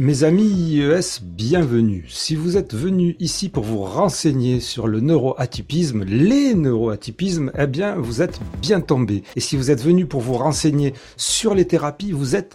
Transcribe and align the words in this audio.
Mes 0.00 0.22
amis 0.22 0.44
IES, 0.44 1.24
bienvenue. 1.24 2.04
Si 2.08 2.36
vous 2.36 2.56
êtes 2.56 2.72
venus 2.72 3.16
ici 3.18 3.48
pour 3.48 3.64
vous 3.64 3.82
renseigner 3.82 4.60
sur 4.60 4.86
le 4.86 5.00
neuroatypisme, 5.00 6.04
les 6.04 6.54
neuroatypismes, 6.54 7.50
eh 7.58 7.66
bien, 7.66 7.96
vous 7.96 8.22
êtes 8.22 8.38
bien 8.62 8.80
tombés. 8.80 9.24
Et 9.34 9.40
si 9.40 9.56
vous 9.56 9.72
êtes 9.72 9.82
venus 9.82 10.06
pour 10.08 10.20
vous 10.20 10.34
renseigner 10.34 10.94
sur 11.16 11.52
les 11.52 11.66
thérapies, 11.66 12.12
vous 12.12 12.36
êtes 12.36 12.54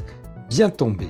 bien 0.50 0.70
tombés. 0.70 1.10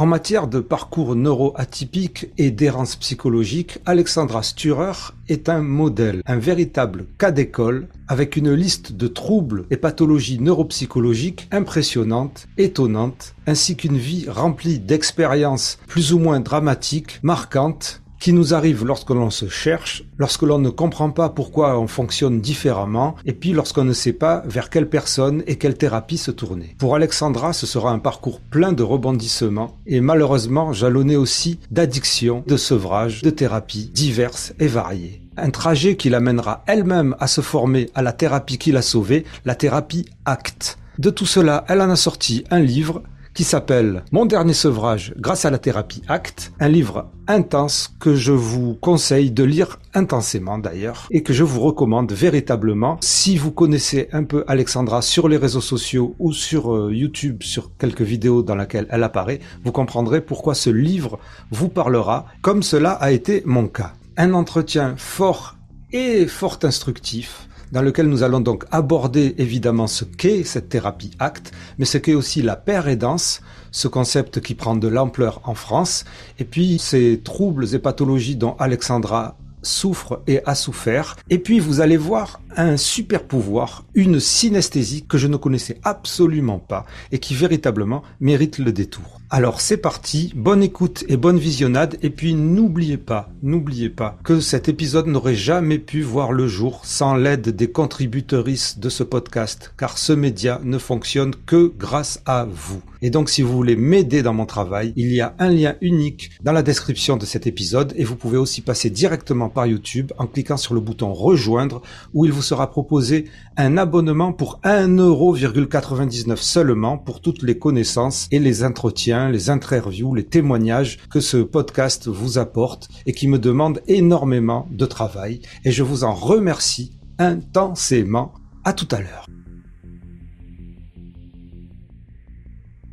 En 0.00 0.06
matière 0.06 0.46
de 0.46 0.60
parcours 0.60 1.14
neuroatypique 1.14 2.28
et 2.38 2.50
d'errance 2.50 2.96
psychologique, 2.96 3.80
Alexandra 3.84 4.42
Sturer 4.42 5.12
est 5.28 5.50
un 5.50 5.60
modèle, 5.60 6.22
un 6.24 6.38
véritable 6.38 7.04
cas 7.18 7.30
d'école 7.30 7.86
avec 8.08 8.36
une 8.36 8.50
liste 8.50 8.92
de 8.92 9.08
troubles 9.08 9.66
et 9.70 9.76
pathologies 9.76 10.40
neuropsychologiques 10.40 11.48
impressionnantes, 11.52 12.48
étonnantes, 12.56 13.34
ainsi 13.46 13.76
qu'une 13.76 13.98
vie 13.98 14.24
remplie 14.26 14.78
d'expériences 14.78 15.78
plus 15.86 16.14
ou 16.14 16.18
moins 16.18 16.40
dramatiques, 16.40 17.20
marquantes 17.22 18.00
qui 18.20 18.32
nous 18.32 18.54
arrive 18.54 18.84
lorsque 18.84 19.10
l'on 19.10 19.30
se 19.30 19.48
cherche, 19.48 20.04
lorsque 20.18 20.42
l'on 20.42 20.58
ne 20.58 20.68
comprend 20.68 21.10
pas 21.10 21.30
pourquoi 21.30 21.80
on 21.80 21.86
fonctionne 21.86 22.40
différemment, 22.40 23.16
et 23.24 23.32
puis 23.32 23.52
lorsqu'on 23.52 23.84
ne 23.84 23.92
sait 23.92 24.12
pas 24.12 24.42
vers 24.46 24.70
quelle 24.70 24.88
personne 24.88 25.42
et 25.46 25.56
quelle 25.56 25.76
thérapie 25.76 26.18
se 26.18 26.30
tourner. 26.30 26.76
Pour 26.78 26.94
Alexandra, 26.94 27.52
ce 27.52 27.66
sera 27.66 27.90
un 27.90 27.98
parcours 27.98 28.40
plein 28.40 28.72
de 28.72 28.82
rebondissements, 28.82 29.76
et 29.86 30.00
malheureusement 30.00 30.72
jalonné 30.72 31.16
aussi 31.16 31.58
d'addictions, 31.70 32.44
de 32.46 32.56
sevrages, 32.56 33.22
de 33.22 33.30
thérapies 33.30 33.90
diverses 33.92 34.52
et 34.60 34.68
variées. 34.68 35.22
Un 35.36 35.50
trajet 35.50 35.96
qui 35.96 36.10
l'amènera 36.10 36.62
elle-même 36.66 37.16
à 37.18 37.26
se 37.26 37.40
former 37.40 37.88
à 37.94 38.02
la 38.02 38.12
thérapie 38.12 38.58
qui 38.58 38.72
l'a 38.72 38.82
sauvée, 38.82 39.24
la 39.46 39.54
thérapie 39.54 40.04
ACT. 40.26 40.76
De 40.98 41.08
tout 41.08 41.24
cela, 41.24 41.64
elle 41.68 41.80
en 41.80 41.88
a 41.88 41.96
sorti 41.96 42.44
un 42.50 42.60
livre 42.60 43.02
qui 43.34 43.44
s'appelle 43.44 44.04
Mon 44.12 44.26
dernier 44.26 44.52
sevrage 44.52 45.14
grâce 45.16 45.44
à 45.44 45.50
la 45.50 45.58
thérapie 45.58 46.02
ACT, 46.08 46.52
un 46.60 46.68
livre 46.68 47.10
intense 47.26 47.94
que 48.00 48.14
je 48.14 48.32
vous 48.32 48.74
conseille 48.74 49.30
de 49.30 49.44
lire 49.44 49.78
intensément 49.94 50.58
d'ailleurs 50.58 51.06
et 51.10 51.22
que 51.22 51.32
je 51.32 51.44
vous 51.44 51.60
recommande 51.60 52.12
véritablement 52.12 52.98
si 53.00 53.36
vous 53.36 53.52
connaissez 53.52 54.08
un 54.12 54.24
peu 54.24 54.44
Alexandra 54.46 55.02
sur 55.02 55.28
les 55.28 55.36
réseaux 55.36 55.60
sociaux 55.60 56.14
ou 56.18 56.32
sur 56.32 56.74
euh, 56.74 56.94
YouTube 56.94 57.42
sur 57.42 57.70
quelques 57.76 58.02
vidéos 58.02 58.42
dans 58.42 58.56
lesquelles 58.56 58.88
elle 58.90 59.04
apparaît, 59.04 59.40
vous 59.64 59.72
comprendrez 59.72 60.20
pourquoi 60.20 60.54
ce 60.54 60.70
livre 60.70 61.18
vous 61.50 61.68
parlera 61.68 62.26
comme 62.42 62.62
cela 62.62 62.92
a 62.92 63.12
été 63.12 63.42
mon 63.46 63.68
cas. 63.68 63.92
Un 64.16 64.34
entretien 64.34 64.94
fort 64.96 65.56
et 65.92 66.26
fort 66.26 66.58
instructif 66.62 67.48
dans 67.72 67.82
lequel 67.82 68.08
nous 68.08 68.22
allons 68.22 68.40
donc 68.40 68.64
aborder 68.70 69.34
évidemment 69.38 69.86
ce 69.86 70.04
qu'est 70.04 70.44
cette 70.44 70.68
thérapie 70.68 71.12
ACT, 71.18 71.52
mais 71.78 71.84
ce 71.84 71.98
qu'est 71.98 72.14
aussi 72.14 72.42
la 72.42 72.56
paire 72.56 72.88
aidance, 72.88 73.40
ce 73.70 73.88
concept 73.88 74.40
qui 74.40 74.54
prend 74.54 74.76
de 74.76 74.88
l'ampleur 74.88 75.40
en 75.44 75.54
France, 75.54 76.04
et 76.38 76.44
puis 76.44 76.78
ces 76.78 77.20
troubles 77.22 77.74
et 77.74 77.78
pathologies 77.78 78.36
dont 78.36 78.56
Alexandra 78.58 79.36
souffre 79.62 80.22
et 80.26 80.40
a 80.46 80.54
souffert. 80.54 81.16
Et 81.28 81.38
puis 81.38 81.60
vous 81.60 81.80
allez 81.80 81.96
voir 81.96 82.40
un 82.56 82.76
super 82.76 83.24
pouvoir, 83.24 83.84
une 83.94 84.20
synesthésie 84.20 85.04
que 85.06 85.18
je 85.18 85.26
ne 85.26 85.36
connaissais 85.36 85.78
absolument 85.84 86.58
pas 86.58 86.86
et 87.12 87.18
qui 87.18 87.34
véritablement 87.34 88.02
mérite 88.20 88.58
le 88.58 88.72
détour. 88.72 89.19
Alors 89.32 89.60
c'est 89.60 89.76
parti, 89.76 90.32
bonne 90.34 90.60
écoute 90.60 91.04
et 91.06 91.16
bonne 91.16 91.38
visionnade. 91.38 91.98
Et 92.02 92.10
puis 92.10 92.34
n'oubliez 92.34 92.96
pas, 92.96 93.30
n'oubliez 93.44 93.88
pas 93.88 94.18
que 94.24 94.40
cet 94.40 94.68
épisode 94.68 95.06
n'aurait 95.06 95.36
jamais 95.36 95.78
pu 95.78 96.02
voir 96.02 96.32
le 96.32 96.48
jour 96.48 96.80
sans 96.82 97.14
l'aide 97.14 97.50
des 97.50 97.70
contributrices 97.70 98.80
de 98.80 98.88
ce 98.88 99.04
podcast 99.04 99.72
car 99.78 99.98
ce 99.98 100.12
média 100.12 100.60
ne 100.64 100.78
fonctionne 100.78 101.36
que 101.46 101.72
grâce 101.78 102.20
à 102.26 102.44
vous. 102.50 102.82
Et 103.02 103.10
donc 103.10 103.30
si 103.30 103.42
vous 103.42 103.52
voulez 103.52 103.76
m'aider 103.76 104.22
dans 104.22 104.34
mon 104.34 104.46
travail, 104.46 104.92
il 104.96 105.12
y 105.12 105.20
a 105.20 105.36
un 105.38 105.48
lien 105.48 105.76
unique 105.80 106.32
dans 106.42 106.52
la 106.52 106.64
description 106.64 107.16
de 107.16 107.24
cet 107.24 107.46
épisode. 107.46 107.94
Et 107.96 108.02
vous 108.02 108.16
pouvez 108.16 108.36
aussi 108.36 108.62
passer 108.62 108.90
directement 108.90 109.48
par 109.48 109.66
YouTube 109.66 110.10
en 110.18 110.26
cliquant 110.26 110.56
sur 110.56 110.74
le 110.74 110.80
bouton 110.80 111.12
rejoindre 111.12 111.82
où 112.14 112.24
il 112.24 112.32
vous 112.32 112.42
sera 112.42 112.68
proposé 112.68 113.26
un 113.56 113.76
abonnement 113.76 114.32
pour 114.32 114.60
1,99€ 114.64 116.36
seulement 116.36 116.98
pour 116.98 117.20
toutes 117.20 117.44
les 117.44 117.58
connaissances 117.58 118.26
et 118.32 118.40
les 118.40 118.64
entretiens 118.64 119.19
les 119.28 119.50
interviews, 119.50 120.14
les 120.14 120.24
témoignages 120.24 120.98
que 121.10 121.20
ce 121.20 121.36
podcast 121.36 122.08
vous 122.08 122.38
apporte 122.38 122.88
et 123.06 123.12
qui 123.12 123.28
me 123.28 123.38
demande 123.38 123.82
énormément 123.86 124.66
de 124.70 124.86
travail. 124.86 125.42
Et 125.64 125.70
je 125.72 125.82
vous 125.82 126.04
en 126.04 126.14
remercie 126.14 126.96
intensément. 127.18 128.32
À 128.64 128.74
tout 128.74 128.88
à 128.90 129.00
l'heure. 129.00 129.26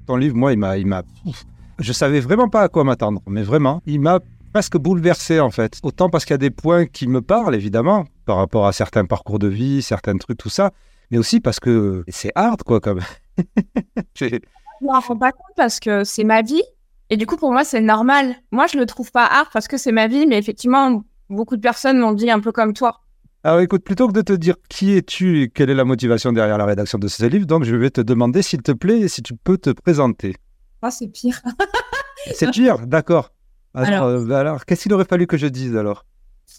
Ton 0.05 0.15
livre, 0.15 0.35
moi, 0.38 0.53
il 0.53 0.59
m'a, 0.59 0.77
il 0.77 0.88
m'a, 0.88 1.03
je 1.79 1.93
savais 1.93 2.21
vraiment 2.21 2.47
pas 2.47 2.61
à 2.61 2.69
quoi 2.69 2.85
m'attendre, 2.85 3.21
mais 3.27 3.44
vraiment, 3.44 3.81
il 3.85 3.99
m'a 3.99 4.19
presque 4.53 4.77
bouleversé 4.77 5.39
en 5.39 5.51
fait. 5.51 5.79
Autant 5.83 6.09
parce 6.09 6.25
qu'il 6.25 6.33
y 6.33 6.35
a 6.35 6.38
des 6.38 6.49
points 6.49 6.85
qui 6.85 7.07
me 7.07 7.21
parlent 7.21 7.55
évidemment 7.55 8.05
par 8.25 8.38
rapport 8.38 8.65
à 8.65 8.71
certains 8.71 9.05
parcours 9.05 9.39
de 9.39 9.47
vie, 9.47 9.81
certains 9.81 10.17
trucs, 10.17 10.38
tout 10.38 10.49
ça, 10.49 10.71
mais 11.11 11.17
aussi 11.17 11.39
parce 11.39 11.59
que 11.59 12.03
c'est 12.07 12.31
hard 12.35 12.63
quoi 12.63 12.79
comme. 12.79 13.01
je 14.81 14.85
me 14.85 14.91
rends 14.91 15.17
pas 15.17 15.31
compte 15.31 15.55
parce 15.55 15.79
que 15.79 16.03
c'est 16.03 16.23
ma 16.23 16.41
vie. 16.41 16.63
Et 17.09 17.17
du 17.17 17.25
coup, 17.25 17.38
pour 17.38 17.51
moi, 17.51 17.63
c'est 17.63 17.81
normal. 17.81 18.35
Moi, 18.51 18.67
je 18.67 18.77
le 18.77 18.85
trouve 18.85 19.11
pas 19.11 19.25
hard 19.25 19.47
parce 19.53 19.67
que 19.67 19.77
c'est 19.77 19.91
ma 19.91 20.07
vie, 20.07 20.27
mais 20.27 20.38
effectivement, 20.38 21.03
beaucoup 21.29 21.55
de 21.55 21.61
personnes 21.61 21.99
m'ont 21.99 22.11
dit 22.11 22.29
un 22.29 22.39
peu 22.39 22.51
comme 22.51 22.73
toi. 22.73 23.01
Alors 23.43 23.61
écoute, 23.61 23.83
plutôt 23.83 24.07
que 24.07 24.13
de 24.13 24.21
te 24.21 24.33
dire 24.33 24.55
qui 24.67 24.97
es-tu 24.97 25.41
et 25.41 25.49
quelle 25.49 25.69
est 25.69 25.75
la 25.75 25.85
motivation 25.85 26.33
derrière 26.33 26.57
la 26.57 26.65
rédaction 26.65 26.97
de 26.97 27.07
ce 27.07 27.25
livre, 27.25 27.45
donc 27.45 27.63
je 27.63 27.75
vais 27.75 27.89
te 27.89 28.01
demander, 28.01 28.41
s'il 28.41 28.61
te 28.61 28.73
plaît, 28.73 29.07
si 29.07 29.21
tu 29.21 29.35
peux 29.35 29.57
te 29.57 29.69
présenter. 29.69 30.35
Ah, 30.81 30.91
c'est 30.91 31.07
pire. 31.07 31.41
c'est 32.33 32.51
pire, 32.51 32.85
d'accord. 32.85 33.31
Alors, 33.73 34.09
alors, 34.09 34.31
alors 34.31 34.65
qu'est-ce 34.65 34.83
qu'il 34.83 34.94
aurait 34.94 35.05
fallu 35.05 35.27
que 35.27 35.38
je 35.38 35.47
dise 35.47 35.77
alors? 35.77 36.03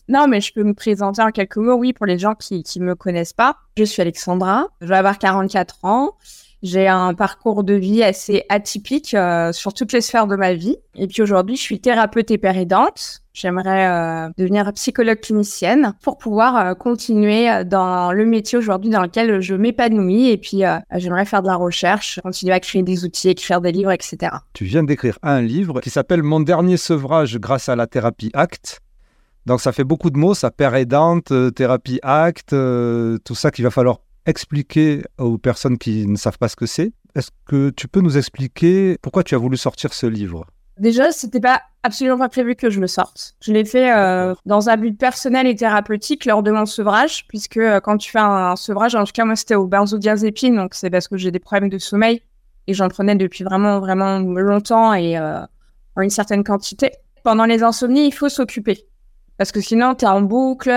Non, 0.09 0.29
mais 0.29 0.41
je 0.41 0.53
peux 0.53 0.63
me 0.63 0.73
présenter 0.73 1.21
en 1.21 1.31
quelques 1.31 1.57
mots, 1.57 1.75
oui, 1.75 1.93
pour 1.93 2.07
les 2.07 2.19
gens 2.19 2.35
qui 2.35 2.65
ne 2.77 2.85
me 2.85 2.95
connaissent 2.95 3.33
pas. 3.33 3.57
Je 3.77 3.85
suis 3.85 4.01
Alexandra, 4.01 4.69
je 4.81 4.87
vais 4.87 4.97
avoir 4.97 5.19
44 5.19 5.85
ans. 5.85 6.17
J'ai 6.63 6.89
un 6.89 7.15
parcours 7.15 7.63
de 7.63 7.75
vie 7.75 8.03
assez 8.03 8.45
atypique 8.49 9.15
euh, 9.15 9.53
sur 9.53 9.73
toutes 9.73 9.93
les 9.93 10.01
sphères 10.01 10.27
de 10.27 10.35
ma 10.35 10.55
vie. 10.55 10.77
Et 10.97 11.07
puis 11.07 11.23
aujourd'hui, 11.23 11.55
je 11.55 11.63
suis 11.63 11.81
thérapeute 11.81 12.33
et 12.33 12.39
péridante. 12.39 13.23
J'aimerais 13.33 13.87
euh, 13.87 14.29
devenir 14.37 14.73
psychologue 14.73 15.21
clinicienne 15.21 15.95
pour 16.03 16.19
pouvoir 16.19 16.57
euh, 16.57 16.75
continuer 16.75 17.65
dans 17.65 18.11
le 18.11 18.27
métier 18.27 18.59
aujourd'hui 18.59 18.91
dans 18.91 19.03
lequel 19.03 19.41
je 19.41 19.55
m'épanouis. 19.55 20.31
Et 20.31 20.37
puis, 20.37 20.63
j'aimerais 20.97 21.25
faire 21.25 21.43
de 21.43 21.47
la 21.47 21.55
recherche, 21.55 22.19
continuer 22.25 22.53
à 22.53 22.59
créer 22.59 22.83
des 22.83 23.05
outils, 23.05 23.29
écrire 23.29 23.61
des 23.61 23.71
livres, 23.71 23.93
etc. 23.93 24.33
Tu 24.53 24.65
viens 24.65 24.83
d'écrire 24.83 25.17
un 25.23 25.41
livre 25.41 25.81
qui 25.81 25.91
s'appelle 25.91 26.25
Mon 26.25 26.41
dernier 26.41 26.77
sevrage 26.77 27.39
grâce 27.39 27.69
à 27.69 27.77
la 27.77 27.87
thérapie 27.87 28.31
ACT. 28.35 28.81
Donc 29.47 29.61
ça 29.61 29.71
fait 29.71 29.85
beaucoup 29.85 30.11
de 30.11 30.19
mots, 30.19 30.35
ça 30.35 30.51
père 30.51 30.75
aidante, 30.75 31.33
thérapie 31.55 32.01
ACT, 32.03 32.51
tout 33.25 33.35
ça 33.35 33.51
qu'il 33.53 33.65
va 33.65 33.71
falloir 33.71 34.01
expliquer 34.29 35.03
aux 35.17 35.39
personnes 35.39 35.79
qui 35.79 36.07
ne 36.07 36.17
savent 36.17 36.39
pas 36.39 36.49
ce 36.49 36.57
que 36.57 36.67
c'est. 36.67 36.93
Est-ce 37.15 37.31
que 37.47 37.71
tu 37.71 37.89
peux 37.89 38.01
nous 38.01 38.19
expliquer 38.19 38.99
pourquoi 39.03 39.25
tu 39.25 39.35
as 39.35 39.39
voulu 39.39 39.57
sortir 39.57 39.93
ce 39.95 40.07
livre? 40.07 40.45
Déjà, 40.79 41.11
c'était 41.11 41.41
pas 41.41 41.63
absolument 41.83 42.19
pas 42.19 42.29
prévu 42.29 42.55
que 42.55 42.71
je 42.71 42.79
le 42.79 42.87
sorte. 42.87 43.35
Je 43.41 43.53
l'ai 43.53 43.65
fait 43.65 43.91
euh, 43.91 44.35
dans 44.47 44.69
un 44.69 44.77
but 44.77 44.97
personnel 44.97 45.47
et 45.47 45.57
thérapeutique 45.57 46.25
lors 46.27 46.43
de 46.43 46.53
mon 46.53 46.67
sevrage, 46.67 47.27
puisque 47.27 47.57
euh, 47.57 47.81
quand 47.81 47.97
tu 47.97 48.11
fais 48.11 48.21
un, 48.21 48.55
sevrage, 48.55 48.95
en 48.95 49.05
tout 49.05 49.13
cas 49.13 49.25
moi 49.25 49.35
c'était 49.35 49.57
au 49.57 49.67
benzodiazépine, 49.67 50.55
donc 50.55 50.75
c'est 50.75 50.91
parce 50.91 51.09
que 51.09 51.17
j'ai 51.17 51.33
des 51.33 51.41
problèmes 51.41 51.71
de 51.71 51.79
sommeil 51.79 52.23
et 52.69 52.75
j'en 52.75 52.89
prenais 52.89 53.17
depuis 53.17 53.43
vraiment 53.43 53.81
vraiment 53.81 54.19
longtemps 54.19 54.93
et 54.95 55.19
euh, 55.19 55.41
en 55.97 56.03
une 56.03 56.11
certaine 56.11 56.45
quantité. 56.45 56.93
Pendant 57.25 57.47
les 57.47 57.63
insomnies, 57.65 58.07
il 58.07 58.13
faut 58.13 58.29
s'occuper 58.29 58.85
parce 59.37 59.51
que 59.51 59.61
sinon 59.61 59.95
tu 59.95 60.05
es 60.05 60.09
en 60.09 60.21
boucle, 60.21 60.71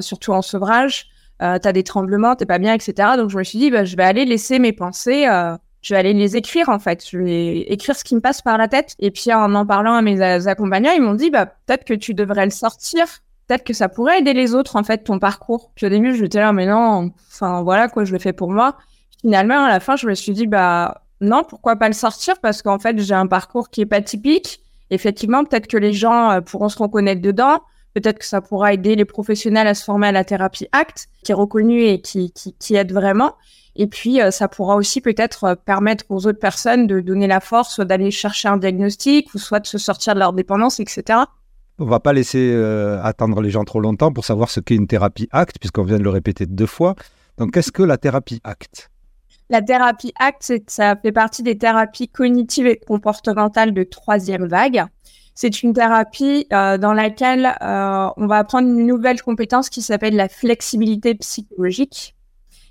surtout 0.00 0.32
en 0.32 0.42
sevrage 0.42 1.11
euh, 1.42 1.58
t'as 1.58 1.72
des 1.72 1.82
tremblements, 1.82 2.36
t'es 2.36 2.46
pas 2.46 2.58
bien, 2.58 2.74
etc. 2.74 3.10
Donc 3.16 3.30
je 3.30 3.38
me 3.38 3.42
suis 3.42 3.58
dit, 3.58 3.70
bah, 3.70 3.84
je 3.84 3.96
vais 3.96 4.04
aller 4.04 4.24
laisser 4.24 4.58
mes 4.58 4.72
pensées, 4.72 5.26
euh, 5.26 5.56
je 5.80 5.94
vais 5.94 5.98
aller 5.98 6.12
les 6.12 6.36
écrire 6.36 6.68
en 6.68 6.78
fait. 6.78 7.04
Je 7.08 7.18
vais 7.18 7.58
écrire 7.62 7.96
ce 7.96 8.04
qui 8.04 8.14
me 8.14 8.20
passe 8.20 8.42
par 8.42 8.58
la 8.58 8.68
tête. 8.68 8.94
Et 8.98 9.10
puis 9.10 9.32
en 9.32 9.54
en 9.54 9.66
parlant 9.66 9.94
à 9.94 10.02
mes 10.02 10.20
accompagnants, 10.20 10.92
ils 10.92 11.02
m'ont 11.02 11.14
dit, 11.14 11.30
bah 11.30 11.46
peut-être 11.46 11.84
que 11.84 11.94
tu 11.94 12.14
devrais 12.14 12.44
le 12.44 12.52
sortir. 12.52 13.04
Peut-être 13.48 13.64
que 13.64 13.72
ça 13.72 13.88
pourrait 13.88 14.20
aider 14.20 14.34
les 14.34 14.54
autres 14.54 14.76
en 14.76 14.84
fait 14.84 14.98
ton 14.98 15.18
parcours. 15.18 15.72
Puis 15.74 15.86
au 15.86 15.88
début, 15.88 16.14
je 16.14 16.22
me 16.22 16.28
là, 16.34 16.52
mais 16.52 16.66
non, 16.66 17.10
enfin 17.28 17.62
voilà 17.62 17.88
quoi, 17.88 18.04
je 18.04 18.12
le 18.12 18.18
fais 18.18 18.32
pour 18.32 18.50
moi. 18.50 18.76
Finalement, 19.20 19.64
à 19.64 19.68
la 19.68 19.80
fin, 19.80 19.96
je 19.96 20.06
me 20.06 20.14
suis 20.14 20.32
dit, 20.32 20.46
bah 20.46 21.02
non, 21.20 21.44
pourquoi 21.48 21.76
pas 21.76 21.88
le 21.88 21.94
sortir? 21.94 22.38
Parce 22.40 22.62
qu'en 22.62 22.78
fait, 22.78 22.98
j'ai 22.98 23.14
un 23.14 23.26
parcours 23.26 23.70
qui 23.70 23.80
est 23.80 23.86
pas 23.86 24.00
typique. 24.00 24.60
Effectivement, 24.90 25.44
peut-être 25.44 25.68
que 25.68 25.76
les 25.76 25.92
gens 25.92 26.30
euh, 26.30 26.40
pourront 26.40 26.68
se 26.68 26.78
reconnaître 26.78 27.22
dedans. 27.22 27.60
Peut-être 27.94 28.18
que 28.18 28.24
ça 28.24 28.40
pourra 28.40 28.72
aider 28.72 28.96
les 28.96 29.04
professionnels 29.04 29.66
à 29.66 29.74
se 29.74 29.84
former 29.84 30.08
à 30.08 30.12
la 30.12 30.24
thérapie 30.24 30.66
ACT, 30.72 31.08
qui 31.22 31.32
est 31.32 31.34
reconnue 31.34 31.82
et 31.82 32.00
qui, 32.00 32.32
qui, 32.32 32.74
aide 32.74 32.92
vraiment. 32.92 33.34
Et 33.76 33.86
puis, 33.86 34.20
euh, 34.20 34.30
ça 34.30 34.48
pourra 34.48 34.76
aussi 34.76 35.00
peut-être 35.00 35.44
euh, 35.44 35.54
permettre 35.54 36.04
aux 36.08 36.26
autres 36.26 36.38
personnes 36.38 36.86
de 36.86 37.00
donner 37.00 37.26
la 37.26 37.40
force, 37.40 37.80
d'aller 37.80 38.10
chercher 38.10 38.48
un 38.48 38.56
diagnostic, 38.56 39.32
ou 39.34 39.38
soit 39.38 39.60
de 39.60 39.66
se 39.66 39.78
sortir 39.78 40.14
de 40.14 40.18
leur 40.18 40.32
dépendance, 40.32 40.80
etc. 40.80 41.20
On 41.78 41.86
va 41.86 42.00
pas 42.00 42.12
laisser 42.12 42.52
euh, 42.52 43.02
attendre 43.02 43.40
les 43.40 43.50
gens 43.50 43.64
trop 43.64 43.80
longtemps 43.80 44.12
pour 44.12 44.24
savoir 44.24 44.50
ce 44.50 44.60
qu'est 44.60 44.74
une 44.74 44.86
thérapie 44.86 45.28
ACT, 45.32 45.58
puisqu'on 45.58 45.84
vient 45.84 45.98
de 45.98 46.04
le 46.04 46.10
répéter 46.10 46.46
deux 46.46 46.66
fois. 46.66 46.94
Donc, 47.38 47.52
qu'est-ce 47.52 47.72
que 47.72 47.82
la 47.82 47.96
thérapie 47.96 48.40
ACT? 48.44 48.90
La 49.50 49.60
thérapie 49.60 50.12
ACT, 50.18 50.70
ça 50.70 50.96
fait 50.96 51.12
partie 51.12 51.42
des 51.42 51.58
thérapies 51.58 52.08
cognitives 52.08 52.66
et 52.66 52.76
comportementales 52.78 53.74
de 53.74 53.82
troisième 53.82 54.46
vague. 54.46 54.84
C'est 55.34 55.62
une 55.62 55.72
thérapie 55.72 56.46
euh, 56.52 56.78
dans 56.78 56.92
laquelle 56.92 57.56
euh, 57.62 58.08
on 58.16 58.26
va 58.26 58.38
apprendre 58.38 58.68
une 58.68 58.86
nouvelle 58.86 59.22
compétence 59.22 59.70
qui 59.70 59.82
s'appelle 59.82 60.14
la 60.14 60.28
flexibilité 60.28 61.14
psychologique 61.14 62.14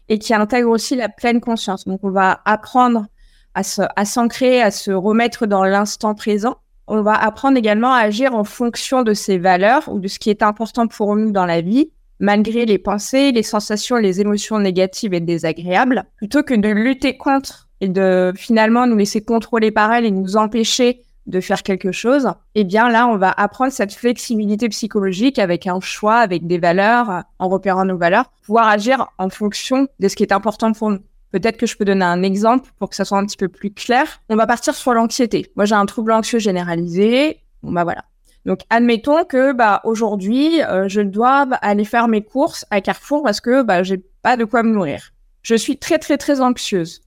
et 0.09 0.19
qui 0.19 0.33
intègre 0.33 0.69
aussi 0.69 0.95
la 0.95 1.09
pleine 1.09 1.41
conscience. 1.41 1.85
Donc, 1.85 2.01
on 2.03 2.11
va 2.11 2.41
apprendre 2.45 3.05
à 3.53 3.63
s'ancrer, 4.05 4.61
à, 4.61 4.67
à 4.67 4.71
se 4.71 4.91
remettre 4.91 5.45
dans 5.45 5.63
l'instant 5.63 6.15
présent. 6.15 6.57
On 6.87 7.01
va 7.01 7.13
apprendre 7.13 7.57
également 7.57 7.93
à 7.93 7.99
agir 7.99 8.35
en 8.35 8.43
fonction 8.43 9.03
de 9.03 9.13
ses 9.13 9.37
valeurs 9.37 9.89
ou 9.89 9.99
de 9.99 10.07
ce 10.07 10.19
qui 10.19 10.29
est 10.29 10.43
important 10.43 10.87
pour 10.87 11.15
nous 11.15 11.31
dans 11.31 11.45
la 11.45 11.61
vie, 11.61 11.91
malgré 12.19 12.65
les 12.65 12.77
pensées, 12.77 13.31
les 13.31 13.43
sensations, 13.43 13.97
les 13.97 14.21
émotions 14.21 14.59
négatives 14.59 15.13
et 15.13 15.19
désagréables, 15.19 16.05
plutôt 16.17 16.43
que 16.43 16.53
de 16.53 16.69
lutter 16.69 17.17
contre 17.17 17.69
et 17.81 17.87
de 17.87 18.31
finalement 18.35 18.87
nous 18.87 18.95
laisser 18.95 19.21
contrôler 19.21 19.71
par 19.71 19.91
elles 19.91 20.05
et 20.05 20.11
nous 20.11 20.37
empêcher 20.37 21.01
de 21.27 21.39
faire 21.39 21.63
quelque 21.63 21.91
chose, 21.91 22.27
eh 22.55 22.63
bien 22.63 22.89
là, 22.89 23.07
on 23.07 23.17
va 23.17 23.31
apprendre 23.31 23.71
cette 23.71 23.93
flexibilité 23.93 24.69
psychologique 24.69 25.39
avec 25.39 25.67
un 25.67 25.79
choix, 25.79 26.17
avec 26.17 26.47
des 26.47 26.57
valeurs, 26.57 27.23
en 27.39 27.49
repérant 27.49 27.85
nos 27.85 27.97
valeurs, 27.97 28.31
pouvoir 28.45 28.67
agir 28.67 29.07
en 29.17 29.29
fonction 29.29 29.87
de 29.99 30.07
ce 30.07 30.15
qui 30.15 30.23
est 30.23 30.33
important 30.33 30.71
pour 30.73 30.89
nous. 30.89 30.99
Peut-être 31.31 31.57
que 31.57 31.65
je 31.65 31.77
peux 31.77 31.85
donner 31.85 32.05
un 32.05 32.23
exemple 32.23 32.69
pour 32.77 32.89
que 32.89 32.95
ça 32.95 33.05
soit 33.05 33.17
un 33.17 33.25
petit 33.25 33.37
peu 33.37 33.47
plus 33.47 33.71
clair. 33.71 34.21
On 34.29 34.35
va 34.35 34.47
partir 34.47 34.75
sur 34.75 34.93
l'anxiété. 34.93 35.51
Moi, 35.55 35.65
j'ai 35.65 35.75
un 35.75 35.85
trouble 35.85 36.11
anxieux 36.11 36.39
généralisé. 36.39 37.39
Bon, 37.63 37.71
bah 37.71 37.83
voilà. 37.83 38.03
Donc, 38.45 38.61
admettons 38.69 39.23
que 39.23 39.53
bah 39.53 39.81
aujourd'hui, 39.83 40.61
euh, 40.63 40.87
je 40.87 41.01
dois 41.01 41.47
aller 41.61 41.85
faire 41.85 42.07
mes 42.07 42.23
courses 42.23 42.65
à 42.71 42.81
Carrefour 42.81 43.23
parce 43.23 43.39
que 43.39 43.61
bah 43.61 43.83
j'ai 43.83 44.03
pas 44.21 44.35
de 44.35 44.45
quoi 44.45 44.63
me 44.63 44.73
nourrir. 44.73 45.11
Je 45.43 45.55
suis 45.55 45.77
très 45.77 45.99
très 45.99 46.17
très 46.17 46.41
anxieuse. 46.41 47.01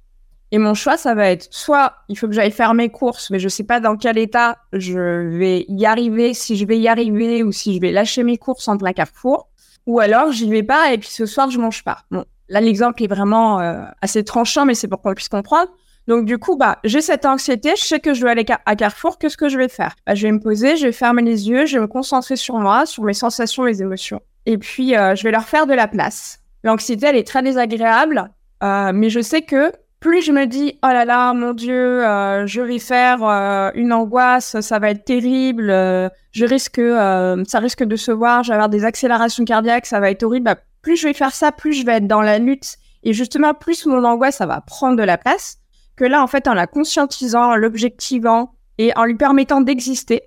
Et 0.54 0.58
mon 0.58 0.74
choix, 0.74 0.96
ça 0.96 1.16
va 1.16 1.30
être 1.30 1.48
soit 1.50 1.94
il 2.08 2.16
faut 2.16 2.28
que 2.28 2.32
j'aille 2.32 2.52
faire 2.52 2.74
mes 2.74 2.88
courses, 2.88 3.28
mais 3.30 3.40
je 3.40 3.48
sais 3.48 3.64
pas 3.64 3.80
dans 3.80 3.96
quel 3.96 4.16
état 4.18 4.58
je 4.72 5.26
vais 5.36 5.64
y 5.66 5.84
arriver, 5.84 6.32
si 6.32 6.56
je 6.56 6.64
vais 6.64 6.78
y 6.78 6.86
arriver 6.86 7.42
ou 7.42 7.50
si 7.50 7.74
je 7.74 7.80
vais 7.80 7.90
lâcher 7.90 8.22
mes 8.22 8.38
courses 8.38 8.68
en 8.68 8.78
plein 8.78 8.92
Carrefour, 8.92 9.48
ou 9.86 9.98
alors 9.98 10.30
j'y 10.30 10.48
vais 10.48 10.62
pas 10.62 10.92
et 10.92 10.98
puis 10.98 11.08
ce 11.08 11.26
soir 11.26 11.50
je 11.50 11.58
mange 11.58 11.82
pas. 11.82 12.04
Bon, 12.12 12.24
là 12.48 12.60
l'exemple 12.60 13.02
est 13.02 13.08
vraiment 13.08 13.58
euh, 13.58 13.82
assez 14.00 14.22
tranchant, 14.22 14.64
mais 14.64 14.74
c'est 14.74 14.86
pour 14.86 15.02
qu'on 15.02 15.12
puisse 15.12 15.28
comprendre. 15.28 15.72
Donc 16.06 16.24
du 16.24 16.38
coup, 16.38 16.56
bah, 16.56 16.78
j'ai 16.84 17.00
cette 17.00 17.26
anxiété, 17.26 17.72
je 17.76 17.82
sais 17.82 17.98
que 17.98 18.14
je 18.14 18.20
dois 18.20 18.30
aller 18.30 18.46
à 18.64 18.76
Carrefour, 18.76 19.18
qu'est-ce 19.18 19.36
que 19.36 19.48
je 19.48 19.58
vais 19.58 19.68
faire? 19.68 19.96
Bah, 20.06 20.14
Je 20.14 20.24
vais 20.24 20.32
me 20.32 20.38
poser, 20.38 20.76
je 20.76 20.86
vais 20.86 20.92
fermer 20.92 21.22
les 21.22 21.48
yeux, 21.48 21.66
je 21.66 21.78
vais 21.78 21.82
me 21.82 21.88
concentrer 21.88 22.36
sur 22.36 22.60
moi, 22.60 22.86
sur 22.86 23.02
mes 23.02 23.12
sensations, 23.12 23.64
mes 23.64 23.82
émotions. 23.82 24.20
Et 24.46 24.56
puis, 24.56 24.96
euh, 24.96 25.16
je 25.16 25.24
vais 25.24 25.32
leur 25.32 25.48
faire 25.48 25.66
de 25.66 25.74
la 25.74 25.88
place. 25.88 26.38
L'anxiété, 26.62 27.06
elle 27.06 27.16
est 27.16 27.26
très 27.26 27.42
désagréable, 27.42 28.30
euh, 28.62 28.92
mais 28.94 29.10
je 29.10 29.20
sais 29.20 29.42
que 29.42 29.72
plus 30.04 30.20
je 30.20 30.32
me 30.32 30.44
dis, 30.44 30.78
oh 30.84 30.88
là 30.88 31.06
là, 31.06 31.32
mon 31.32 31.54
Dieu, 31.54 32.06
euh, 32.06 32.46
je 32.46 32.60
vais 32.60 32.78
faire 32.78 33.22
une 33.74 33.90
angoisse, 33.90 34.60
ça 34.60 34.78
va 34.78 34.90
être 34.90 35.06
terrible, 35.06 35.68
je 35.70 36.44
risque, 36.44 36.78
ça 36.78 37.58
risque 37.58 37.84
de 37.84 37.96
se 37.96 38.12
voir, 38.12 38.42
je 38.42 38.50
vais 38.50 38.54
avoir 38.54 38.68
des 38.68 38.84
accélérations 38.84 39.46
cardiaques, 39.46 39.86
ça 39.86 40.00
va 40.00 40.10
être 40.10 40.22
horrible. 40.22 40.44
Bah, 40.44 40.56
plus 40.82 40.98
je 40.98 41.08
vais 41.08 41.14
faire 41.14 41.34
ça, 41.34 41.52
plus 41.52 41.72
je 41.72 41.86
vais 41.86 41.94
être 41.94 42.06
dans 42.06 42.20
la 42.20 42.38
lutte. 42.38 42.76
Et 43.02 43.14
justement, 43.14 43.54
plus 43.54 43.86
mon 43.86 44.04
angoisse, 44.04 44.36
ça 44.36 44.46
va 44.46 44.60
prendre 44.60 44.98
de 44.98 45.02
la 45.02 45.16
place 45.16 45.56
que 45.96 46.04
là, 46.04 46.22
en 46.22 46.26
fait, 46.26 46.48
en 46.48 46.54
la 46.54 46.66
conscientisant, 46.66 47.52
en 47.52 47.56
l'objectivant 47.56 48.52
et 48.76 48.92
en 48.96 49.04
lui 49.04 49.16
permettant 49.16 49.62
d'exister, 49.62 50.20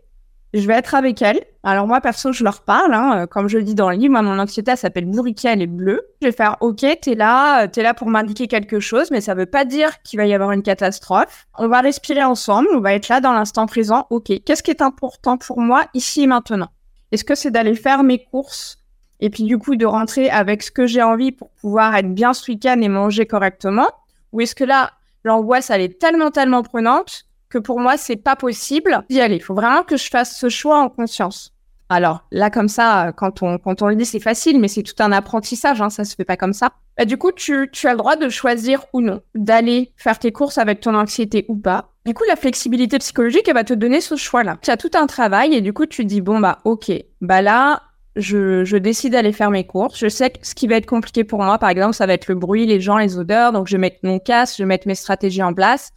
je 0.54 0.66
vais 0.66 0.74
être 0.74 0.96
avec 0.96 1.22
elle. 1.22 1.42
Alors 1.64 1.88
moi, 1.88 2.00
perso, 2.00 2.32
je 2.32 2.44
leur 2.44 2.62
parle. 2.62 2.94
Hein, 2.94 3.24
euh, 3.24 3.26
comme 3.28 3.50
je 3.50 3.58
le 3.58 3.64
dis 3.64 3.76
dans 3.76 3.90
le 3.90 3.98
livre, 3.98 4.22
mon 4.22 4.40
anxiété 4.40 4.76
s'appelle 4.76 5.06
bourriquet, 5.06 5.50
elle 5.50 5.62
est 5.62 5.68
bleue. 5.68 6.02
Je 6.22 6.28
vais 6.28 6.32
faire, 6.32 6.58
ok, 6.62 6.86
t'es 7.02 7.16
là, 7.16 7.64
euh, 7.64 7.68
t'es 7.68 7.84
là 7.84 7.94
pour 7.94 8.10
m'indiquer 8.10 8.48
quelque 8.48 8.80
chose, 8.80 9.12
mais 9.12 9.22
ça 9.22 9.34
veut 9.34 9.46
pas 9.46 9.66
dire 9.66 10.02
qu'il 10.04 10.18
va 10.18 10.26
y 10.26 10.34
avoir 10.34 10.52
une 10.52 10.64
catastrophe. 10.64 11.48
On 11.58 11.68
va 11.68 11.82
respirer 11.82 12.24
ensemble, 12.24 12.70
on 12.74 12.80
va 12.80 12.94
être 12.94 13.10
là 13.10 13.20
dans 13.20 13.34
l'instant 13.34 13.66
présent. 13.66 14.08
Ok, 14.10 14.32
qu'est-ce 14.46 14.64
qui 14.64 14.72
est 14.72 14.82
important 14.82 15.38
pour 15.38 15.60
moi 15.60 15.86
ici 15.94 16.24
et 16.24 16.28
maintenant? 16.28 16.70
Est-ce 17.12 17.24
que 17.24 17.36
c'est 17.36 17.52
d'aller 17.52 17.76
faire 17.76 18.04
mes 18.04 18.24
courses 18.24 18.80
et 19.20 19.30
puis 19.30 19.44
du 19.44 19.58
coup 19.58 19.76
de 19.76 19.86
rentrer 19.86 20.30
avec 20.30 20.62
ce 20.64 20.72
que 20.72 20.86
j'ai 20.86 21.02
envie 21.02 21.32
pour 21.32 21.50
pouvoir 21.52 21.96
être 21.96 22.14
bien 22.14 22.34
ce 22.34 22.52
week-end 22.52 22.80
et 22.82 22.88
manger 22.88 23.26
correctement? 23.26 23.88
Ou 24.32 24.42
est-ce 24.42 24.56
que 24.56 24.64
là, 24.64 24.92
l'angoisse, 25.24 25.70
elle 25.70 25.82
est 25.82 26.00
tellement, 26.00 26.32
tellement 26.32 26.64
prenante 26.64 27.27
que 27.50 27.58
pour 27.58 27.80
moi, 27.80 27.98
c'est 27.98 28.16
pas 28.16 28.36
possible 28.36 29.04
d'y 29.10 29.22
aller. 29.22 29.36
Il 29.36 29.44
faut 29.44 29.56
vraiment 29.56 29.84
que 29.84 29.98
je 29.98 30.10
fasse 30.10 30.38
ce 30.38 30.50
choix 30.50 30.80
en 30.80 30.90
conscience. 30.90 31.54
Alors 31.90 32.26
là, 32.32 32.50
comme 32.50 32.68
ça, 32.68 33.14
quand 33.16 33.42
on, 33.44 33.58
quand 33.58 33.82
on 33.82 33.88
le 33.88 33.96
dit, 33.96 34.06
c'est 34.06 34.20
facile, 34.20 34.60
mais 34.60 34.68
c'est 34.68 34.84
tout 34.84 35.02
un 35.02 35.12
apprentissage, 35.12 35.82
hein, 35.82 35.90
ça 35.90 36.04
se 36.04 36.16
fait 36.16 36.26
pas 36.26 36.36
comme 36.36 36.54
ça. 36.54 36.72
Bah, 36.98 37.06
du 37.06 37.18
coup, 37.18 37.32
tu, 37.32 37.70
tu 37.72 37.88
as 37.88 37.92
le 37.92 37.98
droit 37.98 38.16
de 38.16 38.28
choisir 38.28 38.86
ou 38.92 39.02
non 39.02 39.22
d'aller 39.36 39.94
faire 39.96 40.20
tes 40.20 40.32
courses 40.32 40.58
avec 40.58 40.82
ton 40.82 40.96
anxiété 40.96 41.46
ou 41.48 41.56
pas. 41.56 41.92
Du 42.06 42.14
coup, 42.14 42.24
la 42.28 42.36
flexibilité 42.36 43.00
psychologique, 43.00 43.48
elle 43.48 43.54
va 43.54 43.64
te 43.64 43.74
donner 43.74 44.02
ce 44.02 44.16
choix-là. 44.16 44.58
Tu 44.62 44.72
as 44.72 44.78
tout 44.78 44.92
un 44.96 45.08
travail 45.08 45.54
et 45.54 45.62
du 45.62 45.74
coup, 45.74 45.86
tu 45.86 46.06
dis, 46.06 46.22
bon, 46.22 46.40
bah, 46.40 46.60
ok, 46.66 46.92
bah 47.22 47.42
là, 47.42 47.84
je, 48.18 48.78
décide 48.78 49.14
d'aller 49.14 49.32
faire 49.32 49.52
mes 49.52 49.66
courses. 49.66 49.98
Je 49.98 50.08
sais 50.10 50.32
que 50.32 50.40
ce 50.42 50.56
qui 50.56 50.68
va 50.68 50.76
être 50.76 50.86
compliqué 50.86 51.24
pour 51.24 51.44
moi, 51.44 51.58
par 51.58 51.70
exemple, 51.70 51.94
ça 51.94 52.06
va 52.06 52.14
être 52.14 52.28
le 52.28 52.36
bruit, 52.36 52.66
les 52.66 52.82
gens, 52.82 52.98
les 52.98 53.18
odeurs. 53.18 53.52
Donc, 53.52 53.68
je 53.68 53.74
vais 53.74 53.82
mettre 53.82 54.00
mon 54.04 54.20
casque, 54.20 54.58
je 54.58 54.64
vais 54.64 54.68
mettre 54.68 54.88
mes 54.88 54.96
stratégies 54.96 55.44
en 55.44 55.54
place. 55.54 55.92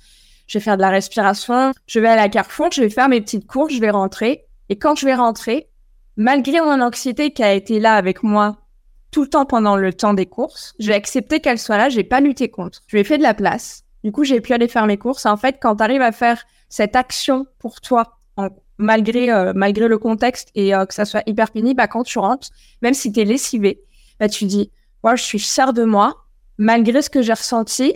Je 0.51 0.59
vais 0.59 0.65
faire 0.65 0.77
de 0.77 0.83
la 0.83 0.91
respiration. 0.91 1.73
Je 1.87 2.01
vais 2.01 2.09
à 2.09 2.29
Carrefour, 2.29 2.73
je 2.73 2.83
vais 2.83 2.91
faire 2.91 3.09
mes 3.09 3.21
petites 3.21 3.47
courses, 3.47 3.73
je 3.73 3.81
vais 3.81 3.91
rentrer. 3.91 4.47
Et 4.69 4.77
quand 4.77 4.97
je 4.97 5.07
vais 5.07 5.15
rentrer, 5.15 5.69
malgré 6.17 6.61
mon 6.61 6.81
anxiété 6.81 7.31
qui 7.31 7.45
a 7.45 7.55
été 7.55 7.79
là 7.79 7.95
avec 7.95 8.25
moi 8.25 8.57
tout 9.13 9.23
le 9.23 9.29
temps 9.29 9.47
pendant 9.47 9.77
le 9.77 9.93
temps 9.93 10.13
des 10.13 10.27
courses, 10.27 10.75
je 10.81 10.89
vais 10.89 10.95
accepter 10.95 11.39
qu'elle 11.39 11.59
soit 11.61 11.77
là, 11.77 11.89
j'ai 11.89 12.03
pas 12.03 12.21
lutté 12.21 12.49
contre. 12.49 12.81
Je 12.89 12.97
lui 12.97 13.01
ai 13.03 13.05
fait 13.05 13.17
de 13.17 13.23
la 13.23 13.33
place. 13.33 13.85
Du 14.03 14.11
coup, 14.11 14.25
j'ai 14.25 14.41
pu 14.41 14.53
aller 14.53 14.67
faire 14.67 14.87
mes 14.87 14.99
courses. 14.99 15.25
En 15.25 15.37
fait, 15.37 15.59
quand 15.61 15.77
tu 15.77 15.85
arrives 15.85 16.03
à 16.03 16.11
faire 16.11 16.43
cette 16.69 16.97
action 16.97 17.47
pour 17.61 17.81
toi 17.81 18.19
malgré, 18.77 19.31
euh, 19.31 19.53
malgré 19.55 19.87
le 19.87 19.99
contexte 19.99 20.51
et 20.57 20.75
euh, 20.75 20.85
que 20.85 20.95
ça 20.95 21.05
soit 21.05 21.23
hyper 21.27 21.53
pénible, 21.53 21.77
bah, 21.77 21.87
quand 21.87 22.03
tu 22.03 22.19
rentres, 22.19 22.49
même 22.83 22.95
si 22.95 23.13
tu 23.13 23.21
es 23.21 23.25
lessivé, 23.25 23.85
bah, 24.19 24.29
tu 24.29 24.47
dis, 24.47 24.73
moi, 25.05 25.15
je 25.15 25.23
suis 25.23 25.39
fière 25.39 25.73
de 25.73 25.85
moi, 25.85 26.25
malgré 26.59 27.03
ce 27.03 27.11
que 27.11 27.23
j'ai 27.23 27.35
ressenti, 27.35 27.95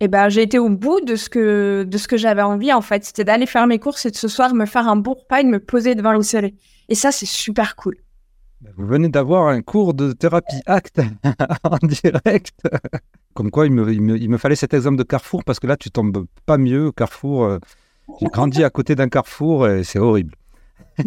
et 0.00 0.08
ben 0.08 0.28
j'ai 0.28 0.42
été 0.42 0.58
au 0.58 0.68
bout 0.68 1.00
de 1.00 1.16
ce 1.16 1.28
que, 1.28 1.84
de 1.84 1.98
ce 1.98 2.06
que 2.06 2.16
j'avais 2.16 2.42
envie, 2.42 2.72
en 2.72 2.82
fait. 2.82 3.04
C'était 3.04 3.24
d'aller 3.24 3.46
faire 3.46 3.66
mes 3.66 3.78
courses 3.78 4.04
et 4.06 4.10
de 4.10 4.16
ce 4.16 4.28
soir 4.28 4.54
me 4.54 4.66
faire 4.66 4.88
un 4.88 4.96
bon 4.96 5.14
repas 5.14 5.40
et 5.40 5.44
de 5.44 5.48
me 5.48 5.60
poser 5.60 5.94
devant 5.94 6.12
une 6.12 6.22
série. 6.22 6.54
Et 6.88 6.94
ça, 6.94 7.12
c'est 7.12 7.26
super 7.26 7.76
cool. 7.76 7.96
Bah, 8.60 8.70
vous 8.76 8.86
venez 8.86 9.08
d'avoir 9.08 9.48
un 9.48 9.62
cours 9.62 9.94
de 9.94 10.12
thérapie 10.12 10.60
acte 10.66 11.00
en 11.64 11.78
direct. 11.82 12.60
Comme 13.34 13.50
quoi, 13.50 13.66
il 13.66 13.72
me, 13.72 13.90
il, 13.92 14.02
me, 14.02 14.18
il 14.18 14.28
me, 14.28 14.38
fallait 14.38 14.56
cet 14.56 14.74
exemple 14.74 14.96
de 14.96 15.02
Carrefour 15.02 15.44
parce 15.44 15.60
que 15.60 15.66
là, 15.66 15.76
tu 15.76 15.90
tombes 15.90 16.26
pas 16.44 16.58
mieux. 16.58 16.92
Carrefour, 16.92 17.44
euh, 17.44 17.58
j'ai 18.20 18.26
grandi 18.26 18.64
à 18.64 18.70
côté 18.70 18.94
d'un 18.94 19.08
carrefour 19.08 19.68
et 19.68 19.84
c'est 19.84 19.98
horrible. 19.98 20.34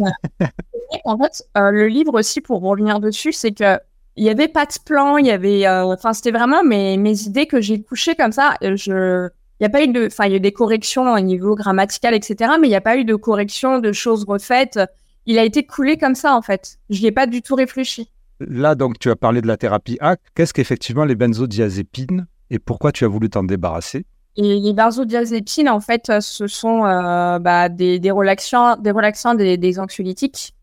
en 1.04 1.18
fait, 1.18 1.44
euh, 1.56 1.70
le 1.70 1.88
livre 1.88 2.14
aussi, 2.14 2.40
pour 2.40 2.60
revenir 2.60 3.00
dessus, 3.00 3.32
c'est 3.32 3.52
que 3.52 3.78
il 4.20 4.26
y 4.26 4.28
avait 4.28 4.48
pas 4.48 4.66
de 4.66 4.74
plan, 4.84 5.16
il 5.16 5.24
y 5.24 5.30
avait, 5.30 5.66
euh, 5.66 5.82
enfin, 5.86 6.12
c'était 6.12 6.30
vraiment 6.30 6.62
mes, 6.62 6.98
mes 6.98 7.22
idées 7.22 7.46
que 7.46 7.62
j'ai 7.62 7.80
couchées 7.80 8.14
comme 8.14 8.32
ça. 8.32 8.54
Je, 8.60 9.30
il 9.58 9.62
y 9.62 9.66
a 9.66 9.70
pas 9.70 9.82
eu 9.82 9.88
de, 9.88 10.08
enfin, 10.08 10.26
il 10.26 10.32
y 10.32 10.34
a 10.34 10.36
eu 10.36 10.40
des 10.40 10.52
corrections 10.52 11.10
au 11.10 11.20
niveau 11.20 11.54
grammatical, 11.54 12.12
etc. 12.12 12.52
Mais 12.60 12.66
il 12.66 12.70
n'y 12.70 12.76
a 12.76 12.82
pas 12.82 12.98
eu 12.98 13.06
de 13.06 13.14
correction 13.14 13.78
de 13.78 13.92
choses 13.92 14.26
refaites. 14.28 14.78
Il 15.24 15.38
a 15.38 15.44
été 15.44 15.64
coulé 15.64 15.96
comme 15.96 16.14
ça, 16.14 16.36
en 16.36 16.42
fait. 16.42 16.76
Je 16.90 17.00
n'y 17.00 17.06
ai 17.06 17.12
pas 17.12 17.26
du 17.26 17.40
tout 17.40 17.54
réfléchi. 17.54 18.10
Là, 18.40 18.74
donc, 18.74 18.98
tu 18.98 19.08
as 19.08 19.16
parlé 19.16 19.40
de 19.40 19.46
la 19.46 19.56
thérapie 19.56 19.96
ACT. 20.00 20.22
Qu'est-ce 20.34 20.52
qu'effectivement 20.52 21.06
les 21.06 21.14
benzodiazépines 21.14 22.26
et 22.50 22.58
pourquoi 22.58 22.92
tu 22.92 23.06
as 23.06 23.08
voulu 23.08 23.30
t'en 23.30 23.42
débarrasser? 23.42 24.04
Et 24.36 24.60
les 24.60 24.74
benzodiazépines, 24.74 25.70
en 25.70 25.80
fait, 25.80 26.10
euh, 26.10 26.20
ce 26.20 26.46
sont 26.46 26.84
euh, 26.84 27.38
bah, 27.38 27.70
des, 27.70 27.98
des, 27.98 28.10
relaxants, 28.10 28.76
des, 28.76 28.90
relaxants 28.90 29.34
des, 29.34 29.56
des, 29.56 29.78
anxiolytiques. 29.78 30.54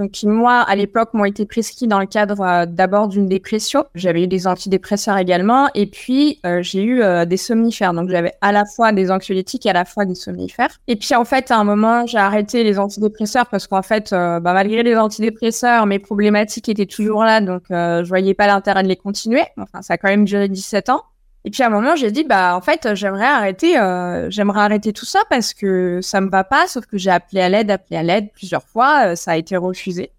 Donc, 0.00 0.12
moi, 0.24 0.60
à 0.60 0.74
l'époque, 0.76 1.10
m'ont 1.12 1.26
été 1.26 1.44
prescrits 1.44 1.86
dans 1.86 2.00
le 2.00 2.06
cadre 2.06 2.40
euh, 2.40 2.64
d'abord 2.66 3.06
d'une 3.06 3.28
dépression. 3.28 3.84
J'avais 3.94 4.22
eu 4.22 4.26
des 4.26 4.46
antidépresseurs 4.46 5.18
également. 5.18 5.68
Et 5.74 5.86
puis, 5.86 6.40
j'ai 6.60 6.82
eu 6.82 7.02
des 7.26 7.36
somnifères. 7.36 7.92
Donc, 7.92 8.08
j'avais 8.08 8.32
à 8.40 8.50
la 8.50 8.64
fois 8.64 8.92
des 8.92 9.10
anxiolytiques 9.10 9.66
et 9.66 9.70
à 9.70 9.74
la 9.74 9.84
fois 9.84 10.06
des 10.06 10.14
somnifères. 10.14 10.70
Et 10.88 10.96
puis, 10.96 11.14
en 11.14 11.26
fait, 11.26 11.50
à 11.50 11.58
un 11.58 11.64
moment, 11.64 12.06
j'ai 12.06 12.18
arrêté 12.18 12.64
les 12.64 12.78
antidépresseurs 12.78 13.46
parce 13.46 13.66
qu'en 13.66 13.82
fait, 13.82 14.10
bah, 14.10 14.40
malgré 14.40 14.82
les 14.82 14.96
antidépresseurs, 14.96 15.84
mes 15.86 15.98
problématiques 15.98 16.68
étaient 16.68 16.86
toujours 16.86 17.24
là. 17.24 17.40
Donc, 17.40 17.64
je 17.68 18.08
voyais 18.08 18.34
pas 18.34 18.46
l'intérêt 18.46 18.82
de 18.82 18.88
les 18.88 18.96
continuer. 18.96 19.42
Enfin, 19.58 19.82
ça 19.82 19.94
a 19.94 19.98
quand 19.98 20.08
même 20.08 20.24
duré 20.24 20.48
17 20.48 20.88
ans. 20.88 21.02
Et 21.44 21.50
puis 21.50 21.62
à 21.62 21.68
un 21.68 21.70
moment, 21.70 21.96
j'ai 21.96 22.10
dit 22.10 22.24
bah 22.24 22.54
en 22.54 22.60
fait, 22.60 22.94
j'aimerais 22.94 23.26
arrêter, 23.26 23.78
euh, 23.78 24.28
j'aimerais 24.30 24.60
arrêter 24.60 24.92
tout 24.92 25.06
ça 25.06 25.20
parce 25.30 25.54
que 25.54 26.00
ça 26.02 26.20
me 26.20 26.28
va 26.28 26.44
pas. 26.44 26.66
Sauf 26.66 26.86
que 26.86 26.98
j'ai 26.98 27.10
appelé 27.10 27.40
à 27.40 27.48
l'aide, 27.48 27.70
appelé 27.70 27.96
à 27.96 28.02
l'aide 28.02 28.30
plusieurs 28.32 28.64
fois, 28.64 29.06
euh, 29.06 29.14
ça 29.14 29.32
a 29.32 29.36
été 29.36 29.56
refusé 29.56 30.10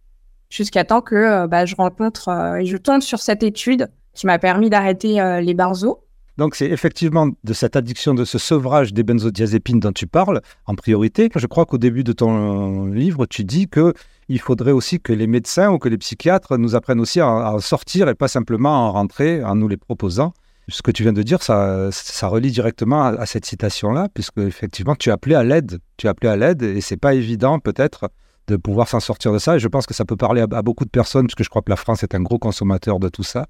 jusqu'à 0.50 0.84
temps 0.84 1.02
que 1.02 1.16
euh, 1.16 1.48
bah, 1.48 1.66
je 1.66 1.76
rencontre 1.76 2.30
et 2.60 2.66
je 2.66 2.78
tombe 2.78 3.02
sur 3.02 3.20
cette 3.20 3.44
étude 3.44 3.90
qui 4.14 4.26
m'a 4.26 4.40
permis 4.40 4.70
d'arrêter 4.70 5.22
les 5.42 5.54
barzos. 5.54 6.04
Donc 6.38 6.56
c'est 6.56 6.70
effectivement 6.70 7.30
de 7.44 7.54
cette 7.54 7.76
addiction, 7.76 8.14
de 8.14 8.26
ce 8.26 8.38
sevrage 8.38 8.94
des 8.94 9.04
benzodiazépines 9.04 9.80
dont 9.80 9.92
tu 9.92 10.08
parles 10.08 10.42
en 10.66 10.76
priorité. 10.76 11.30
Je 11.36 11.48
crois 11.48 11.66
qu'au 11.66 11.78
début 11.78 12.04
de 12.04 12.12
ton 12.12 12.88
livre, 12.88 13.26
tu 13.26 13.46
dis 13.46 13.70
que 13.70 13.94
il 14.28 14.40
faudrait 14.40 14.72
aussi 14.72 15.00
que 15.00 15.14
les 15.14 15.28
médecins 15.28 15.72
ou 15.72 15.78
que 15.78 15.90
les 15.90 15.98
psychiatres 15.98 16.58
nous 16.58 16.74
apprennent 16.76 17.02
aussi 17.02 17.20
à, 17.20 17.56
sortir 17.60 18.08
et 18.08 18.16
pas 18.16 18.30
simplement 18.30 18.70
à 18.70 18.88
en 18.88 18.92
rentrer 18.92 19.44
en 19.44 19.56
nous 19.56 19.68
les 19.68 19.78
proposant. 19.78 20.34
Ce 20.68 20.82
que 20.82 20.92
tu 20.92 21.04
viens 21.04 21.14
de 21.14 21.24
dire, 21.24 21.42
ça, 21.42 21.90
relie 22.24 22.52
directement 22.52 23.04
à, 23.04 23.26
cette 23.26 23.46
citation-là, 23.46 24.08
puisque 24.14 24.38
effectivement, 24.38 24.96
tu 24.96 25.10
as 25.10 25.14
appelé 25.14 25.36
à 25.36 25.44
l'aide. 25.44 25.80
Tu 25.98 26.08
as 26.08 26.12
appelé 26.12 26.30
à 26.30 26.36
l'aide 26.36 26.62
et 26.62 26.82
c'est 26.82 26.98
pas 26.98 27.14
évident, 27.14 27.60
peut-être, 27.60 28.10
de 28.48 28.56
pouvoir 28.56 28.88
s'en 28.88 29.00
sortir 29.00 29.34
de 29.34 29.40
ça. 29.40 29.56
Et 29.56 29.60
je 29.60 29.68
pense 29.68 29.86
que 29.86 29.94
ça 29.94 30.06
peut 30.06 30.16
parler 30.16 30.42
à, 30.42 30.62
beaucoup 30.62 30.86
de 30.86 30.90
personnes, 30.90 31.28
puisque 31.28 31.44
je 31.44 31.50
crois 31.50 31.62
que 31.62 31.70
la 31.70 31.76
France 31.76 32.04
est 32.04 32.16
un 32.16 32.22
gros 32.22 32.40
consommateur 32.40 33.00
de 33.00 33.10
tout 33.10 33.24
ça. 33.24 33.48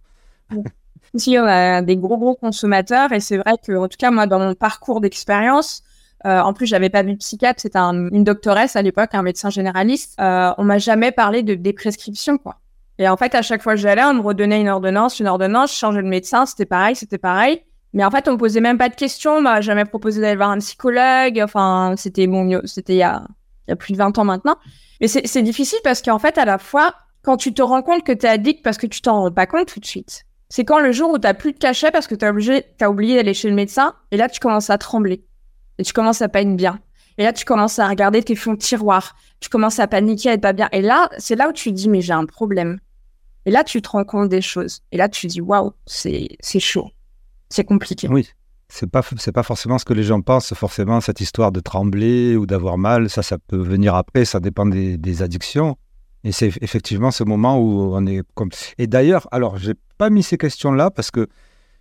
Si, 1.16 1.38
on 1.38 1.44
a 1.44 1.82
des 1.82 1.98
gros, 1.98 2.18
gros 2.18 2.36
consommateurs. 2.36 3.12
Et 3.12 3.20
c'est 3.20 3.38
vrai 3.38 3.56
que, 3.66 3.74
en 3.74 3.88
tout 3.88 3.98
cas, 3.98 4.12
moi, 4.12 4.28
dans 4.28 4.40
mon 4.40 4.56
parcours 4.56 5.02
d'expérience, 5.02 5.84
euh, 6.26 6.40
en 6.40 6.54
plus, 6.54 6.68
j'avais 6.68 6.90
pas 6.90 7.04
vu 7.04 7.14
de 7.14 7.18
psychiatre, 7.18 7.60
c'était 7.62 7.80
une 7.80 8.24
doctoresse 8.24 8.76
à 8.76 8.82
l'époque, 8.82 9.10
un 9.14 9.24
médecin 9.24 9.50
généraliste. 9.50 10.20
Euh, 10.22 10.52
on 10.58 10.64
m'a 10.64 10.78
jamais 10.78 11.12
parlé 11.12 11.42
de 11.44 11.56
des 11.56 11.74
prescriptions, 11.74 12.38
quoi. 12.38 12.61
Et 13.02 13.10
en 13.10 13.18
fait, 13.18 13.34
à 13.34 13.42
chaque 13.42 13.64
fois 13.64 13.74
que 13.74 13.80
j'allais, 13.80 14.04
on 14.04 14.14
me 14.14 14.22
redonnait 14.22 14.62
une 14.62 14.70
ordonnance, 14.70 15.20
une 15.20 15.28
ordonnance, 15.28 15.74
je 15.74 15.80
changeais 15.80 16.04
de 16.04 16.08
médecin, 16.08 16.46
c'était 16.46 16.68
pareil, 16.68 16.96
c'était 16.96 17.18
pareil. 17.18 17.64
Mais 17.94 18.06
en 18.06 18.12
fait, 18.12 18.28
on 18.28 18.34
me 18.34 18.38
posait 18.38 18.62
même 18.62 18.78
pas 18.78 18.90
de 18.90 18.96
questions, 18.96 19.38
on 19.38 19.42
m'a 19.42 19.60
jamais 19.60 19.86
proposé 19.86 20.22
d'aller 20.22 20.36
voir 20.36 20.52
un 20.52 20.60
psychologue. 20.60 21.42
Enfin, 21.44 21.96
c'était 21.98 22.28
bon, 22.28 22.62
c'était 22.66 22.94
il 22.94 22.98
y 22.98 23.04
a, 23.04 23.26
plus 23.80 23.94
de 23.94 23.98
20 23.98 24.20
ans 24.20 24.24
maintenant. 24.24 24.56
Mais 25.02 25.08
c'est 25.08 25.42
difficile 25.42 25.80
parce 25.84 26.04
qu'en 26.04 26.20
fait, 26.20 26.38
à 26.38 26.46
la 26.46 26.60
fois, 26.60 26.94
quand 27.24 27.38
tu 27.38 27.54
te 27.54 27.62
rends 27.64 27.82
compte 27.82 28.04
que 28.04 28.12
tu 28.12 28.28
es 28.28 28.30
addict 28.30 28.64
parce 28.64 28.78
que 28.78 28.86
tu 28.86 29.02
t'en 29.02 29.24
rends 29.24 29.32
pas 29.32 29.48
compte 29.48 29.68
tout 29.68 29.80
de 29.80 29.86
suite, 29.86 30.26
c'est 30.50 30.64
quand 30.64 30.80
le 30.80 30.92
jour 30.92 31.10
où 31.10 31.18
tu 31.18 31.24
n'as 31.24 31.34
plus 31.34 31.54
de 31.54 31.58
cachet 31.58 31.90
parce 31.90 32.06
que 32.06 32.14
tu 32.14 32.24
as, 32.24 32.86
as 32.86 32.90
oublié 32.90 33.16
d'aller 33.16 33.34
chez 33.34 33.50
le 33.50 33.56
médecin, 33.56 33.96
et 34.12 34.18
là, 34.18 34.30
tu 34.30 34.40
commences 34.40 34.70
à 34.70 34.78
trembler. 34.78 35.26
Et 35.80 35.84
tu 35.84 35.92
commences 35.92 36.22
à 36.22 36.30
pas 36.30 36.42
être 36.42 36.56
bien. 36.56 36.80
Et 37.18 37.24
là, 37.24 37.34
tu 37.34 37.46
commences 37.46 37.80
à 37.80 37.88
regarder 37.88 38.22
tes 38.22 38.36
fonds 38.36 38.54
de 38.54 38.60
tiroir. 38.60 39.16
Tu 39.40 39.50
commences 39.50 39.80
à 39.80 39.88
paniquer, 39.88 40.30
à 40.30 40.34
être 40.34 40.42
pas 40.42 40.54
bien. 40.54 40.70
Et 40.72 40.82
là, 40.82 41.10
c'est 41.18 41.36
là 41.36 41.50
où 41.50 41.54
tu 41.54 41.72
dis, 41.72 41.90
mais 41.90 42.02
j'ai 42.02 42.14
un 42.14 42.26
problème. 42.26 42.80
Et 43.46 43.52
là, 43.52 43.64
tu 43.64 43.82
te 43.82 43.90
rends 43.90 44.04
compte 44.04 44.30
des 44.30 44.42
choses. 44.42 44.82
Et 44.92 44.98
là, 44.98 45.10
tu 45.10 45.28
dis, 45.28 45.42
waouh, 45.42 45.74
c'est 45.86 46.38
chaud. 46.60 46.90
C'est 47.50 47.64
compliqué. 47.64 48.08
Oui. 48.08 48.28
C'est 48.70 48.90
pas, 48.90 49.02
pas 49.02 49.44
forcément 49.44 49.78
ce 49.78 49.84
que 49.84 49.94
les 49.94 50.04
gens 50.04 50.22
pensent, 50.22 50.54
forcément, 50.54 51.02
cette 51.02 51.20
histoire 51.20 51.52
de 51.52 51.60
trembler 51.60 52.38
ou 52.38 52.46
d'avoir 52.46 52.78
mal. 52.78 53.10
Ça, 53.10 53.22
ça 53.22 53.38
peut 53.38 53.58
venir 53.58 53.96
après. 53.96 54.24
Ça 54.24 54.40
dépend 54.40 54.66
des, 54.66 54.98
des 54.98 55.22
addictions. 55.22 55.76
Et 56.24 56.32
c'est 56.32 56.52
effectivement 56.62 57.12
ce 57.12 57.24
moment 57.24 57.60
où 57.60 57.94
on 57.94 58.06
est 58.06 58.22
comme. 58.36 58.50
Et 58.78 58.88
d'ailleurs, 58.88 59.28
alors, 59.32 59.58
j'ai 59.58 59.74
pas 59.98 60.10
mis 60.10 60.24
ces 60.24 60.38
questions-là 60.38 60.92
parce 60.92 61.12
que 61.12 61.28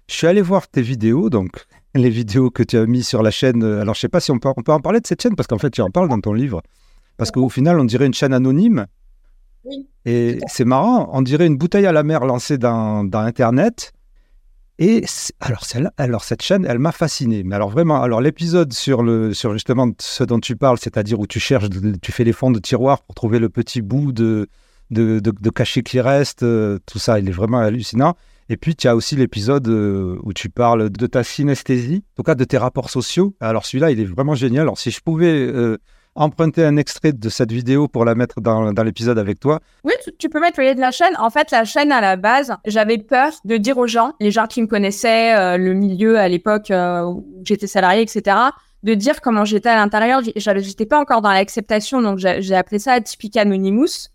je 0.09 0.15
suis 0.15 0.27
allé 0.27 0.43
voir 0.43 0.67
tes 0.67 0.83
vidéos, 0.83 1.31
donc 1.31 1.51
les 1.95 2.11
vidéos 2.11 2.51
que 2.51 2.63
tu 2.63 2.77
as 2.77 2.87
mis 2.87 3.05
sur 3.05 3.23
la 3.23 3.31
chaîne. 3.31 3.63
Euh, 3.63 3.81
alors, 3.81 3.95
je 3.95 4.01
sais 4.01 4.09
pas 4.09 4.21
si 4.21 4.33
on 4.33 4.39
peut, 4.39 4.49
on 4.57 4.63
peut 4.63 4.73
en 4.73 4.81
parler 4.81 5.01
de 5.01 5.07
cette 5.07 5.23
chaîne, 5.23 5.37
parce 5.37 5.47
qu'en 5.47 5.59
fait, 5.59 5.71
tu 5.71 5.83
en 5.83 5.91
parles 5.91 6.09
dans 6.09 6.21
ton 6.21 6.33
livre. 6.33 6.63
Parce 7.17 7.31
qu'au 7.31 7.49
final, 7.49 7.79
on 7.79 7.85
dirait 7.85 8.07
une 8.07 8.15
chaîne 8.15 8.33
anonyme. 8.33 8.87
Oui, 9.65 9.89
et 10.07 10.39
c'est 10.49 10.65
marrant, 10.65 11.11
on 11.13 11.23
dirait 11.23 11.47
une 11.47 11.57
bouteille 11.57 11.87
à 11.87 11.93
la 11.93 12.03
mer 12.03 12.25
lancée 12.25 12.59
dans, 12.59 13.05
dans 13.05 13.21
Internet. 13.21 13.93
Et 14.79 15.05
alors, 15.41 15.63
alors, 15.99 16.25
cette 16.25 16.41
chaîne, 16.41 16.65
elle 16.67 16.79
m'a 16.79 16.93
fasciné. 16.93 17.43
Mais 17.45 17.55
alors, 17.55 17.69
vraiment, 17.69 18.01
alors 18.01 18.23
l'épisode 18.23 18.73
sur, 18.73 19.03
le, 19.03 19.35
sur 19.35 19.53
justement 19.53 19.91
ce 19.99 20.25
dont 20.25 20.41
tu 20.41 20.57
parles, 20.57 20.79
c'est-à-dire 20.79 21.21
où 21.21 21.27
tu 21.27 21.39
cherches, 21.39 21.67
tu 22.01 22.13
fais 22.13 22.25
les 22.25 22.33
fonds 22.33 22.51
de 22.51 22.59
tiroir 22.59 23.03
pour 23.03 23.15
trouver 23.15 23.39
le 23.39 23.51
petit 23.51 23.83
bout 23.83 24.13
de, 24.13 24.49
de, 24.91 25.21
de, 25.21 25.33
de 25.39 25.51
cachet 25.51 25.83
qui 25.83 26.01
reste, 26.01 26.45
euh, 26.45 26.79
tout 26.87 26.99
ça, 26.99 27.19
il 27.19 27.29
est 27.29 27.33
vraiment 27.33 27.59
hallucinant. 27.59 28.15
Et 28.49 28.57
puis, 28.57 28.75
tu 28.75 28.89
as 28.89 28.97
aussi 28.97 29.17
l'épisode 29.17 29.69
euh, 29.69 30.17
où 30.23 30.33
tu 30.33 30.49
parles 30.49 30.89
de 30.89 31.07
ta 31.07 31.25
synesthésie, 31.25 32.03
en 32.13 32.17
tout 32.17 32.23
cas 32.23 32.35
de 32.35 32.45
tes 32.45 32.57
rapports 32.57 32.89
sociaux. 32.89 33.37
Alors, 33.39 33.67
celui-là, 33.67 33.91
il 33.91 34.01
est 34.01 34.05
vraiment 34.05 34.35
génial. 34.35 34.63
Alors, 34.63 34.79
si 34.79 34.91
je 34.91 35.01
pouvais 35.01 35.47
euh, 35.47 35.77
emprunter 36.15 36.65
un 36.65 36.77
extrait 36.77 37.13
de 37.13 37.29
cette 37.29 37.53
vidéo 37.53 37.89
pour 37.89 38.05
la 38.05 38.15
mettre 38.15 38.41
dans, 38.41 38.73
dans 38.73 38.83
l'épisode 38.83 39.19
avec 39.19 39.41
toi. 39.41 39.61
Oui, 39.85 39.93
tu, 40.19 40.29
peux 40.29 40.41
mettre 40.41 40.61
le 40.61 40.67
lien 40.67 40.75
de 40.75 40.81
la 40.81 40.91
chaîne. 40.91 41.15
En 41.19 41.31
fait, 41.31 41.51
la 41.51 41.65
chaîne, 41.65 41.93
à 41.93 42.01
la 42.01 42.17
base, 42.17 42.55
j'avais 42.67 42.99
peur 42.99 43.33
de 43.45 43.57
dire 43.57 43.79
aux 43.79 43.87
gens, 43.87 44.13
les 44.21 44.31
gens 44.31 44.47
qui 44.47 44.63
me 44.63 44.67
connaissaient, 44.67 45.37
euh, 45.37 45.57
le 45.57 45.75
milieu 45.75 46.19
à 46.19 46.29
l'époque 46.29 46.73
où 46.73 47.25
j'étais 47.45 47.67
salarié, 47.67 48.03
etc., 48.03 48.37
de 48.83 48.95
dire 48.95 49.21
comment 49.21 49.45
j'étais 49.45 49.69
à 49.69 49.77
l'intérieur. 49.77 50.23
J'étais 50.35 50.87
pas 50.87 50.99
encore 50.99 51.21
dans 51.21 51.31
l'acceptation, 51.31 52.01
donc 52.01 52.19
j'ai 52.19 52.55
appelé 52.55 52.79
ça 52.79 52.93
Atypique 52.93 53.37
Anonymous. 53.37 54.09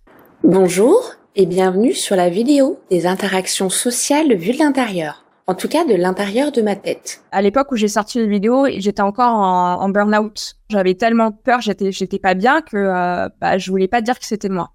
Bonjour, 0.43 1.13
et 1.35 1.45
bienvenue 1.45 1.93
sur 1.93 2.15
la 2.15 2.29
vidéo 2.29 2.79
des 2.89 3.05
interactions 3.05 3.69
sociales 3.69 4.33
vues 4.35 4.53
de 4.53 4.59
l'intérieur. 4.59 5.24
En 5.47 5.53
tout 5.53 5.67
cas, 5.67 5.85
de 5.85 5.93
l'intérieur 5.93 6.51
de 6.51 6.61
ma 6.61 6.75
tête. 6.75 7.21
À 7.31 7.41
l'époque 7.41 7.71
où 7.71 7.75
j'ai 7.75 7.87
sorti 7.87 8.19
la 8.19 8.25
vidéo, 8.25 8.65
j'étais 8.77 9.01
encore 9.01 9.31
en, 9.31 9.81
en 9.81 9.89
burn-out. 9.89 10.55
J'avais 10.69 10.95
tellement 10.95 11.31
peur, 11.31 11.61
j'étais, 11.61 11.91
j'étais 11.91 12.17
pas 12.17 12.33
bien 12.33 12.61
que 12.61 12.77
euh, 12.77 13.29
bah, 13.39 13.57
je 13.57 13.69
voulais 13.69 13.87
pas 13.87 14.01
dire 14.01 14.17
que 14.17 14.25
c'était 14.25 14.49
moi. 14.49 14.71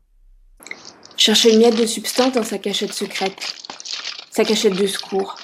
Chercher 1.17 1.53
une 1.53 1.59
miette 1.59 1.77
de 1.77 1.87
substance 1.87 2.33
dans 2.33 2.45
sa 2.45 2.59
cachette 2.59 2.93
secrète. 2.93 3.55
Sa 4.31 4.45
cachette 4.45 4.77
de 4.77 4.87
secours. 4.87 5.37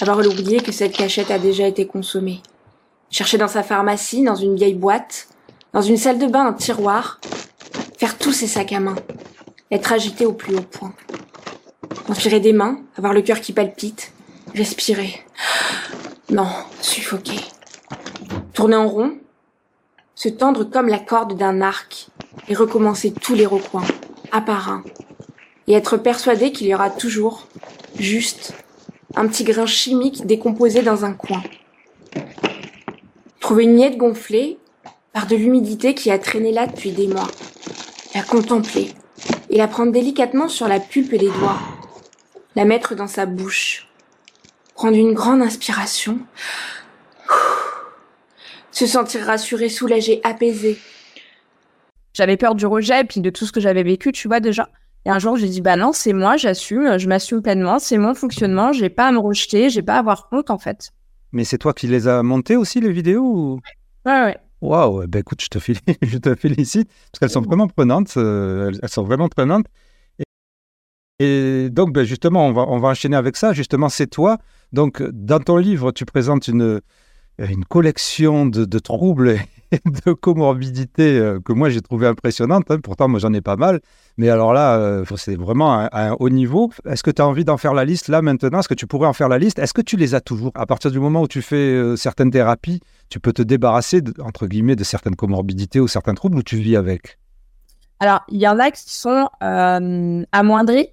Avoir 0.00 0.18
oublié 0.18 0.60
que 0.60 0.72
cette 0.72 0.96
cachette 0.96 1.30
a 1.30 1.38
déjà 1.38 1.68
été 1.68 1.86
consommée. 1.86 2.42
Chercher 3.10 3.38
dans 3.38 3.48
sa 3.48 3.62
pharmacie, 3.62 4.24
dans 4.24 4.34
une 4.34 4.56
vieille 4.56 4.74
boîte, 4.74 5.28
dans 5.72 5.82
une 5.82 5.96
salle 5.96 6.18
de 6.18 6.26
bain, 6.26 6.46
un 6.46 6.52
tiroir. 6.52 7.20
Faire 7.96 8.18
tous 8.18 8.32
ses 8.32 8.48
sacs 8.48 8.72
à 8.72 8.80
main 8.80 8.96
être 9.72 9.92
agité 9.92 10.26
au 10.26 10.34
plus 10.34 10.54
haut 10.54 10.62
point. 10.62 10.92
Inspirer 12.08 12.40
des 12.40 12.52
mains, 12.52 12.82
avoir 12.96 13.14
le 13.14 13.22
cœur 13.22 13.40
qui 13.40 13.52
palpite, 13.52 14.11
respirer. 14.54 15.24
Non, 16.30 16.48
suffoquer. 16.80 17.40
Tourner 18.52 18.76
en 18.76 18.88
rond, 18.88 19.18
se 20.14 20.28
tendre 20.28 20.64
comme 20.64 20.88
la 20.88 20.98
corde 20.98 21.36
d'un 21.36 21.60
arc 21.60 22.08
et 22.48 22.54
recommencer 22.54 23.12
tous 23.12 23.34
les 23.34 23.46
recoins, 23.46 23.84
un 24.30 24.40
par 24.40 24.70
un, 24.70 24.84
et 25.66 25.74
être 25.74 25.96
persuadé 25.96 26.52
qu'il 26.52 26.66
y 26.66 26.74
aura 26.74 26.90
toujours, 26.90 27.46
juste, 27.98 28.54
un 29.14 29.26
petit 29.26 29.44
grain 29.44 29.66
chimique 29.66 30.26
décomposé 30.26 30.82
dans 30.82 31.04
un 31.04 31.12
coin. 31.12 31.42
Trouver 33.40 33.64
une 33.64 33.74
miette 33.74 33.96
gonflée 33.96 34.58
par 35.12 35.26
de 35.26 35.36
l'humidité 35.36 35.94
qui 35.94 36.10
a 36.10 36.18
traîné 36.18 36.52
là 36.52 36.66
depuis 36.66 36.92
des 36.92 37.08
mois. 37.08 37.28
La 38.14 38.22
contempler, 38.22 38.92
et 39.50 39.56
la 39.56 39.68
prendre 39.68 39.92
délicatement 39.92 40.48
sur 40.48 40.68
la 40.68 40.80
pulpe 40.80 41.14
des 41.14 41.30
doigts, 41.30 41.58
la 42.56 42.64
mettre 42.64 42.94
dans 42.94 43.06
sa 43.06 43.26
bouche, 43.26 43.88
prendre 44.82 44.96
une 44.96 45.14
grande 45.14 45.42
inspiration, 45.42 46.18
se 48.72 48.84
sentir 48.84 49.24
rassuré, 49.24 49.68
soulagé, 49.68 50.20
apaisé. 50.24 50.76
J'avais 52.14 52.36
peur 52.36 52.56
du 52.56 52.66
rejet 52.66 53.02
et 53.02 53.04
puis 53.04 53.20
de 53.20 53.30
tout 53.30 53.46
ce 53.46 53.52
que 53.52 53.60
j'avais 53.60 53.84
vécu, 53.84 54.10
tu 54.10 54.26
vois 54.26 54.40
déjà. 54.40 54.68
Et 55.04 55.10
un 55.10 55.20
jour, 55.20 55.36
j'ai 55.36 55.48
dit 55.48 55.60
bah 55.60 55.76
non, 55.76 55.92
c'est 55.92 56.12
moi, 56.12 56.36
j'assume, 56.36 56.98
je 56.98 57.06
m'assume 57.06 57.42
pleinement, 57.42 57.78
c'est 57.78 57.96
mon 57.96 58.12
fonctionnement, 58.12 58.72
j'ai 58.72 58.90
pas 58.90 59.06
à 59.06 59.12
me 59.12 59.20
rejeter, 59.20 59.70
j'ai 59.70 59.82
pas 59.82 59.94
à 59.94 59.98
avoir 60.00 60.28
honte 60.32 60.50
en 60.50 60.58
fait. 60.58 60.90
Mais 61.30 61.44
c'est 61.44 61.58
toi 61.58 61.74
qui 61.74 61.86
les 61.86 62.08
as 62.08 62.24
montées 62.24 62.56
aussi 62.56 62.80
les 62.80 62.90
vidéos 62.90 63.22
ou... 63.22 63.60
Ouais 64.04 64.24
ouais. 64.24 64.36
Waouh, 64.62 65.06
ben 65.06 65.20
écoute, 65.20 65.42
je 65.42 65.48
te, 65.48 65.60
félicite, 65.60 65.96
je 66.02 66.18
te 66.18 66.34
félicite 66.34 66.88
parce 66.88 67.20
qu'elles 67.20 67.30
sont 67.30 67.42
vraiment 67.42 67.68
prenantes. 67.68 68.14
Euh, 68.16 68.72
elles 68.82 68.88
sont 68.88 69.04
vraiment 69.04 69.28
prenantes. 69.28 69.66
Et, 71.20 71.70
donc, 71.70 71.92
ben 71.92 72.02
justement, 72.02 72.48
on 72.48 72.52
va, 72.52 72.62
on 72.66 72.80
va 72.80 72.88
enchaîner 72.88 73.16
avec 73.16 73.36
ça. 73.36 73.52
Justement, 73.52 73.88
c'est 73.88 74.08
toi. 74.08 74.38
Donc, 74.72 75.02
dans 75.02 75.40
ton 75.40 75.56
livre, 75.56 75.92
tu 75.92 76.04
présentes 76.04 76.48
une, 76.48 76.80
une 77.38 77.64
collection 77.64 78.46
de, 78.46 78.64
de 78.64 78.78
troubles 78.78 79.38
de 80.06 80.12
comorbidité 80.12 81.18
euh, 81.18 81.40
que 81.40 81.52
moi 81.52 81.70
j'ai 81.70 81.80
trouvé 81.80 82.06
impressionnante. 82.06 82.70
Hein. 82.70 82.78
Pourtant, 82.82 83.08
moi 83.08 83.18
j'en 83.18 83.32
ai 83.32 83.40
pas 83.40 83.56
mal. 83.56 83.80
Mais 84.16 84.28
alors 84.28 84.52
là, 84.52 84.76
euh, 84.76 85.04
c'est 85.16 85.36
vraiment 85.36 85.72
à, 85.72 85.88
un 85.92 86.12
haut 86.18 86.28
niveau. 86.28 86.70
Est-ce 86.86 87.02
que 87.02 87.10
tu 87.10 87.22
as 87.22 87.26
envie 87.26 87.44
d'en 87.44 87.56
faire 87.56 87.74
la 87.74 87.84
liste 87.84 88.08
là 88.08 88.22
maintenant? 88.22 88.60
Est-ce 88.60 88.68
que 88.68 88.74
tu 88.74 88.86
pourrais 88.86 89.08
en 89.08 89.12
faire 89.12 89.28
la 89.28 89.38
liste? 89.38 89.58
Est-ce 89.58 89.74
que 89.74 89.82
tu 89.82 89.96
les 89.96 90.14
as 90.14 90.20
toujours? 90.20 90.52
À 90.54 90.66
partir 90.66 90.90
du 90.90 91.00
moment 91.00 91.22
où 91.22 91.28
tu 91.28 91.42
fais 91.42 91.56
euh, 91.56 91.96
certaines 91.96 92.30
thérapies, 92.30 92.80
tu 93.08 93.20
peux 93.20 93.32
te 93.32 93.42
débarrasser, 93.42 94.02
entre 94.20 94.46
guillemets, 94.46 94.76
de 94.76 94.84
certaines 94.84 95.16
comorbidités 95.16 95.80
ou 95.80 95.88
certains 95.88 96.14
troubles 96.14 96.38
où 96.38 96.42
tu 96.42 96.56
vis 96.56 96.76
avec? 96.76 97.18
Alors, 98.00 98.20
il 98.28 98.40
y 98.40 98.48
en 98.48 98.58
a 98.58 98.70
qui 98.70 98.90
sont 98.90 99.28
amoindris 99.40 100.88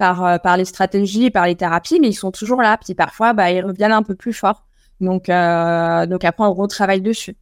par, 0.00 0.40
par 0.40 0.56
les 0.56 0.64
stratégies 0.64 1.26
et 1.26 1.30
par 1.30 1.46
les 1.46 1.54
thérapies, 1.54 2.00
mais 2.00 2.08
ils 2.08 2.14
sont 2.14 2.32
toujours 2.32 2.62
là. 2.62 2.76
Puis 2.76 2.94
parfois, 2.94 3.34
bah, 3.34 3.52
ils 3.52 3.64
reviennent 3.64 3.92
un 3.92 4.02
peu 4.02 4.16
plus 4.16 4.32
fort. 4.32 4.64
Donc, 5.00 5.26
donc 5.26 6.24
après, 6.24 6.44
on 6.44 6.52
retravaille 6.52 7.02
dessus. 7.02 7.36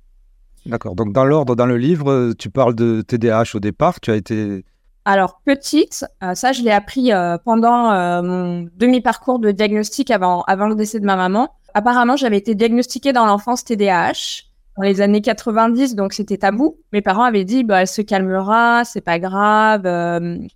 D'accord. 0.66 0.94
Donc, 0.94 1.12
dans 1.12 1.24
l'ordre, 1.24 1.56
dans 1.56 1.66
le 1.66 1.78
livre, 1.78 2.34
tu 2.38 2.50
parles 2.50 2.74
de 2.74 3.00
TDAH 3.00 3.54
au 3.54 3.60
départ. 3.60 4.00
Tu 4.00 4.10
as 4.10 4.16
été. 4.16 4.64
Alors, 5.04 5.40
petite, 5.44 6.04
euh, 6.22 6.34
ça, 6.34 6.52
je 6.52 6.62
l'ai 6.62 6.70
appris 6.70 7.12
euh, 7.12 7.38
pendant 7.42 7.90
euh, 7.90 8.20
mon 8.20 8.68
demi-parcours 8.76 9.38
de 9.38 9.50
diagnostic 9.50 10.10
avant, 10.10 10.42
avant 10.42 10.68
le 10.68 10.74
décès 10.74 11.00
de 11.00 11.06
ma 11.06 11.16
maman. 11.16 11.48
Apparemment, 11.72 12.16
j'avais 12.16 12.36
été 12.36 12.54
diagnostiquée 12.54 13.14
dans 13.14 13.24
l'enfance 13.24 13.64
TDAH 13.64 14.47
dans 14.78 14.84
les 14.84 15.00
années 15.02 15.20
90, 15.20 15.94
donc 15.96 16.12
c'était 16.14 16.38
tabou. 16.38 16.78
Mes 16.92 17.02
parents 17.02 17.24
avaient 17.24 17.44
dit, 17.44 17.64
bah, 17.64 17.82
elle 17.82 17.86
se 17.86 18.00
calmera, 18.00 18.84
c'est 18.84 19.00
pas 19.02 19.18
grave. 19.18 19.86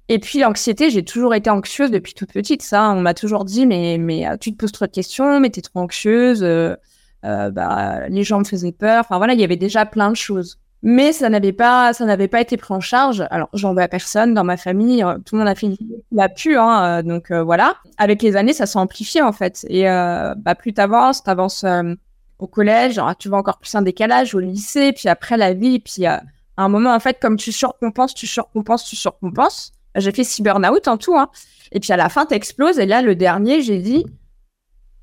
Et 0.09 0.19
puis, 0.19 0.39
l'anxiété, 0.39 0.89
j'ai 0.91 1.05
toujours 1.05 1.35
été 1.35 1.51
anxieuse 1.51 1.91
depuis 1.91 2.15
toute 2.15 2.33
petite. 2.33 2.63
Ça, 2.63 2.91
on 2.91 3.01
m'a 3.01 3.15
toujours 3.15 3.45
dit, 3.45 3.67
mais, 3.67 3.99
mais 3.99 4.25
tu 4.39 4.53
te 4.53 4.57
poses 4.57 4.73
trop 4.73 4.87
de 4.87 4.91
questions, 4.93 5.41
mais 5.41 5.51
t'es 5.51 5.61
trop 5.61 5.81
anxieuse. 5.81 6.43
Euh, 6.43 6.77
bah, 7.25 8.09
les 8.09 8.25
gens 8.25 8.39
me 8.39 8.45
faisaient 8.45 8.73
peur. 8.73 9.01
Enfin 9.01 9.19
voilà, 9.19 9.35
il 9.35 9.41
y 9.41 9.45
avait 9.45 9.57
déjà 9.57 9.87
plein 9.87 10.11
de 10.11 10.17
choses. 10.17 10.59
Mais 10.85 11.13
ça 11.13 11.29
n'avait 11.29 11.53
pas, 11.53 11.93
ça 11.93 12.05
n'avait 12.05 12.27
pas 12.27 12.41
été 12.41 12.57
pris 12.57 12.75
en 12.75 12.81
charge. 12.81 13.25
Alors, 13.31 13.49
j'en 13.53 13.73
veux 13.75 13.83
à 13.83 13.87
personne 13.87 14.35
dans 14.35 14.43
ma 14.43 14.57
famille. 14.57 15.05
euh, 15.05 15.19
Tout 15.25 15.37
le 15.37 15.41
monde 15.41 15.49
a 15.49 15.55
fait 15.55 15.69
l'a 16.11 16.29
pu, 16.29 16.57
hein, 16.57 16.85
euh, 16.99 17.03
donc 17.03 17.31
euh, 17.31 17.45
voilà. 17.45 17.77
Avec 17.99 18.21
les 18.23 18.35
années, 18.35 18.53
ça 18.53 18.67
s'est 18.67 18.79
amplifié 18.81 19.23
en 19.23 19.31
fait. 19.31 19.65
Et 19.69 19.89
euh, 19.89 20.35
bah, 20.37 20.57
plus 20.57 20.75
t'avances, 20.75 21.23
t'avances 21.23 21.63
euh, 21.63 21.95
au 22.43 22.47
collège, 22.47 22.95
genre, 22.95 23.17
tu 23.17 23.29
vois 23.29 23.39
encore 23.39 23.59
plus 23.59 23.75
un 23.75 23.83
décalage 23.83 24.35
au 24.35 24.41
lycée, 24.41 24.93
puis 24.93 25.09
après 25.09 25.37
la 25.37 25.55
vie, 25.55 25.79
puis 25.79 26.07
euh, 26.07 26.17
à 26.57 26.65
un 26.65 26.69
moment 26.69 26.95
en 26.95 27.01
fait, 27.01 27.19
comme 27.21 27.37
tu 27.37 27.53
surcompenses, 27.53 28.15
tu 28.15 28.27
surcompenses, 28.27 28.85
tu 28.85 28.97
surcompenses. 28.97 29.73
J'ai 29.95 30.13
fait 30.13 30.25
six 30.25 30.43
burn-out 30.43 30.89
en 30.89 30.97
tout, 30.97 31.17
hein. 31.17 31.29
Et 31.71 31.81
puis 31.81 31.93
à 31.93 31.97
la 31.97 32.09
fin, 32.09 32.27
t'exploses. 32.27 32.79
Et 32.79 32.87
là, 32.87 33.03
le 33.03 33.15
dernier, 33.15 33.63
j'ai 33.63 33.79
dit, 33.79 34.05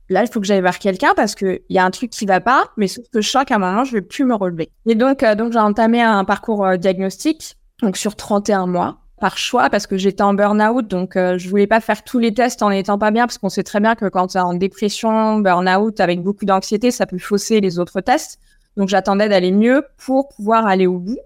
là, 0.10 0.24
il 0.24 0.32
faut 0.32 0.40
que 0.40 0.46
j'aille 0.46 0.62
vers 0.62 0.80
quelqu'un 0.80 1.14
parce 1.16 1.36
qu'il 1.36 1.62
y 1.70 1.78
a 1.78 1.86
un 1.86 1.92
truc 1.92 2.10
qui 2.10 2.26
va 2.26 2.42
pas, 2.42 2.72
mais 2.78 2.88
sauf 2.88 3.06
que 3.12 3.22
je 3.22 3.30
sens 3.30 3.46
qu'à 3.46 3.56
un 3.56 3.60
moment, 3.60 3.84
je 3.84 3.94
vais 3.94 4.02
plus 4.02 4.26
me 4.26 4.36
relever. 4.36 4.72
Et 4.86 4.96
donc, 4.96 5.24
euh, 5.24 5.36
donc 5.36 5.54
j'ai 5.54 5.60
entamé 5.60 6.02
un 6.02 6.26
parcours 6.26 6.66
euh, 6.66 6.78
diagnostic, 6.78 7.56
donc 7.82 7.98
sur 7.98 8.16
31 8.16 8.68
mois, 8.68 8.98
par 9.20 9.38
choix, 9.38 9.70
parce 9.70 9.86
que 9.88 9.98
j'étais 9.98 10.24
en 10.24 10.34
burn-out, 10.34 10.88
donc 10.88 11.16
euh, 11.16 11.38
je 11.38 11.50
voulais 11.50 11.68
pas 11.68 11.80
faire 11.82 12.04
tous 12.04 12.18
les 12.20 12.34
tests 12.34 12.62
en 12.64 12.70
n'étant 12.70 12.98
pas 12.98 13.12
bien, 13.12 13.28
parce 13.28 13.38
qu'on 13.38 13.50
sait 13.50 13.64
très 13.64 13.80
bien 13.80 13.96
que 13.96 14.06
quand 14.10 14.28
tu 14.28 14.38
es 14.38 14.42
en 14.42 14.54
dépression, 14.54 15.40
burn-out, 15.40 16.00
avec 16.00 16.22
beaucoup 16.24 16.46
d'anxiété, 16.46 16.92
ça 16.92 17.06
peut 17.06 17.18
fausser 17.20 17.62
les 17.62 17.78
autres 17.80 18.02
tests. 18.02 18.40
Donc, 18.78 18.90
j'attendais 18.90 19.30
d'aller 19.30 19.52
mieux 19.52 19.84
pour 19.98 20.30
pouvoir 20.30 20.66
aller 20.66 20.88
au 20.88 21.00
bout. 21.00 21.20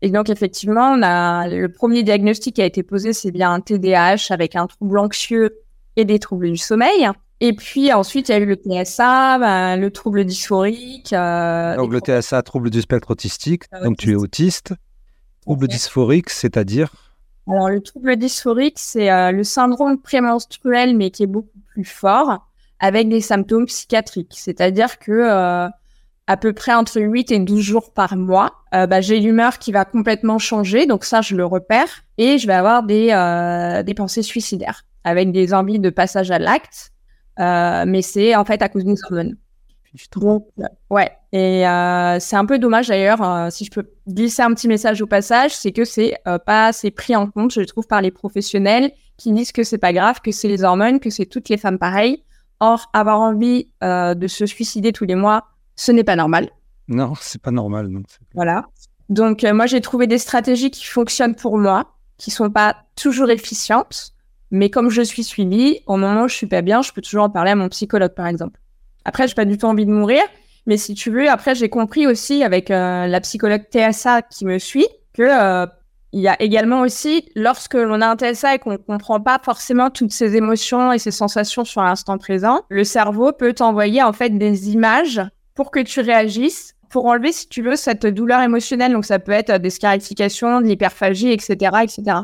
Et 0.00 0.10
donc, 0.10 0.30
effectivement, 0.30 0.92
on 0.92 1.02
a, 1.02 1.48
le 1.48 1.68
premier 1.68 2.02
diagnostic 2.02 2.54
qui 2.56 2.62
a 2.62 2.66
été 2.66 2.82
posé, 2.82 3.12
c'est 3.12 3.32
bien 3.32 3.52
un 3.52 3.60
TDAH 3.60 4.30
avec 4.30 4.56
un 4.56 4.66
trouble 4.66 4.98
anxieux 4.98 5.58
et 5.96 6.04
des 6.04 6.18
troubles 6.18 6.50
du 6.50 6.56
sommeil. 6.56 7.08
Et 7.40 7.52
puis 7.52 7.92
ensuite, 7.92 8.28
il 8.28 8.32
y 8.32 8.34
a 8.34 8.38
eu 8.38 8.46
le 8.46 8.54
TSA, 8.56 9.38
bah, 9.38 9.76
le 9.76 9.90
trouble 9.90 10.24
dysphorique. 10.24 11.12
euh, 11.12 11.76
Donc 11.76 11.92
le 11.92 12.00
TSA, 12.00 12.42
trouble 12.42 12.70
du 12.70 12.80
spectre 12.80 13.10
autistique, 13.12 13.64
Ah, 13.70 13.80
donc 13.82 13.96
tu 13.96 14.12
es 14.12 14.14
autiste. 14.16 14.72
Trouble 15.42 15.68
dysphorique, 15.68 16.30
c'est-à-dire 16.30 17.07
Alors, 17.50 17.70
le 17.70 17.80
trouble 17.80 18.16
dysphorique, 18.16 18.78
c'est 18.78 19.10
euh, 19.10 19.32
le 19.32 19.44
syndrome 19.44 19.98
prémenstruel, 20.00 20.96
mais 20.96 21.10
qui 21.10 21.22
est 21.22 21.26
beaucoup 21.26 21.58
plus 21.72 21.84
fort, 21.84 22.46
avec 22.78 23.08
des 23.08 23.20
symptômes 23.20 23.66
psychiatriques. 23.66 24.34
C'est-à-dire 24.36 24.98
que 24.98 25.12
euh, 25.12 25.68
à 26.28 26.36
peu 26.36 26.52
près 26.52 26.74
entre 26.74 27.00
8 27.00 27.32
et 27.32 27.38
12 27.38 27.60
jours 27.60 27.92
par 27.92 28.14
mois, 28.14 28.52
euh, 28.74 28.86
bah, 28.86 29.00
j'ai 29.00 29.18
l'humeur 29.18 29.58
qui 29.58 29.72
va 29.72 29.86
complètement 29.86 30.38
changer, 30.38 30.84
donc 30.84 31.04
ça, 31.04 31.22
je 31.22 31.34
le 31.34 31.44
repère, 31.46 31.88
et 32.18 32.36
je 32.36 32.46
vais 32.46 32.52
avoir 32.52 32.82
des, 32.82 33.10
euh, 33.12 33.82
des 33.82 33.94
pensées 33.94 34.22
suicidaires, 34.22 34.84
avec 35.04 35.32
des 35.32 35.54
envies 35.54 35.78
de 35.78 35.88
passage 35.88 36.30
à 36.30 36.38
l'acte, 36.38 36.92
euh, 37.40 37.84
mais 37.86 38.02
c'est 38.02 38.36
en 38.36 38.44
fait 38.44 38.60
à 38.60 38.68
cause 38.68 38.84
des 38.84 39.02
hormones. 39.04 39.38
Donc, 40.16 40.46
ouais. 40.90 41.10
Et 41.32 41.66
euh, 41.66 42.18
c'est 42.20 42.36
un 42.36 42.46
peu 42.46 42.58
dommage 42.58 42.88
d'ailleurs, 42.88 43.22
euh, 43.22 43.50
si 43.50 43.66
je 43.66 43.70
peux 43.70 43.86
glisser 44.06 44.42
un 44.42 44.54
petit 44.54 44.66
message 44.66 45.02
au 45.02 45.06
passage, 45.06 45.54
c'est 45.54 45.72
que 45.72 45.84
c'est 45.84 46.14
euh, 46.26 46.38
pas 46.38 46.68
assez 46.68 46.90
pris 46.90 47.14
en 47.14 47.26
compte, 47.26 47.52
je 47.52 47.60
trouve, 47.60 47.86
par 47.86 48.00
les 48.00 48.10
professionnels 48.10 48.92
qui 49.18 49.32
disent 49.32 49.52
que 49.52 49.64
c'est 49.64 49.78
pas 49.78 49.92
grave, 49.92 50.20
que 50.22 50.32
c'est 50.32 50.48
les 50.48 50.64
hormones, 50.64 51.00
que 51.00 51.10
c'est 51.10 51.26
toutes 51.26 51.50
les 51.50 51.58
femmes 51.58 51.78
pareilles. 51.78 52.22
Or, 52.60 52.88
avoir 52.92 53.20
envie 53.20 53.68
euh, 53.84 54.14
de 54.14 54.26
se 54.26 54.46
suicider 54.46 54.92
tous 54.92 55.04
les 55.04 55.14
mois, 55.14 55.44
ce 55.76 55.92
n'est 55.92 56.04
pas 56.04 56.16
normal. 56.16 56.48
Non, 56.88 57.12
c'est 57.20 57.40
pas 57.40 57.50
normal. 57.50 57.88
non. 57.88 58.02
Voilà. 58.34 58.64
Donc, 59.08 59.44
euh, 59.44 59.52
moi, 59.54 59.66
j'ai 59.66 59.80
trouvé 59.80 60.06
des 60.06 60.18
stratégies 60.18 60.70
qui 60.70 60.84
fonctionnent 60.84 61.34
pour 61.34 61.58
moi, 61.58 61.92
qui 62.16 62.30
sont 62.30 62.50
pas 62.50 62.76
toujours 62.96 63.30
efficientes, 63.30 64.12
mais 64.50 64.70
comme 64.70 64.90
je 64.90 65.02
suis 65.02 65.24
suivie, 65.24 65.80
au 65.86 65.96
moment 65.96 66.24
où 66.24 66.28
je 66.28 66.34
suis 66.34 66.46
pas 66.46 66.62
bien, 66.62 66.82
je 66.82 66.92
peux 66.92 67.02
toujours 67.02 67.24
en 67.24 67.30
parler 67.30 67.50
à 67.50 67.56
mon 67.56 67.68
psychologue, 67.68 68.14
par 68.14 68.26
exemple. 68.26 68.58
Après, 69.04 69.28
j'ai 69.28 69.34
pas 69.34 69.44
du 69.44 69.56
tout 69.56 69.66
envie 69.66 69.86
de 69.86 69.92
mourir, 69.92 70.22
mais 70.68 70.76
si 70.76 70.92
tu 70.92 71.10
veux, 71.10 71.30
après, 71.30 71.54
j'ai 71.54 71.70
compris 71.70 72.06
aussi 72.06 72.44
avec 72.44 72.70
euh, 72.70 73.06
la 73.06 73.20
psychologue 73.22 73.62
TSA 73.72 74.20
qui 74.20 74.44
me 74.44 74.58
suit 74.58 74.86
que 75.14 75.22
euh, 75.22 75.66
il 76.12 76.20
y 76.20 76.28
a 76.28 76.40
également 76.42 76.82
aussi, 76.82 77.24
lorsque 77.34 77.72
l'on 77.72 78.02
a 78.02 78.06
un 78.06 78.16
TSA 78.16 78.56
et 78.56 78.58
qu'on 78.58 78.76
comprend 78.76 79.18
pas 79.18 79.40
forcément 79.42 79.88
toutes 79.88 80.12
ces 80.12 80.36
émotions 80.36 80.92
et 80.92 80.98
ces 80.98 81.10
sensations 81.10 81.64
sur 81.64 81.82
l'instant 81.82 82.18
présent, 82.18 82.60
le 82.68 82.84
cerveau 82.84 83.32
peut 83.32 83.54
t'envoyer 83.54 84.02
en 84.02 84.12
fait 84.12 84.28
des 84.28 84.70
images 84.70 85.22
pour 85.54 85.70
que 85.70 85.80
tu 85.80 86.00
réagisses, 86.00 86.74
pour 86.90 87.06
enlever, 87.06 87.32
si 87.32 87.48
tu 87.48 87.62
veux, 87.62 87.74
cette 87.74 88.04
douleur 88.06 88.42
émotionnelle. 88.42 88.92
Donc, 88.92 89.06
ça 89.06 89.18
peut 89.18 89.32
être 89.32 89.50
euh, 89.50 89.58
des 89.58 89.70
scarifications, 89.70 90.60
de 90.60 90.66
l'hyperphagie, 90.66 91.30
etc., 91.32 91.76
etc. 91.82 92.18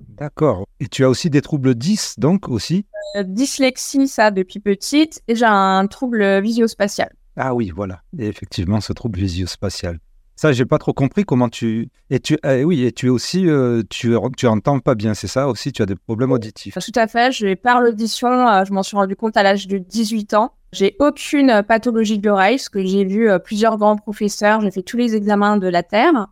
D'accord. 0.00 0.66
Et 0.80 0.88
tu 0.88 1.04
as 1.04 1.08
aussi 1.08 1.30
des 1.30 1.42
troubles 1.42 1.76
10, 1.76 2.18
donc 2.18 2.48
aussi? 2.48 2.86
Euh, 3.14 3.22
dyslexie, 3.22 4.08
ça, 4.08 4.32
depuis 4.32 4.58
petite, 4.58 5.22
et 5.28 5.36
j'ai 5.36 5.46
un 5.46 5.86
trouble 5.86 6.40
visio-spatial. 6.40 7.12
Ah 7.36 7.54
oui, 7.54 7.70
voilà. 7.74 8.02
Et 8.18 8.26
effectivement, 8.26 8.80
ce 8.80 8.92
trouble 8.92 9.18
visio-spatial. 9.18 9.98
Ça, 10.36 10.52
j'ai 10.52 10.64
pas 10.64 10.78
trop 10.78 10.92
compris 10.92 11.24
comment 11.24 11.48
tu. 11.48 11.90
Et 12.10 12.18
tu, 12.18 12.36
eh 12.44 12.64
oui, 12.64 12.84
et 12.84 12.92
tu 12.92 13.08
aussi, 13.08 13.48
euh, 13.48 13.82
tu, 13.88 14.16
tu 14.36 14.46
entends 14.48 14.80
pas 14.80 14.96
bien, 14.96 15.14
c'est 15.14 15.28
ça 15.28 15.48
aussi. 15.48 15.70
Tu 15.72 15.80
as 15.80 15.86
des 15.86 15.94
problèmes 15.94 16.32
auditifs. 16.32 16.74
Tout 16.74 16.98
à 16.98 17.06
fait, 17.06 17.30
je 17.30 17.54
par 17.54 17.80
l'audition, 17.80 18.48
euh, 18.48 18.64
je 18.64 18.72
m'en 18.72 18.82
suis 18.82 18.96
rendu 18.96 19.14
compte 19.14 19.36
à 19.36 19.44
l'âge 19.44 19.68
de 19.68 19.78
18 19.78 20.34
ans. 20.34 20.52
J'ai 20.74 20.96
aucune 20.98 21.50
euh, 21.50 21.62
pathologie 21.62 22.18
de 22.18 22.28
l'oreille, 22.28 22.56
parce 22.56 22.68
que 22.68 22.84
j'ai 22.84 23.04
vu 23.04 23.30
euh, 23.30 23.38
plusieurs 23.38 23.78
grands 23.78 23.96
professeurs, 23.96 24.60
j'ai 24.60 24.72
fait 24.72 24.82
tous 24.82 24.96
les 24.96 25.14
examens 25.14 25.56
de 25.56 25.68
la 25.68 25.84
Terre. 25.84 26.26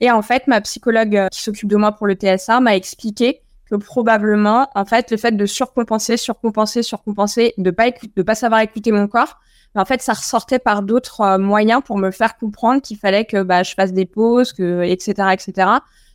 Et 0.00 0.10
en 0.10 0.22
fait, 0.22 0.48
ma 0.48 0.60
psychologue 0.60 1.28
qui 1.30 1.40
s'occupe 1.40 1.68
de 1.68 1.76
moi 1.76 1.92
pour 1.92 2.08
le 2.08 2.14
TSA 2.14 2.58
m'a 2.60 2.74
expliqué 2.74 3.42
que 3.70 3.76
probablement, 3.76 4.68
en 4.74 4.84
fait, 4.84 5.12
le 5.12 5.16
fait 5.16 5.36
de 5.36 5.46
surcompenser, 5.46 6.16
surcompenser, 6.16 6.82
surcompenser, 6.82 7.54
de 7.58 7.70
pas 7.70 7.90
de 7.90 8.22
pas 8.22 8.34
savoir 8.34 8.60
écouter 8.60 8.90
mon 8.90 9.06
corps, 9.06 9.38
en 9.76 9.84
fait, 9.84 10.02
ça 10.02 10.14
ressortait 10.14 10.58
par 10.58 10.82
d'autres 10.82 11.20
euh, 11.20 11.38
moyens 11.38 11.82
pour 11.84 11.98
me 11.98 12.10
faire 12.10 12.36
comprendre 12.36 12.80
qu'il 12.82 12.96
fallait 12.96 13.24
que 13.24 13.42
bah, 13.42 13.62
je 13.62 13.74
fasse 13.74 13.92
des 13.92 14.06
pauses, 14.06 14.52
que, 14.52 14.82
etc., 14.82 15.28
etc. 15.32 15.68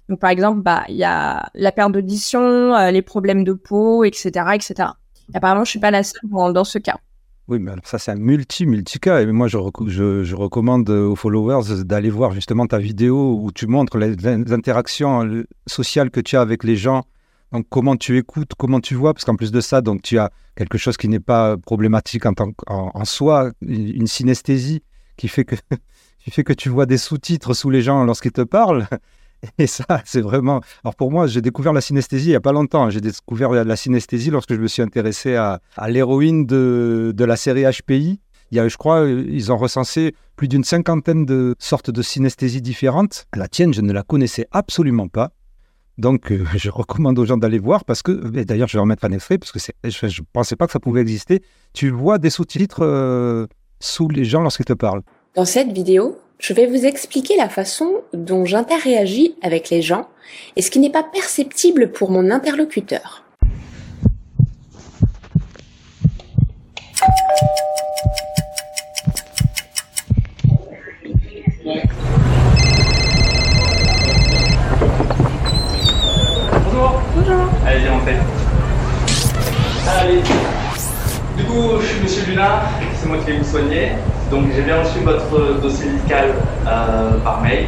Donc, 0.10 0.19
par 0.19 0.30
exemple, 0.30 0.62
bah, 0.62 0.84
il 0.89 0.95
y 0.95 1.04
a 1.04 1.50
la 1.54 1.71
perte 1.71 1.91
d'audition, 1.91 2.76
euh, 2.76 2.91
les 2.91 3.02
problèmes 3.02 3.43
de 3.43 3.54
peau, 3.54 4.04
etc., 4.04 4.30
etc. 4.54 4.89
Et 5.34 5.38
apparemment, 5.38 5.63
je 5.63 5.69
suis 5.69 5.80
pas 5.80 5.91
la 5.91 6.04
seule 6.04 6.21
dans, 6.30 6.63
ce 6.63 6.80
cas. 6.80 6.97
Oui, 7.47 7.60
mais 7.60 7.71
ça, 7.84 7.97
c'est 8.00 8.12
un 8.12 8.15
multi-multi-cas. 8.15 9.21
Et 9.21 9.26
moi, 9.28 9.47
je, 9.47 9.58
reco- 9.58 9.88
je, 9.88 10.24
je 10.24 10.36
recommande 10.36 10.89
aux 10.89 11.15
followers 11.15 11.84
d'aller 11.84 12.10
voir 12.10 12.34
justement 12.34 12.67
ta 12.67 12.80
vidéo 12.80 13.39
où 13.41 13.52
tu 13.52 13.67
montres 13.67 13.97
les, 13.97 14.15
les 14.15 14.54
interactions 14.54 15.26
euh, 15.26 15.45
sociales 15.67 16.10
que 16.10 16.19
tu 16.19 16.36
as 16.36 16.41
avec 16.41 16.63
les 16.63 16.76
gens. 16.76 17.04
Donc, 17.51 17.65
comment 17.69 17.97
tu 17.97 18.17
écoutes, 18.17 18.51
comment 18.57 18.79
tu 18.79 18.95
vois? 18.95 19.13
Parce 19.13 19.25
qu'en 19.25 19.35
plus 19.35 19.51
de 19.51 19.61
ça, 19.61 19.81
donc, 19.81 20.01
tu 20.01 20.17
as 20.17 20.31
quelque 20.55 20.77
chose 20.77 20.97
qui 20.97 21.07
n'est 21.07 21.19
pas 21.19 21.57
problématique 21.57 22.25
en, 22.25 22.33
tant, 22.33 22.51
en, 22.67 23.05
soi, 23.05 23.51
une, 23.61 24.07
synesthésie 24.07 24.83
qui 25.17 25.27
fait, 25.27 25.43
que, 25.43 25.55
qui 26.23 26.31
fait 26.31 26.43
que 26.43 26.53
tu 26.53 26.69
vois 26.69 26.85
des 26.85 26.97
sous-titres 26.97 27.53
sous 27.53 27.69
les 27.69 27.81
gens 27.81 28.03
lorsqu'ils 28.05 28.31
te 28.31 28.41
parlent. 28.41 28.87
Et 29.57 29.67
ça, 29.67 29.85
c'est 30.05 30.21
vraiment. 30.21 30.61
Alors 30.83 30.95
pour 30.95 31.11
moi, 31.11 31.25
j'ai 31.25 31.41
découvert 31.41 31.73
la 31.73 31.81
synesthésie 31.81 32.27
il 32.27 32.29
n'y 32.29 32.35
a 32.35 32.41
pas 32.41 32.51
longtemps. 32.51 32.91
J'ai 32.91 33.01
découvert 33.01 33.49
la, 33.49 33.75
synesthésie 33.75 34.29
lorsque 34.29 34.53
je 34.53 34.59
me 34.59 34.67
suis 34.67 34.83
intéressé 34.83 35.35
à, 35.35 35.61
à 35.77 35.89
l'héroïne 35.89 36.45
de, 36.45 37.11
de 37.15 37.25
la 37.25 37.35
série 37.35 37.63
HPI. 37.63 38.19
Il 38.51 38.57
y 38.57 38.59
a, 38.59 38.67
je 38.67 38.77
crois, 38.77 39.01
euh, 39.01 39.25
ils 39.29 39.51
ont 39.51 39.57
recensé 39.57 40.13
plus 40.35 40.47
d'une 40.47 40.63
cinquantaine 40.63 41.25
de 41.25 41.55
sortes 41.57 41.89
de 41.89 42.01
synesthésie 42.01 42.61
différentes. 42.61 43.25
La 43.33 43.47
tienne, 43.47 43.73
je 43.73 43.81
ne 43.81 43.93
la 43.93 44.03
connaissais 44.03 44.47
absolument 44.51 45.07
pas. 45.07 45.31
Donc, 46.01 46.31
euh, 46.31 46.43
je 46.55 46.69
recommande 46.69 47.17
aux 47.19 47.25
gens 47.25 47.37
d'aller 47.37 47.59
voir 47.59 47.85
parce 47.85 48.01
que, 48.01 48.11
d'ailleurs, 48.43 48.67
je 48.67 48.77
vais 48.77 48.81
remettre 48.81 49.05
un 49.05 49.11
extrait 49.11 49.37
parce 49.37 49.51
que 49.51 49.59
je 49.59 50.05
ne 50.05 50.25
pensais 50.33 50.55
pas 50.55 50.65
que 50.65 50.73
ça 50.73 50.79
pouvait 50.79 51.01
exister. 51.01 51.41
Tu 51.73 51.89
vois 51.89 52.17
des 52.17 52.31
sous-titres 52.31 52.83
euh, 52.83 53.45
sous 53.79 54.09
les 54.09 54.25
gens 54.25 54.41
lorsqu'ils 54.41 54.65
te 54.65 54.73
parlent. 54.73 55.03
Dans 55.35 55.45
cette 55.45 55.71
vidéo, 55.71 56.17
je 56.39 56.53
vais 56.53 56.65
vous 56.65 56.85
expliquer 56.85 57.37
la 57.37 57.47
façon 57.47 58.01
dont 58.13 58.45
j'interréagis 58.45 59.35
avec 59.43 59.69
les 59.69 59.81
gens 59.81 60.09
et 60.55 60.61
ce 60.61 60.71
qui 60.71 60.79
n'est 60.79 60.91
pas 60.91 61.03
perceptible 61.03 61.91
pour 61.91 62.09
mon 62.09 62.31
interlocuteur. 62.31 63.23
Allez, 77.71 77.89
on 77.89 77.99
fait. 78.05 78.17
Allez. 79.89 80.21
Du 81.38 81.43
coup, 81.45 81.79
je 81.79 81.86
suis 81.86 82.01
Monsieur 82.03 82.25
Luna, 82.25 82.63
c'est 82.95 83.07
moi 83.07 83.17
qui 83.19 83.31
vais 83.31 83.38
vous 83.38 83.49
soigner. 83.49 83.91
Donc, 84.29 84.47
j'ai 84.53 84.63
bien 84.63 84.81
reçu 84.81 84.99
votre 84.99 85.62
dossier 85.62 85.86
médical 85.86 86.34
euh, 86.67 87.12
par 87.23 87.39
mail. 87.39 87.67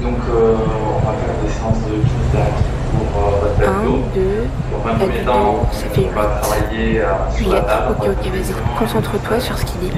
Donc, 0.00 0.16
euh, 0.30 0.54
on 0.96 1.06
va 1.06 1.12
faire 1.12 1.34
des 1.44 1.50
séances 1.50 1.84
de 1.84 2.00
kinésithérapie 2.08 2.64
pour 2.96 3.22
euh, 3.22 3.30
votre 3.42 3.84
Donc, 3.84 4.86
un 4.86 4.94
premier 4.94 5.20
temps, 5.20 5.68
ça 5.72 5.86
fait 5.92 6.06
on 6.10 6.18
va 6.18 6.40
travailler 6.40 7.02
sur 7.36 7.52
la 7.52 7.60
table. 7.60 7.96
Ok, 8.00 8.08
ok, 8.08 8.32
vas-y. 8.32 8.78
Concentre-toi 8.78 9.40
sur 9.40 9.58
ce 9.58 9.64
qu'il 9.66 9.80
dit. 9.80 9.92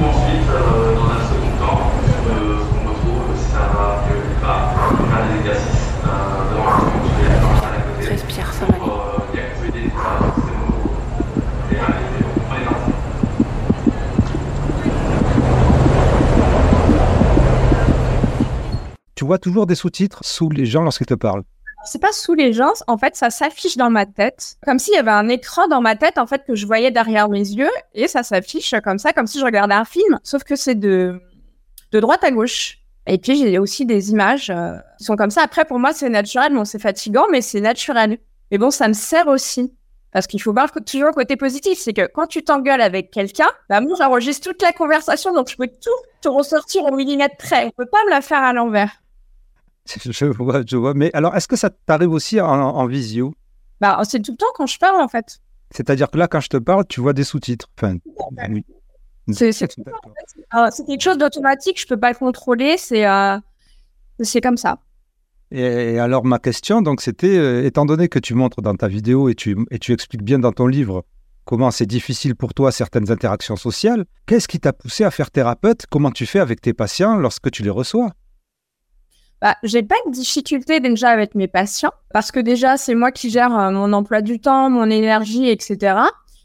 Ensuite, 0.00 0.97
Tu 19.18 19.24
vois 19.24 19.38
toujours 19.38 19.66
des 19.66 19.74
sous-titres 19.74 20.20
sous 20.22 20.48
les 20.48 20.64
gens 20.64 20.82
lorsqu'ils 20.82 21.08
te 21.08 21.14
parlent. 21.14 21.42
C'est 21.84 22.00
pas 22.00 22.12
sous 22.12 22.34
les 22.34 22.52
gens, 22.52 22.72
en 22.86 22.96
fait, 22.98 23.16
ça 23.16 23.30
s'affiche 23.30 23.76
dans 23.76 23.90
ma 23.90 24.06
tête, 24.06 24.58
comme 24.64 24.78
s'il 24.78 24.94
y 24.94 24.96
avait 24.96 25.10
un 25.10 25.28
écran 25.28 25.66
dans 25.66 25.80
ma 25.80 25.96
tête, 25.96 26.18
en 26.18 26.26
fait, 26.28 26.44
que 26.46 26.54
je 26.54 26.66
voyais 26.66 26.92
derrière 26.92 27.28
mes 27.28 27.40
yeux, 27.40 27.70
et 27.94 28.06
ça 28.06 28.22
s'affiche 28.22 28.76
comme 28.84 29.00
ça, 29.00 29.12
comme 29.12 29.26
si 29.26 29.40
je 29.40 29.44
regardais 29.44 29.74
un 29.74 29.84
film, 29.84 30.20
sauf 30.22 30.44
que 30.44 30.54
c'est 30.54 30.76
de, 30.76 31.20
de 31.90 31.98
droite 31.98 32.22
à 32.22 32.30
gauche. 32.30 32.77
Et 33.10 33.16
puis, 33.16 33.38
j'ai 33.38 33.58
aussi 33.58 33.86
des 33.86 34.10
images 34.10 34.50
euh, 34.50 34.76
qui 34.98 35.04
sont 35.04 35.16
comme 35.16 35.30
ça. 35.30 35.42
Après, 35.42 35.64
pour 35.64 35.78
moi, 35.78 35.94
c'est 35.94 36.10
naturel. 36.10 36.52
Bon, 36.52 36.66
c'est 36.66 36.78
fatigant, 36.78 37.24
mais 37.32 37.40
c'est 37.40 37.60
naturel. 37.60 38.18
Mais 38.50 38.58
bon, 38.58 38.70
ça 38.70 38.86
me 38.86 38.92
sert 38.92 39.28
aussi. 39.28 39.74
Parce 40.12 40.26
qu'il 40.26 40.42
faut 40.42 40.52
voir 40.52 40.70
toujours 40.86 41.08
le 41.08 41.14
côté 41.14 41.36
positif. 41.36 41.78
C'est 41.78 41.94
que 41.94 42.06
quand 42.06 42.26
tu 42.26 42.44
t'engueules 42.44 42.82
avec 42.82 43.10
quelqu'un, 43.10 43.48
bah, 43.70 43.80
moi, 43.80 43.96
j'enregistre 43.98 44.50
toute 44.50 44.60
la 44.60 44.72
conversation, 44.72 45.32
donc 45.32 45.48
je 45.48 45.56
peux 45.56 45.68
tout 45.68 45.90
te 46.20 46.28
ressortir 46.28 46.84
au 46.84 46.94
millimètre 46.94 47.36
près. 47.38 47.64
On 47.64 47.70
peut 47.70 47.88
pas 47.90 48.04
me 48.04 48.10
la 48.10 48.20
faire 48.20 48.42
à 48.42 48.52
l'envers. 48.52 48.90
Je 50.04 50.26
vois, 50.26 50.60
je 50.66 50.76
vois. 50.76 50.92
Mais 50.92 51.10
alors, 51.14 51.34
est-ce 51.34 51.48
que 51.48 51.56
ça 51.56 51.70
t'arrive 51.70 52.12
aussi 52.12 52.38
en, 52.42 52.86
visio? 52.86 53.32
Bah, 53.80 53.98
C'est 54.04 54.20
tout 54.20 54.32
le 54.32 54.36
temps 54.36 54.52
quand 54.54 54.66
je 54.66 54.78
parle, 54.78 55.00
en 55.00 55.08
fait. 55.08 55.38
C'est-à-dire 55.70 56.10
que 56.10 56.18
là, 56.18 56.28
quand 56.28 56.40
je 56.40 56.50
te 56.50 56.58
parle, 56.58 56.86
tu 56.86 57.00
vois 57.00 57.14
des 57.14 57.24
sous-titres. 57.24 57.70
Enfin, 57.78 57.96
oui. 58.50 58.66
C'est 59.32 59.52
quelque 60.86 61.02
chose 61.02 61.18
d'automatique, 61.18 61.80
je 61.80 61.86
peux 61.86 61.98
pas 61.98 62.10
le 62.10 62.16
contrôler, 62.16 62.76
c'est 62.76 63.06
euh, 63.06 63.38
comme 64.42 64.56
ça. 64.56 64.78
Et, 65.50 65.98
alors 65.98 66.24
ma 66.24 66.38
question, 66.38 66.82
donc 66.82 67.00
c'était, 67.00 67.38
euh, 67.38 67.64
étant 67.64 67.86
donné 67.86 68.08
que 68.08 68.18
tu 68.18 68.34
montres 68.34 68.60
dans 68.60 68.74
ta 68.74 68.88
vidéo 68.88 69.28
et 69.28 69.34
tu, 69.34 69.56
et 69.70 69.78
tu 69.78 69.92
expliques 69.92 70.22
bien 70.22 70.38
dans 70.38 70.52
ton 70.52 70.66
livre 70.66 71.04
comment 71.44 71.70
c'est 71.70 71.86
difficile 71.86 72.36
pour 72.36 72.52
toi 72.52 72.70
certaines 72.70 73.10
interactions 73.10 73.56
sociales, 73.56 74.04
qu'est-ce 74.26 74.48
qui 74.48 74.60
t'a 74.60 74.74
poussé 74.74 75.04
à 75.04 75.10
faire 75.10 75.30
thérapeute? 75.30 75.86
Comment 75.88 76.10
tu 76.10 76.26
fais 76.26 76.40
avec 76.40 76.60
tes 76.60 76.74
patients 76.74 77.16
lorsque 77.16 77.50
tu 77.50 77.62
les 77.62 77.70
reçois? 77.70 78.10
Bah, 79.40 79.56
j'ai 79.62 79.82
pas 79.82 79.94
de 80.06 80.12
difficulté 80.12 80.80
déjà 80.80 81.08
avec 81.08 81.34
mes 81.34 81.48
patients 81.48 81.92
parce 82.12 82.32
que 82.32 82.40
déjà 82.40 82.76
c'est 82.76 82.94
moi 82.94 83.12
qui 83.12 83.30
gère 83.30 83.56
euh, 83.58 83.70
mon 83.70 83.94
emploi 83.94 84.20
du 84.20 84.40
temps, 84.40 84.68
mon 84.68 84.90
énergie, 84.90 85.48
etc. 85.48 85.96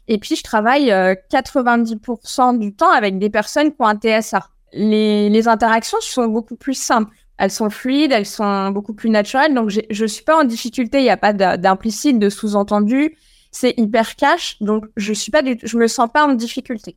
Et 0.08 0.18
puis, 0.18 0.36
je 0.36 0.42
travaille 0.42 0.88
90% 0.88 2.54
euh, 2.54 2.58
du 2.58 2.74
temps 2.74 2.90
avec 2.90 3.18
des 3.18 3.30
personnes 3.30 3.70
qui 3.70 3.76
ont 3.78 3.86
un 3.86 3.96
TSA. 3.96 4.48
Les, 4.72 5.30
les, 5.30 5.48
interactions 5.48 5.98
sont 6.00 6.26
beaucoup 6.26 6.56
plus 6.56 6.74
simples. 6.74 7.14
Elles 7.38 7.50
sont 7.50 7.70
fluides, 7.70 8.12
elles 8.12 8.26
sont 8.26 8.70
beaucoup 8.70 8.94
plus 8.94 9.10
naturelles. 9.10 9.54
Donc, 9.54 9.70
je 9.70 10.04
suis 10.04 10.24
pas 10.24 10.40
en 10.40 10.44
difficulté. 10.44 10.98
Il 10.98 11.04
n'y 11.04 11.10
a 11.10 11.16
pas 11.16 11.32
d'implicite, 11.32 12.18
de 12.18 12.28
sous-entendu. 12.28 13.16
C'est 13.50 13.74
hyper 13.76 14.16
cash. 14.16 14.56
Donc, 14.60 14.84
je 14.96 15.12
suis 15.12 15.30
pas 15.30 15.42
je 15.44 15.78
me 15.78 15.86
sens 15.86 16.08
pas 16.12 16.26
en 16.26 16.34
difficulté. 16.34 16.96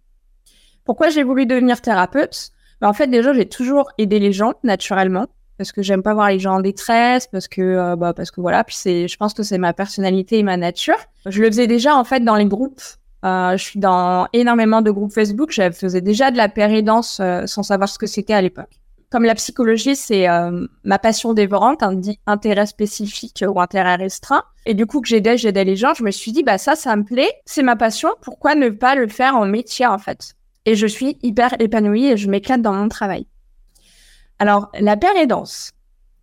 Pourquoi 0.86 1.10
j'ai 1.10 1.24
voulu 1.24 1.46
devenir 1.46 1.82
thérapeute? 1.82 2.52
Ben, 2.82 2.90
en 2.90 2.94
fait, 2.94 3.08
déjà, 3.08 3.34
j'ai 3.34 3.48
toujours 3.48 3.92
aidé 3.98 4.20
les 4.20 4.32
gens 4.32 4.54
naturellement 4.64 5.28
parce 5.58 5.72
que 5.72 5.82
j'aime 5.82 6.04
pas 6.04 6.14
voir 6.14 6.30
les 6.30 6.40
gens 6.40 6.56
en 6.56 6.62
détresse, 6.62 7.28
parce 7.28 7.48
que 7.48 7.62
euh, 7.62 7.96
bah 7.96 8.14
parce 8.14 8.32
que 8.32 8.42
voilà, 8.42 8.64
puis 8.64 8.76
c'est, 8.76 9.08
je 9.08 9.18
pense 9.18 9.34
que 9.34 9.44
c'est 9.44 9.58
ma 9.58 9.74
personnalité 9.74 10.40
et 10.40 10.44
ma 10.44 10.58
nature. 10.58 10.98
Je 11.26 11.42
le 11.42 11.48
faisais 11.48 11.68
déjà 11.68 11.96
en 11.96 12.04
fait 12.04 12.22
dans 12.22 12.36
les 12.36 12.46
groupes. 12.46 12.82
Euh, 13.26 13.58
je 13.58 13.64
suis 13.64 13.80
dans 13.80 14.28
énormément 14.34 14.82
de 14.82 14.92
groupes 14.92 15.14
Facebook. 15.14 15.52
Je 15.52 15.72
faisais 15.72 16.02
déjà 16.02 16.32
de 16.32 16.38
la 16.38 16.50
péridance 16.50 17.20
euh, 17.20 17.46
sans 17.46 17.64
savoir 17.64 17.90
ce 17.90 17.98
que 17.98 18.08
c'était 18.08 18.34
à 18.34 18.42
l'époque. 18.42 18.80
Comme 19.10 19.24
la 19.24 19.36
psychologie, 19.36 19.96
c'est 19.96 20.28
euh, 20.28 20.68
ma 20.84 21.00
passion 21.00 21.34
dévorante, 21.34 21.82
un 21.82 21.94
dit 21.94 22.20
intérêt 22.28 22.66
spécifique 22.66 23.44
ou 23.48 23.60
intérêt 23.62 23.96
restreint. 23.96 24.44
Et 24.66 24.74
du 24.74 24.86
coup, 24.86 25.00
que 25.00 25.08
j'aidais, 25.08 25.38
j'aidais 25.38 25.64
les 25.64 25.78
gens, 25.78 25.94
je 25.94 26.04
me 26.04 26.12
suis 26.12 26.34
dit, 26.34 26.44
bah 26.44 26.58
ça, 26.58 26.76
ça 26.76 26.94
me 26.96 27.04
plaît, 27.04 27.32
c'est 27.46 27.64
ma 27.64 27.78
passion. 27.78 28.10
Pourquoi 28.22 28.54
ne 28.56 28.70
pas 28.70 28.96
le 28.96 29.08
faire 29.08 29.38
en 29.38 29.46
métier 29.46 29.86
en 29.86 29.98
fait? 29.98 30.34
Et 30.66 30.76
je 30.76 30.86
suis 30.86 31.18
hyper 31.24 31.56
épanouie 31.62 32.08
et 32.08 32.18
je 32.18 32.30
m'éclate 32.30 32.62
dans 32.62 32.74
mon 32.74 32.90
travail. 32.90 33.26
Alors, 34.40 34.70
la 34.80 34.98
péridance. 34.98 35.72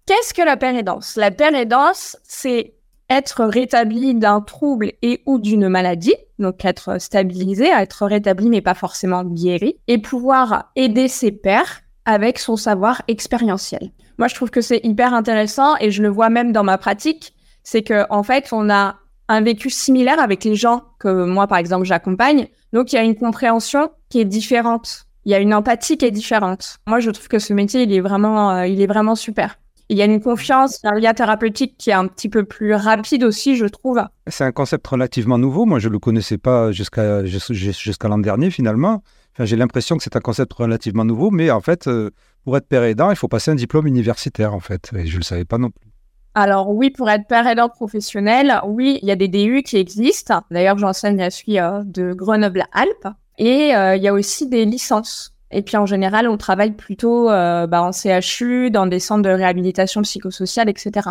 Qu'est-ce 0.06 0.34
que 0.34 0.42
la 0.42 0.56
péridance 0.56 1.16
La 1.16 1.30
péridance, 1.30 2.16
c'est 2.22 2.74
être 3.10 3.44
rétabli 3.44 4.14
d'un 4.14 4.40
trouble 4.40 4.92
et 5.02 5.22
ou 5.26 5.38
d'une 5.38 5.68
maladie, 5.68 6.14
donc 6.38 6.64
être 6.64 7.00
stabilisé, 7.00 7.66
être 7.66 8.06
rétabli 8.06 8.48
mais 8.48 8.60
pas 8.60 8.74
forcément 8.74 9.24
guéri, 9.24 9.76
et 9.88 9.98
pouvoir 9.98 10.70
aider 10.76 11.08
ses 11.08 11.32
pairs 11.32 11.80
avec 12.04 12.38
son 12.38 12.56
savoir 12.56 13.02
expérientiel. 13.08 13.90
Moi, 14.18 14.28
je 14.28 14.34
trouve 14.34 14.50
que 14.50 14.60
c'est 14.60 14.80
hyper 14.84 15.12
intéressant 15.12 15.74
et 15.80 15.90
je 15.90 16.02
le 16.02 16.08
vois 16.08 16.30
même 16.30 16.52
dans 16.52 16.64
ma 16.64 16.78
pratique, 16.78 17.34
c'est 17.62 17.82
que 17.82 18.04
en 18.10 18.22
fait, 18.22 18.50
on 18.52 18.70
a 18.70 18.96
un 19.28 19.40
vécu 19.40 19.70
similaire 19.70 20.20
avec 20.20 20.44
les 20.44 20.54
gens 20.54 20.82
que 20.98 21.24
moi, 21.24 21.46
par 21.46 21.58
exemple, 21.58 21.86
j'accompagne. 21.86 22.48
Donc, 22.72 22.92
il 22.92 22.96
y 22.96 22.98
a 22.98 23.02
une 23.02 23.16
compréhension 23.16 23.90
qui 24.10 24.20
est 24.20 24.26
différente 24.26 25.03
il 25.24 25.32
y 25.32 25.34
a 25.34 25.38
une 25.38 25.54
empathie 25.54 25.96
qui 25.96 26.04
est 26.04 26.10
différente. 26.10 26.78
Moi, 26.86 27.00
je 27.00 27.10
trouve 27.10 27.28
que 27.28 27.38
ce 27.38 27.52
métier, 27.52 27.82
il 27.82 27.92
est 27.92 28.00
vraiment, 28.00 28.50
euh, 28.50 28.66
il 28.66 28.80
est 28.80 28.86
vraiment 28.86 29.14
super. 29.14 29.58
Il 29.90 29.98
y 29.98 30.02
a 30.02 30.06
une 30.06 30.20
confiance, 30.20 30.80
un 30.84 30.98
lien 30.98 31.12
thérapeutique 31.12 31.76
qui 31.76 31.90
est 31.90 31.94
un 31.94 32.06
petit 32.06 32.30
peu 32.30 32.44
plus 32.44 32.74
rapide 32.74 33.22
aussi, 33.22 33.56
je 33.56 33.66
trouve. 33.66 34.02
C'est 34.26 34.44
un 34.44 34.52
concept 34.52 34.86
relativement 34.86 35.36
nouveau. 35.36 35.66
Moi, 35.66 35.78
je 35.78 35.88
ne 35.88 35.92
le 35.92 35.98
connaissais 35.98 36.38
pas 36.38 36.72
jusqu'à 36.72 37.24
jusqu'à 37.24 38.08
l'an 38.08 38.18
dernier, 38.18 38.50
finalement. 38.50 39.02
Enfin, 39.34 39.44
J'ai 39.44 39.56
l'impression 39.56 39.96
que 39.96 40.02
c'est 40.02 40.16
un 40.16 40.20
concept 40.20 40.52
relativement 40.54 41.04
nouveau, 41.04 41.30
mais 41.30 41.50
en 41.50 41.60
fait, 41.60 41.86
euh, 41.86 42.10
pour 42.44 42.56
être 42.56 42.66
père 42.66 42.84
aidant, 42.84 43.10
il 43.10 43.16
faut 43.16 43.28
passer 43.28 43.50
un 43.50 43.56
diplôme 43.56 43.86
universitaire, 43.86 44.54
en 44.54 44.60
fait. 44.60 44.90
Et 44.96 45.06
je 45.06 45.14
ne 45.14 45.18
le 45.18 45.24
savais 45.24 45.44
pas 45.44 45.58
non 45.58 45.70
plus. 45.70 45.90
Alors 46.34 46.70
oui, 46.70 46.90
pour 46.90 47.08
être 47.10 47.26
père 47.28 47.46
aidant 47.46 47.68
professionnel, 47.68 48.60
oui, 48.66 48.98
il 49.02 49.08
y 49.08 49.12
a 49.12 49.16
des 49.16 49.28
DU 49.28 49.62
qui 49.62 49.76
existent. 49.76 50.42
D'ailleurs, 50.50 50.78
j'enseigne 50.78 51.22
à 51.22 51.30
celui 51.30 51.60
euh, 51.60 51.82
de 51.84 52.12
Grenoble-Alpes. 52.12 53.08
Et 53.38 53.74
euh, 53.74 53.96
il 53.96 54.02
y 54.02 54.08
a 54.08 54.12
aussi 54.12 54.48
des 54.48 54.64
licences. 54.64 55.32
Et 55.50 55.62
puis 55.62 55.76
en 55.76 55.86
général, 55.86 56.28
on 56.28 56.36
travaille 56.36 56.72
plutôt 56.72 57.30
euh, 57.30 57.66
bah, 57.66 57.82
en 57.82 57.92
CHU, 57.92 58.70
dans 58.70 58.86
des 58.86 58.98
centres 58.98 59.22
de 59.22 59.30
réhabilitation 59.30 60.02
psychosociale, 60.02 60.68
etc. 60.68 61.10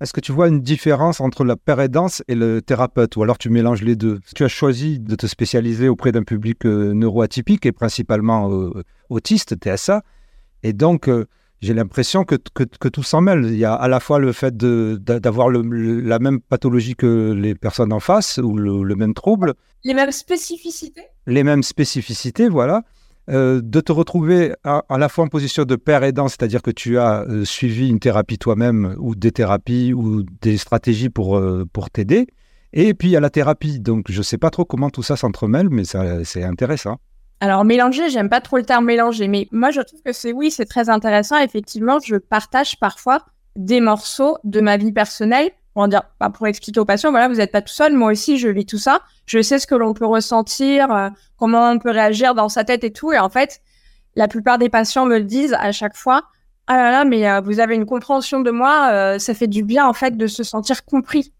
Est-ce 0.00 0.12
que 0.12 0.20
tu 0.20 0.32
vois 0.32 0.48
une 0.48 0.60
différence 0.60 1.20
entre 1.20 1.44
la 1.44 1.56
pérédance 1.56 2.22
et 2.26 2.34
le 2.34 2.60
thérapeute, 2.60 3.16
ou 3.16 3.22
alors 3.22 3.38
tu 3.38 3.50
mélanges 3.50 3.82
les 3.82 3.94
deux? 3.94 4.20
Tu 4.34 4.44
as 4.44 4.48
choisi 4.48 4.98
de 4.98 5.14
te 5.14 5.26
spécialiser 5.26 5.88
auprès 5.88 6.10
d'un 6.10 6.24
public 6.24 6.66
euh, 6.66 6.92
neuroatypique 6.92 7.66
et 7.66 7.72
principalement 7.72 8.50
autiste, 9.10 9.54
TSA, 9.56 10.02
et 10.62 10.72
donc 10.72 11.08
j'ai 11.62 11.74
l'impression 11.74 12.24
que, 12.24 12.34
que, 12.34 12.88
tout 12.88 13.02
s'en 13.02 13.20
mêle. 13.20 13.44
Il 13.44 13.56
y 13.56 13.64
a 13.64 13.72
à 13.72 13.88
la 13.88 14.00
fois 14.00 14.18
le 14.18 14.32
fait 14.32 14.56
d'avoir 14.56 15.48
la 15.48 16.18
même 16.18 16.40
pathologie 16.40 16.96
que 16.96 17.32
les 17.32 17.54
personnes 17.54 17.92
en 17.92 18.00
face, 18.00 18.38
ou 18.38 18.56
le 18.56 18.94
même 18.94 19.14
trouble. 19.14 19.54
Les 19.84 19.94
mêmes 19.94 20.12
spécificités? 20.12 21.04
Les 21.26 21.44
mêmes 21.44 21.62
spécificités, 21.62 22.48
voilà. 22.48 22.82
Euh, 23.30 23.60
de 23.62 23.80
te 23.80 23.92
retrouver 23.92 24.52
à, 24.64 24.82
la 24.98 25.08
fois 25.08 25.24
en 25.24 25.28
position 25.28 25.64
de 25.64 25.76
père 25.76 26.02
aidant, 26.02 26.26
c'est-à-dire 26.26 26.60
que 26.60 26.72
tu 26.72 26.98
as 26.98 27.22
euh, 27.22 27.44
suivi 27.44 27.88
une 27.88 28.00
thérapie 28.00 28.36
toi-même 28.36 28.96
ou 28.98 29.14
des 29.14 29.30
thérapies 29.30 29.92
ou 29.92 30.24
des 30.40 30.56
stratégies 30.56 31.08
pour, 31.08 31.36
euh, 31.36 31.64
pour 31.72 31.88
t'aider, 31.88 32.26
et 32.72 32.94
puis 32.94 33.14
à 33.14 33.20
la 33.20 33.30
thérapie. 33.30 33.78
Donc 33.78 34.10
je 34.10 34.18
ne 34.18 34.22
sais 34.24 34.38
pas 34.38 34.50
trop 34.50 34.64
comment 34.64 34.90
tout 34.90 35.04
ça 35.04 35.14
s'entremêle, 35.14 35.68
mais 35.70 35.84
c'est 35.84 36.42
intéressant. 36.42 36.98
Alors 37.42 37.64
mélanger, 37.64 38.08
j'aime 38.08 38.28
pas 38.28 38.40
trop 38.40 38.56
le 38.56 38.62
terme 38.62 38.84
mélanger, 38.84 39.26
mais 39.26 39.48
moi 39.50 39.72
je 39.72 39.80
trouve 39.80 40.00
que 40.00 40.12
c'est 40.12 40.32
oui, 40.32 40.52
c'est 40.52 40.64
très 40.64 40.88
intéressant. 40.88 41.36
Effectivement, 41.38 41.98
je 41.98 42.14
partage 42.14 42.78
parfois 42.78 43.26
des 43.56 43.80
morceaux 43.80 44.38
de 44.44 44.60
ma 44.60 44.76
vie 44.76 44.92
personnelle 44.92 45.50
on 45.74 45.88
dire, 45.88 46.02
bah, 46.20 46.30
pour 46.30 46.46
expliquer 46.46 46.78
aux 46.78 46.84
patients, 46.84 47.10
voilà, 47.10 47.28
vous 47.28 47.36
n'êtes 47.36 47.50
pas 47.50 47.62
tout 47.62 47.72
seul, 47.72 47.94
moi 47.94 48.12
aussi 48.12 48.36
je 48.36 48.48
vis 48.48 48.66
tout 48.66 48.78
ça, 48.78 49.00
je 49.26 49.40
sais 49.40 49.58
ce 49.58 49.66
que 49.66 49.74
l'on 49.74 49.94
peut 49.94 50.06
ressentir, 50.06 50.92
euh, 50.92 51.08
comment 51.38 51.70
on 51.70 51.78
peut 51.78 51.90
réagir 51.90 52.34
dans 52.34 52.48
sa 52.48 52.62
tête 52.62 52.84
et 52.84 52.92
tout, 52.92 53.10
et 53.12 53.18
en 53.18 53.30
fait, 53.30 53.62
la 54.14 54.28
plupart 54.28 54.58
des 54.58 54.68
patients 54.68 55.06
me 55.06 55.20
disent 55.20 55.56
à 55.58 55.72
chaque 55.72 55.96
fois, 55.96 56.24
ah 56.66 56.76
là 56.76 56.90
là, 56.90 57.04
mais 57.04 57.28
euh, 57.28 57.40
vous 57.40 57.58
avez 57.58 57.74
une 57.74 57.86
compréhension 57.86 58.40
de 58.40 58.50
moi, 58.50 58.90
euh, 58.92 59.18
ça 59.18 59.32
fait 59.32 59.46
du 59.46 59.64
bien 59.64 59.86
en 59.86 59.94
fait 59.94 60.16
de 60.16 60.26
se 60.26 60.44
sentir 60.44 60.84
compris. 60.84 61.32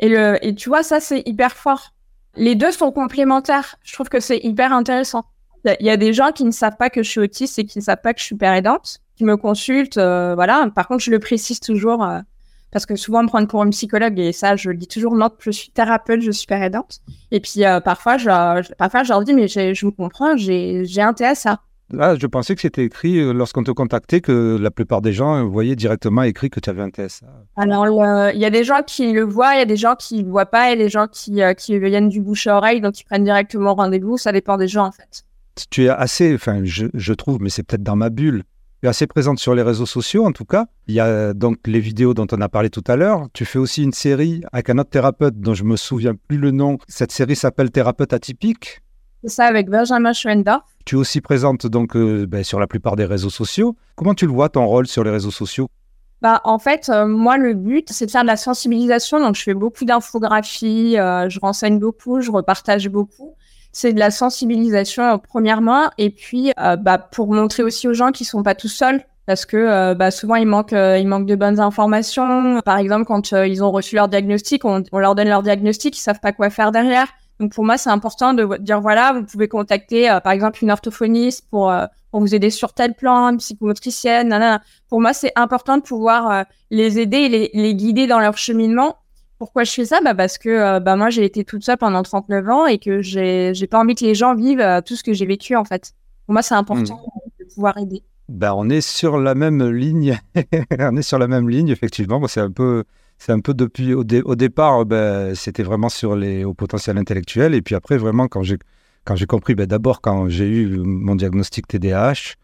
Et 0.00 0.08
le, 0.08 0.38
et 0.44 0.54
tu 0.54 0.68
vois, 0.68 0.82
ça 0.82 1.00
c'est 1.00 1.22
hyper 1.26 1.52
fort. 1.52 1.94
Les 2.34 2.54
deux 2.54 2.72
sont 2.72 2.92
complémentaires. 2.92 3.76
Je 3.82 3.92
trouve 3.92 4.08
que 4.08 4.20
c'est 4.20 4.38
hyper 4.38 4.72
intéressant. 4.72 5.24
Il 5.64 5.86
y 5.86 5.90
a 5.90 5.96
des 5.96 6.12
gens 6.12 6.32
qui 6.32 6.44
ne 6.44 6.50
savent 6.50 6.76
pas 6.76 6.90
que 6.90 7.02
je 7.02 7.08
suis 7.08 7.20
autiste 7.20 7.58
et 7.58 7.64
qui 7.64 7.78
ne 7.78 7.84
savent 7.84 8.00
pas 8.02 8.14
que 8.14 8.20
je 8.20 8.24
suis 8.24 8.36
père 8.36 8.52
aidante, 8.52 8.98
qui 9.16 9.24
me 9.24 9.36
consultent, 9.36 9.96
voilà. 9.96 10.68
Par 10.74 10.88
contre, 10.88 11.02
je 11.04 11.10
le 11.10 11.18
précise 11.18 11.60
toujours 11.60 12.04
parce 12.72 12.86
que 12.86 12.96
souvent, 12.96 13.22
me 13.22 13.28
prendre 13.28 13.46
pour 13.46 13.62
une 13.62 13.70
psychologue, 13.70 14.18
et 14.18 14.32
ça, 14.32 14.56
je 14.56 14.70
dis 14.70 14.88
toujours, 14.88 15.14
non, 15.14 15.28
je 15.38 15.50
suis 15.50 15.70
thérapeute, 15.70 16.22
je 16.22 16.30
suis 16.30 16.46
père 16.46 16.62
aidante. 16.62 17.00
Et 17.30 17.38
puis, 17.38 17.64
euh, 17.64 17.80
parfois, 17.80 18.16
je, 18.16 18.74
parfois, 18.74 19.02
je 19.04 19.10
leur 19.10 19.22
dis, 19.22 19.34
mais 19.34 19.46
je 19.46 19.84
vous 19.84 19.92
comprends, 19.92 20.36
j'ai 20.36 20.86
un 20.98 21.12
TSA. 21.12 21.60
Là, 21.90 22.16
je 22.18 22.26
pensais 22.26 22.54
que 22.54 22.62
c'était 22.62 22.84
écrit 22.84 23.18
euh, 23.18 23.34
lorsqu'on 23.34 23.62
te 23.62 23.70
contactait 23.70 24.22
que 24.22 24.56
la 24.58 24.70
plupart 24.70 25.02
des 25.02 25.12
gens 25.12 25.46
voyaient 25.46 25.76
directement 25.76 26.22
écrit 26.22 26.48
que 26.48 26.58
tu 26.58 26.70
avais 26.70 26.80
un 26.80 26.88
TSA. 26.88 27.26
Alors, 27.56 27.86
il 28.32 28.40
y 28.40 28.46
a 28.46 28.50
des 28.50 28.64
gens 28.64 28.80
qui 28.86 29.12
le 29.12 29.24
voient, 29.24 29.54
il 29.56 29.58
y 29.58 29.62
a 29.62 29.66
des 29.66 29.76
gens 29.76 29.94
qui 29.94 30.20
ne 30.20 30.24
le 30.24 30.30
voient 30.30 30.46
pas, 30.46 30.72
et 30.72 30.76
des 30.76 30.88
gens 30.88 31.06
qui, 31.06 31.42
euh, 31.42 31.52
qui 31.52 31.78
viennent 31.78 32.08
du 32.08 32.22
bouche 32.22 32.46
à 32.46 32.56
oreille, 32.56 32.80
donc 32.80 32.98
ils 32.98 33.04
prennent 33.04 33.24
directement 33.24 33.74
rendez-vous. 33.74 34.16
Ça 34.16 34.32
dépend 34.32 34.56
des 34.56 34.68
gens, 34.68 34.86
en 34.86 34.92
fait. 34.92 35.24
Tu 35.70 35.84
es 35.84 35.88
assez, 35.88 36.34
enfin, 36.34 36.60
je, 36.64 36.86
je 36.94 37.12
trouve, 37.12 37.40
mais 37.40 37.50
c'est 37.50 37.62
peut-être 37.62 37.82
dans 37.82 37.96
ma 37.96 38.10
bulle, 38.10 38.44
assez 38.88 39.06
présente 39.06 39.38
sur 39.38 39.54
les 39.54 39.62
réseaux 39.62 39.86
sociaux 39.86 40.26
en 40.26 40.32
tout 40.32 40.44
cas. 40.44 40.66
Il 40.88 40.94
y 40.94 41.00
a 41.00 41.34
donc 41.34 41.58
les 41.66 41.80
vidéos 41.80 42.14
dont 42.14 42.26
on 42.32 42.40
a 42.40 42.48
parlé 42.48 42.70
tout 42.70 42.84
à 42.88 42.96
l'heure. 42.96 43.28
Tu 43.32 43.44
fais 43.44 43.58
aussi 43.58 43.82
une 43.82 43.92
série 43.92 44.42
avec 44.52 44.70
un 44.70 44.78
autre 44.78 44.90
thérapeute 44.90 45.38
dont 45.38 45.54
je 45.54 45.64
me 45.64 45.76
souviens 45.76 46.14
plus 46.14 46.38
le 46.38 46.50
nom. 46.50 46.78
Cette 46.88 47.12
série 47.12 47.36
s'appelle 47.36 47.70
Thérapeute 47.70 48.12
atypique. 48.12 48.80
C'est 49.22 49.30
ça 49.30 49.44
avec 49.44 49.68
Benjamin 49.68 50.12
Schwenda. 50.12 50.64
Tu 50.84 50.96
es 50.96 50.98
aussi 50.98 51.20
présente 51.20 51.66
donc 51.66 51.94
euh, 51.94 52.26
ben, 52.26 52.42
sur 52.42 52.58
la 52.58 52.66
plupart 52.66 52.96
des 52.96 53.04
réseaux 53.04 53.30
sociaux. 53.30 53.76
Comment 53.94 54.14
tu 54.14 54.26
le 54.26 54.32
vois 54.32 54.48
ton 54.48 54.66
rôle 54.66 54.88
sur 54.88 55.04
les 55.04 55.10
réseaux 55.10 55.30
sociaux? 55.30 55.68
Bah, 56.20 56.40
en 56.44 56.58
fait, 56.58 56.88
euh, 56.88 57.06
moi, 57.06 57.36
le 57.36 57.54
but, 57.54 57.90
c'est 57.90 58.06
de 58.06 58.10
faire 58.10 58.22
de 58.22 58.28
la 58.28 58.36
sensibilisation. 58.36 59.20
Donc, 59.20 59.36
je 59.36 59.42
fais 59.42 59.54
beaucoup 59.54 59.84
d'infographies, 59.84 60.98
euh, 60.98 61.28
je 61.28 61.38
renseigne 61.40 61.78
beaucoup, 61.78 62.20
je 62.20 62.30
repartage 62.30 62.88
beaucoup. 62.88 63.34
C'est 63.72 63.92
de 63.92 63.98
la 63.98 64.10
sensibilisation, 64.10 65.02
euh, 65.02 65.16
premièrement. 65.16 65.90
Et 65.98 66.10
puis, 66.10 66.52
bah, 66.56 66.98
pour 66.98 67.32
montrer 67.32 67.62
aussi 67.62 67.88
aux 67.88 67.94
gens 67.94 68.12
qu'ils 68.12 68.26
sont 68.26 68.42
pas 68.42 68.54
tout 68.54 68.68
seuls. 68.68 69.02
Parce 69.24 69.46
que 69.46 69.94
bah, 69.94 70.10
souvent, 70.10 70.34
il 70.34 70.46
manque, 70.46 70.72
il 70.72 71.06
manque 71.06 71.26
de 71.26 71.36
bonnes 71.36 71.60
informations. 71.60 72.60
Par 72.62 72.76
exemple, 72.76 73.04
quand 73.04 73.30
ils 73.30 73.62
ont 73.62 73.70
reçu 73.70 73.94
leur 73.94 74.08
diagnostic, 74.08 74.64
on, 74.64 74.82
leur 74.92 75.14
donne 75.14 75.28
leur 75.28 75.44
diagnostic, 75.44 75.96
ils 75.96 76.00
savent 76.00 76.18
pas 76.20 76.32
quoi 76.32 76.50
faire 76.50 76.72
derrière. 76.72 77.06
Donc, 77.38 77.52
pour 77.52 77.64
moi, 77.64 77.78
c'est 77.78 77.88
important 77.88 78.34
de 78.34 78.58
dire, 78.58 78.80
voilà, 78.80 79.12
vous 79.12 79.22
pouvez 79.22 79.46
contacter, 79.46 80.18
par 80.24 80.32
exemple, 80.32 80.58
une 80.62 80.72
orthophoniste 80.72 81.46
pour 81.50 81.72
pour 82.12 82.20
vous 82.20 82.34
aider 82.34 82.50
sur 82.50 82.74
tel 82.74 82.94
plan, 82.94 83.30
une 83.30 83.38
psychomotricienne. 83.38 84.60
Pour 84.88 85.00
moi, 85.00 85.12
c'est 85.14 85.32
important 85.34 85.78
de 85.78 85.82
pouvoir 85.82 86.30
euh, 86.30 86.42
les 86.70 87.00
aider 87.00 87.16
et 87.16 87.28
les, 87.28 87.50
les, 87.54 87.74
guider 87.74 88.06
dans 88.06 88.20
leur 88.20 88.36
cheminement. 88.36 88.98
Pourquoi 89.42 89.64
je 89.64 89.72
fais 89.72 89.86
ça? 89.86 89.98
Bah 90.00 90.14
Parce 90.14 90.38
que 90.38 90.48
euh, 90.48 90.78
bah 90.78 90.94
moi, 90.94 91.10
j'ai 91.10 91.24
été 91.24 91.42
toute 91.42 91.64
seule 91.64 91.76
pendant 91.76 92.04
39 92.04 92.48
ans 92.48 92.66
et 92.68 92.78
que 92.78 93.02
j'ai 93.02 93.52
pas 93.68 93.80
envie 93.80 93.96
que 93.96 94.04
les 94.04 94.14
gens 94.14 94.36
vivent 94.36 94.60
euh, 94.60 94.80
tout 94.80 94.94
ce 94.94 95.02
que 95.02 95.12
j'ai 95.12 95.26
vécu, 95.26 95.56
en 95.56 95.64
fait. 95.64 95.94
Pour 96.26 96.34
moi, 96.34 96.42
c'est 96.42 96.54
important 96.54 96.94
hmm. 96.94 97.40
de 97.40 97.52
pouvoir 97.52 97.76
aider. 97.76 98.04
Ben, 98.28 98.54
on 98.54 98.70
est 98.70 98.80
sur 98.80 99.18
la 99.18 99.34
même 99.34 99.68
ligne. 99.68 100.16
on 100.78 100.96
est 100.96 101.02
sur 101.02 101.18
la 101.18 101.26
même 101.26 101.50
ligne, 101.50 101.70
effectivement. 101.70 102.24
c'est 102.28 102.38
un 102.38 102.52
peu, 102.52 102.84
c'est 103.18 103.32
un 103.32 103.40
peu 103.40 103.52
depuis 103.52 103.94
au, 103.94 104.04
au 104.04 104.36
départ, 104.36 104.86
ben, 104.86 105.34
c'était 105.34 105.64
vraiment 105.64 105.88
sur 105.88 106.14
les 106.14 106.44
au 106.44 106.54
potentiel 106.54 106.96
intellectuel, 106.96 107.52
et 107.56 107.62
puis 107.62 107.74
après, 107.74 107.96
vraiment, 107.96 108.28
quand 108.28 108.44
j'ai 108.44 108.58
quand 109.04 109.16
j'ai 109.16 109.26
compris, 109.26 109.56
ben 109.56 109.66
d'abord 109.66 110.02
quand 110.02 110.28
j'ai 110.28 110.46
eu 110.46 110.78
mon 110.78 111.16
diagnostic 111.16 111.66
TDAH 111.66 112.36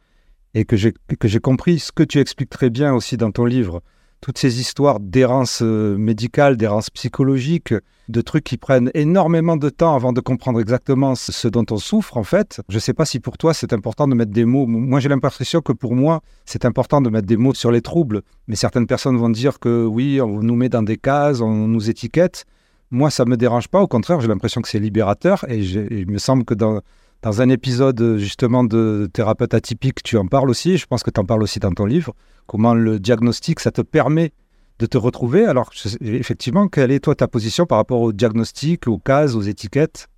et 0.54 0.64
que 0.64 0.76
j'ai, 0.76 0.92
que 1.20 1.28
j'ai 1.28 1.38
compris 1.38 1.78
ce 1.78 1.92
que 1.92 2.02
tu 2.02 2.18
expliques 2.18 2.50
très 2.50 2.70
bien 2.70 2.92
aussi 2.92 3.16
dans 3.16 3.30
ton 3.30 3.44
livre, 3.44 3.82
toutes 4.20 4.38
ces 4.38 4.60
histoires 4.60 5.00
d'errance 5.00 5.60
euh, 5.62 5.96
médicale, 5.96 6.56
d'errance 6.56 6.90
psychologique, 6.90 7.74
de 8.08 8.20
trucs 8.20 8.44
qui 8.44 8.56
prennent 8.56 8.90
énormément 8.94 9.56
de 9.56 9.68
temps 9.68 9.94
avant 9.94 10.12
de 10.12 10.20
comprendre 10.20 10.60
exactement 10.60 11.14
ce 11.14 11.48
dont 11.48 11.66
on 11.70 11.76
souffre 11.76 12.16
en 12.16 12.24
fait. 12.24 12.60
Je 12.68 12.76
ne 12.76 12.80
sais 12.80 12.94
pas 12.94 13.04
si 13.04 13.20
pour 13.20 13.38
toi 13.38 13.54
c'est 13.54 13.72
important 13.72 14.08
de 14.08 14.14
mettre 14.14 14.32
des 14.32 14.44
mots. 14.44 14.66
Moi 14.66 15.00
j'ai 15.00 15.08
l'impression 15.08 15.60
que 15.60 15.72
pour 15.72 15.94
moi 15.94 16.20
c'est 16.44 16.64
important 16.64 17.00
de 17.00 17.10
mettre 17.10 17.26
des 17.26 17.36
mots 17.36 17.54
sur 17.54 17.70
les 17.70 17.82
troubles, 17.82 18.22
mais 18.46 18.56
certaines 18.56 18.86
personnes 18.86 19.16
vont 19.16 19.30
dire 19.30 19.58
que 19.58 19.84
oui, 19.84 20.20
on 20.20 20.42
nous 20.42 20.56
met 20.56 20.68
dans 20.68 20.82
des 20.82 20.96
cases, 20.96 21.40
on 21.40 21.68
nous 21.68 21.90
étiquette. 21.90 22.46
Moi, 22.90 23.10
ça 23.10 23.26
me 23.26 23.36
dérange 23.36 23.68
pas. 23.68 23.82
Au 23.82 23.86
contraire, 23.86 24.20
j'ai 24.20 24.28
l'impression 24.28 24.62
que 24.62 24.68
c'est 24.68 24.78
libérateur. 24.78 25.44
Et, 25.48 25.58
il 25.58 26.10
me 26.10 26.18
semble 26.18 26.44
que 26.44 26.54
dans, 26.54 26.80
dans 27.22 27.42
un 27.42 27.48
épisode 27.48 28.16
justement 28.18 28.64
de 28.64 29.08
thérapeute 29.12 29.54
atypique, 29.54 30.02
tu 30.02 30.16
en 30.16 30.26
parles 30.26 30.50
aussi. 30.50 30.76
Je 30.76 30.86
pense 30.86 31.02
que 31.02 31.10
tu 31.10 31.20
en 31.20 31.24
parles 31.24 31.42
aussi 31.42 31.58
dans 31.58 31.72
ton 31.72 31.84
livre. 31.84 32.14
Comment 32.46 32.74
le 32.74 33.00
diagnostic, 33.00 33.60
ça 33.60 33.70
te 33.70 33.82
permet 33.82 34.32
de 34.78 34.86
te 34.86 34.96
retrouver. 34.96 35.44
Alors, 35.44 35.70
effectivement, 36.00 36.68
quelle 36.68 36.92
est 36.92 37.00
toi 37.00 37.14
ta 37.14 37.26
position 37.26 37.66
par 37.66 37.78
rapport 37.78 38.00
au 38.00 38.12
diagnostic, 38.12 38.86
aux 38.86 38.98
cases, 38.98 39.34
aux 39.34 39.42
étiquettes? 39.42 40.08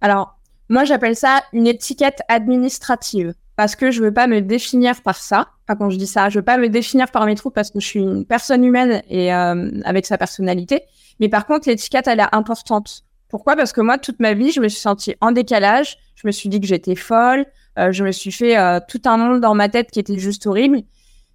Alors, 0.00 0.38
moi, 0.68 0.84
j'appelle 0.84 1.16
ça 1.16 1.42
une 1.52 1.66
étiquette 1.66 2.20
administrative 2.28 3.32
parce 3.56 3.74
que 3.74 3.90
je 3.90 4.02
veux 4.02 4.12
pas 4.12 4.26
me 4.26 4.40
définir 4.40 5.02
par 5.02 5.16
ça. 5.16 5.48
Enfin, 5.64 5.76
quand 5.76 5.90
je 5.90 5.96
dis 5.96 6.06
ça, 6.06 6.28
je 6.28 6.38
veux 6.38 6.44
pas 6.44 6.58
me 6.58 6.68
définir 6.68 7.10
par 7.10 7.24
mes 7.26 7.34
troubles 7.34 7.54
parce 7.54 7.70
que 7.70 7.80
je 7.80 7.86
suis 7.86 8.00
une 8.00 8.24
personne 8.24 8.64
humaine 8.64 9.02
et 9.08 9.34
euh, 9.34 9.70
avec 9.84 10.06
sa 10.06 10.18
personnalité. 10.18 10.82
Mais 11.18 11.28
par 11.28 11.46
contre, 11.46 11.68
l'étiquette, 11.68 12.06
elle 12.06 12.20
est 12.20 12.34
importante. 12.34 13.04
Pourquoi? 13.28 13.56
Parce 13.56 13.72
que 13.72 13.80
moi, 13.80 13.98
toute 13.98 14.20
ma 14.20 14.34
vie, 14.34 14.52
je 14.52 14.60
me 14.60 14.68
suis 14.68 14.80
sentie 14.80 15.14
en 15.20 15.32
décalage. 15.32 15.98
Je 16.14 16.26
me 16.26 16.32
suis 16.32 16.48
dit 16.48 16.60
que 16.60 16.66
j'étais 16.66 16.94
folle. 16.94 17.46
Euh, 17.78 17.92
je 17.92 18.04
me 18.04 18.12
suis 18.12 18.32
fait 18.32 18.58
euh, 18.58 18.80
tout 18.86 19.00
un 19.04 19.16
monde 19.16 19.40
dans 19.40 19.54
ma 19.54 19.68
tête 19.68 19.90
qui 19.90 20.00
était 20.00 20.18
juste 20.18 20.46
horrible. 20.46 20.82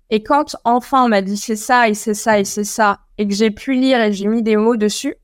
Et 0.09 0.21
quand 0.21 0.55
enfin 0.63 1.05
on 1.05 1.07
m'a 1.07 1.21
dit 1.21 1.37
c'est 1.37 1.55
ça 1.55 1.89
et 1.89 1.93
c'est 1.93 2.13
ça 2.13 2.39
et 2.39 2.43
c'est 2.43 2.65
ça, 2.65 2.99
et 3.17 3.27
que 3.27 3.33
j'ai 3.33 3.49
pu 3.49 3.73
lire 3.73 3.99
et 4.01 4.11
j'ai 4.11 4.27
mis 4.27 4.43
des 4.43 4.57
mots 4.57 4.75
dessus, 4.75 5.15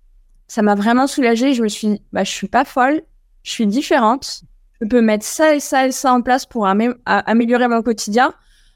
ça 0.47 0.61
m'a 0.61 0.75
vraiment 0.75 1.07
soulagée. 1.07 1.53
Je 1.53 1.61
me 1.61 1.67
suis 1.67 1.87
dit, 1.87 2.01
bah, 2.11 2.23
je 2.23 2.31
suis 2.31 2.47
pas 2.47 2.65
folle, 2.65 3.01
je 3.43 3.51
suis 3.51 3.67
différente. 3.67 4.41
Je 4.81 4.87
peux 4.87 5.01
mettre 5.01 5.25
ça 5.25 5.55
et 5.55 5.59
ça 5.59 5.87
et 5.87 5.91
ça 5.91 6.13
en 6.13 6.21
place 6.21 6.45
pour 6.45 6.65
améliorer 6.65 7.67
mon 7.67 7.81
quotidien. 7.81 8.33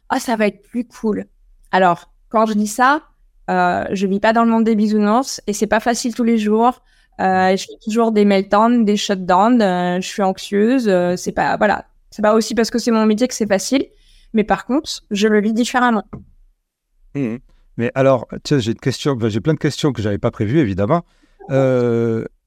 Ah, 0.10 0.20
ça 0.20 0.36
va 0.36 0.48
être 0.48 0.62
plus 0.62 0.86
cool. 0.86 1.26
Alors, 1.72 2.12
quand 2.30 2.46
je 2.46 2.54
dis 2.54 2.68
ça, 2.68 3.04
euh, 3.50 3.86
je 3.92 4.06
vis 4.06 4.20
pas 4.20 4.34
dans 4.34 4.44
le 4.44 4.52
monde 4.52 4.66
des 4.66 4.76
bisounours 4.76 5.42
et 5.48 5.54
c'est 5.54 5.68
pas 5.68 5.80
facile 5.80 6.14
tous 6.14 6.26
les 6.26 6.38
jours. 6.38 6.82
Euh, 7.20 7.56
je 7.56 7.66
fais 7.66 7.78
toujours 7.84 8.12
des 8.12 8.26
meltdowns, 8.26 8.86
des 8.86 8.98
shutdowns. 8.98 9.62
Euh, 9.62 10.02
je 10.02 10.08
suis 10.08 10.24
anxieuse. 10.24 10.88
Euh, 10.88 11.16
c'est 11.16 11.32
pas 11.32 11.58
voilà, 11.58 11.86
c'est 12.10 12.22
pas 12.22 12.34
aussi 12.34 12.56
parce 12.56 12.70
que 12.70 12.80
c'est 12.80 12.92
mon 12.92 13.06
métier 13.06 13.28
que 13.28 13.34
c'est 13.34 13.48
facile. 13.48 13.86
Mais 14.34 14.44
par 14.44 14.66
contre, 14.66 14.90
je 15.12 15.28
le 15.28 15.42
vis 15.42 15.54
différemment. 15.54 16.04
Mmh. 17.16 17.36
Mais 17.78 17.92
alors, 17.96 18.28
tiens, 18.44 18.60
j'ai 18.60 18.72
une 18.72 18.80
question. 18.80 19.18
j'ai 19.22 19.42
plein 19.42 19.54
de 19.54 19.60
questions 19.60 19.92
que 19.92 20.02
j'avais 20.02 20.18
pas 20.18 20.32
prévues 20.32 20.60
évidemment. 20.60 21.04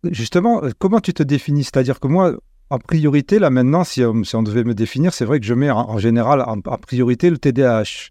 justement, 0.05 0.63
comment 0.79 1.01
tu 1.01 1.15
te 1.15 1.23
définis? 1.23 1.65
C'est-à-dire 1.65 2.01
que 2.01 2.09
moi, 2.09 2.33
en 2.71 2.79
priorité, 2.79 3.39
là 3.39 3.51
maintenant, 3.51 3.85
si 3.85 4.05
on, 4.05 4.43
devait 4.43 4.65
me 4.65 4.75
définir, 4.75 5.15
c'est 5.15 5.25
vrai 5.25 5.39
que 5.39 5.47
je 5.47 5.55
mets 5.55 5.71
en, 5.71 5.99
général 5.99 6.43
en, 6.43 6.61
priorité 6.79 7.31
le 7.31 7.39
TDAH. 7.39 8.11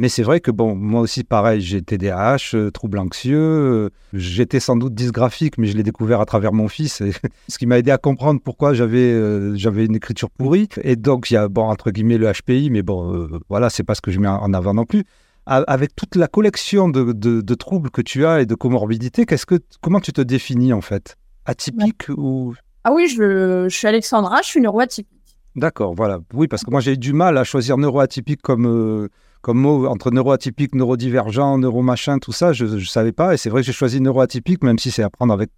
Mais 0.00 0.08
c'est 0.08 0.22
vrai 0.22 0.40
que, 0.40 0.50
bon, 0.50 0.74
moi 0.74 1.02
aussi, 1.02 1.24
pareil, 1.24 1.60
j'ai 1.60 1.82
TDAH, 1.82 2.54
euh, 2.54 2.70
trouble 2.70 2.96
anxieux. 2.96 3.36
Euh, 3.38 3.90
j'étais 4.14 4.58
sans 4.58 4.74
doute 4.74 4.94
dysgraphique, 4.94 5.58
mais 5.58 5.66
je 5.66 5.76
l'ai 5.76 5.82
découvert 5.82 6.22
à 6.22 6.24
travers 6.24 6.54
mon 6.54 6.68
fils, 6.68 7.02
ce 7.48 7.58
qui 7.58 7.66
m'a 7.66 7.78
aidé 7.78 7.90
à 7.90 7.98
comprendre 7.98 8.40
pourquoi 8.42 8.72
j'avais 8.72 9.12
euh, 9.12 9.54
j'avais 9.56 9.84
une 9.84 9.94
écriture 9.94 10.30
pourrie. 10.30 10.70
Et 10.84 10.96
donc, 10.96 11.30
il 11.30 11.34
y 11.34 11.36
a, 11.36 11.48
bon, 11.48 11.64
entre 11.64 11.90
guillemets, 11.90 12.16
le 12.16 12.32
HPI, 12.32 12.70
mais 12.70 12.80
bon, 12.80 13.28
voilà, 13.50 13.68
c'est 13.68 13.82
pas 13.82 13.94
ce 13.94 14.00
que 14.00 14.10
je 14.10 14.20
mets 14.20 14.26
en 14.26 14.54
avant 14.54 14.72
non 14.72 14.86
plus. 14.86 15.04
avec 15.44 15.94
toute 15.94 16.16
la 16.16 16.28
collection 16.28 16.88
de, 16.88 17.12
de, 17.12 17.54
troubles 17.54 17.90
que 17.90 18.00
tu 18.00 18.24
as 18.24 18.40
et 18.40 18.46
de 18.46 18.54
comorbidités, 18.54 19.26
qu'est-ce 19.26 19.44
que, 19.44 19.56
comment 19.82 20.00
tu 20.00 20.14
te 20.14 20.22
définis, 20.22 20.72
en 20.72 20.80
fait? 20.80 21.16
Atypique 21.44 22.08
ou... 22.08 22.54
Ah 22.84 22.92
oui, 22.94 23.06
je, 23.06 23.68
je 23.68 23.76
suis 23.76 23.86
Alexandra, 23.86 24.40
je 24.40 24.48
suis 24.48 24.62
neuroatypique. 24.62 25.12
D'accord, 25.56 25.94
voilà. 25.94 26.20
Oui, 26.32 26.48
parce 26.48 26.64
que 26.64 26.70
moi, 26.70 26.80
j'ai 26.80 26.92
eu 26.92 26.98
du 26.98 27.12
mal 27.12 27.36
à 27.36 27.44
choisir 27.44 27.76
neuroatypique 27.76 28.40
comme 28.40 29.10
comme 29.40 29.58
mot 29.58 29.86
entre 29.86 30.10
neuroatypique, 30.10 30.74
neurodivergent, 30.74 31.58
neuromachin, 31.58 32.18
tout 32.18 32.32
ça, 32.32 32.52
je 32.52 32.64
ne 32.64 32.80
savais 32.80 33.12
pas. 33.12 33.34
Et 33.34 33.36
c'est 33.36 33.50
vrai 33.50 33.62
que 33.62 33.66
j'ai 33.66 33.72
choisi 33.72 34.00
neuroatypique, 34.00 34.62
même 34.62 34.78
si 34.78 34.90
c'est 34.90 35.02
à 35.02 35.10
prendre 35.10 35.32
avec, 35.32 35.50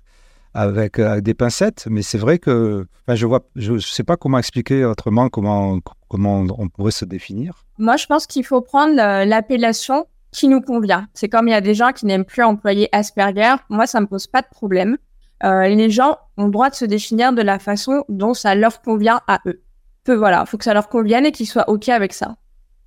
avec, 0.54 0.98
euh, 0.98 1.20
des 1.20 1.34
pincettes. 1.34 1.86
Mais 1.90 2.02
c'est 2.02 2.18
vrai 2.18 2.38
que 2.38 2.86
je 3.08 3.26
vois, 3.26 3.40
je 3.56 3.74
ne 3.74 3.78
sais 3.78 4.04
pas 4.04 4.16
comment 4.16 4.38
expliquer 4.38 4.84
autrement 4.84 5.28
comment, 5.28 5.78
comment 6.08 6.46
on 6.58 6.68
pourrait 6.68 6.92
se 6.92 7.04
définir. 7.04 7.64
Moi, 7.78 7.96
je 7.96 8.06
pense 8.06 8.26
qu'il 8.26 8.44
faut 8.44 8.60
prendre 8.60 8.94
l'appellation 8.96 10.06
qui 10.32 10.48
nous 10.48 10.60
convient. 10.60 11.06
C'est 11.14 11.28
comme 11.28 11.46
il 11.46 11.52
y 11.52 11.54
a 11.54 11.60
des 11.60 11.74
gens 11.74 11.92
qui 11.92 12.06
n'aiment 12.06 12.24
plus 12.24 12.42
employer 12.42 12.88
Asperger. 12.92 13.54
Moi, 13.68 13.86
ça 13.86 13.98
ne 13.98 14.04
me 14.04 14.08
pose 14.08 14.26
pas 14.26 14.42
de 14.42 14.48
problème. 14.50 14.96
Euh, 15.44 15.68
les 15.68 15.90
gens 15.90 16.18
ont 16.36 16.46
le 16.46 16.50
droit 16.50 16.70
de 16.70 16.74
se 16.74 16.84
définir 16.84 17.32
de 17.32 17.42
la 17.42 17.58
façon 17.58 18.04
dont 18.08 18.32
ça 18.34 18.54
leur 18.54 18.80
convient 18.80 19.20
à 19.26 19.40
eux. 19.46 19.60
Peu, 20.04 20.14
voilà, 20.14 20.44
il 20.46 20.48
faut 20.48 20.56
que 20.56 20.64
ça 20.64 20.74
leur 20.74 20.88
convienne 20.88 21.26
et 21.26 21.32
qu'ils 21.32 21.46
soient 21.46 21.68
OK 21.68 21.88
avec 21.88 22.12
ça. 22.12 22.36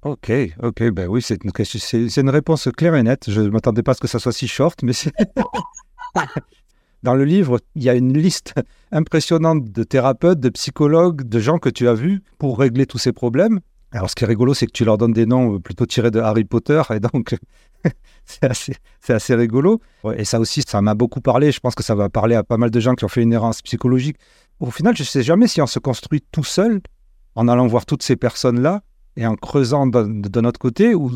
Ok, 0.05 0.31
ok, 0.61 0.91
ben 0.91 1.07
oui, 1.07 1.19
c'est 1.19 1.39
une, 1.43 2.29
réponse 2.29 2.69
claire 2.77 2.93
et 2.93 3.01
nette. 3.01 3.27
Je 3.27 3.41
ne 3.41 3.49
m'attendais 3.49 3.81
pas 3.81 3.93
à 3.93 3.95
ce 3.95 4.01
que 4.01 4.07
ça 4.07 4.19
soit 4.19 4.31
si 4.31 4.47
short, 4.47 4.83
mais 4.83 4.93
c'est... 4.93 5.11
Dans 7.03 7.15
le 7.15 7.25
livre, 7.25 7.59
il 7.73 7.81
y 7.81 7.89
a 7.89 7.95
une 7.95 8.15
liste 8.15 8.53
impressionnante 8.91 9.71
de 9.71 9.83
thérapeutes, 9.83 10.39
de 10.39 10.49
psychologues, 10.49 11.23
de 11.23 11.39
gens 11.39 11.57
que 11.57 11.69
tu 11.69 11.87
as 11.87 11.95
vus 11.95 12.21
pour 12.37 12.59
régler 12.59 12.85
tous 12.85 12.99
ces 12.99 13.13
problèmes. 13.13 13.61
Alors, 13.93 14.11
ce 14.11 14.15
qui 14.15 14.25
est 14.25 14.27
rigolo, 14.27 14.53
c'est 14.53 14.67
que 14.67 14.73
tu 14.73 14.85
leur 14.85 14.99
donnes 14.99 15.11
des 15.11 15.25
noms 15.25 15.59
plutôt 15.59 15.87
tirés 15.87 16.11
de 16.11 16.19
Harry 16.19 16.43
Potter, 16.43 16.83
et 16.93 16.99
donc 16.99 17.35
c'est 18.25 18.43
assez, 19.09 19.35
rigolo. 19.35 19.81
Et 20.17 20.23
ça 20.23 20.39
aussi, 20.39 20.61
ça 20.61 20.83
m'a 20.83 20.93
beaucoup 20.93 21.21
parlé. 21.21 21.51
Je 21.51 21.59
pense 21.59 21.73
que 21.73 21.83
ça 21.83 21.95
va 21.95 22.09
parler 22.09 22.35
à 22.35 22.43
pas 22.43 22.57
mal 22.57 22.69
de 22.69 22.79
gens 22.79 22.93
qui 22.93 23.05
ont 23.05 23.09
fait 23.09 23.23
une 23.23 23.33
errance 23.33 23.63
psychologique. 23.63 24.17
Au 24.59 24.69
final, 24.69 24.95
je 24.95 25.01
ne 25.01 25.07
sais 25.07 25.23
jamais 25.23 25.47
si 25.47 25.63
on 25.63 25.67
se 25.67 25.79
construit 25.79 26.23
tout 26.31 26.43
seul 26.43 26.81
en 27.33 27.47
allant 27.47 27.65
voir 27.65 27.87
toutes 27.87 28.03
ces 28.03 28.15
personnes-là 28.15 28.83
et 29.17 29.25
en 29.25 29.35
creusant 29.35 29.87
de, 29.87 30.41
notre 30.41 30.59
côté, 30.59 30.93
ou 30.93 31.11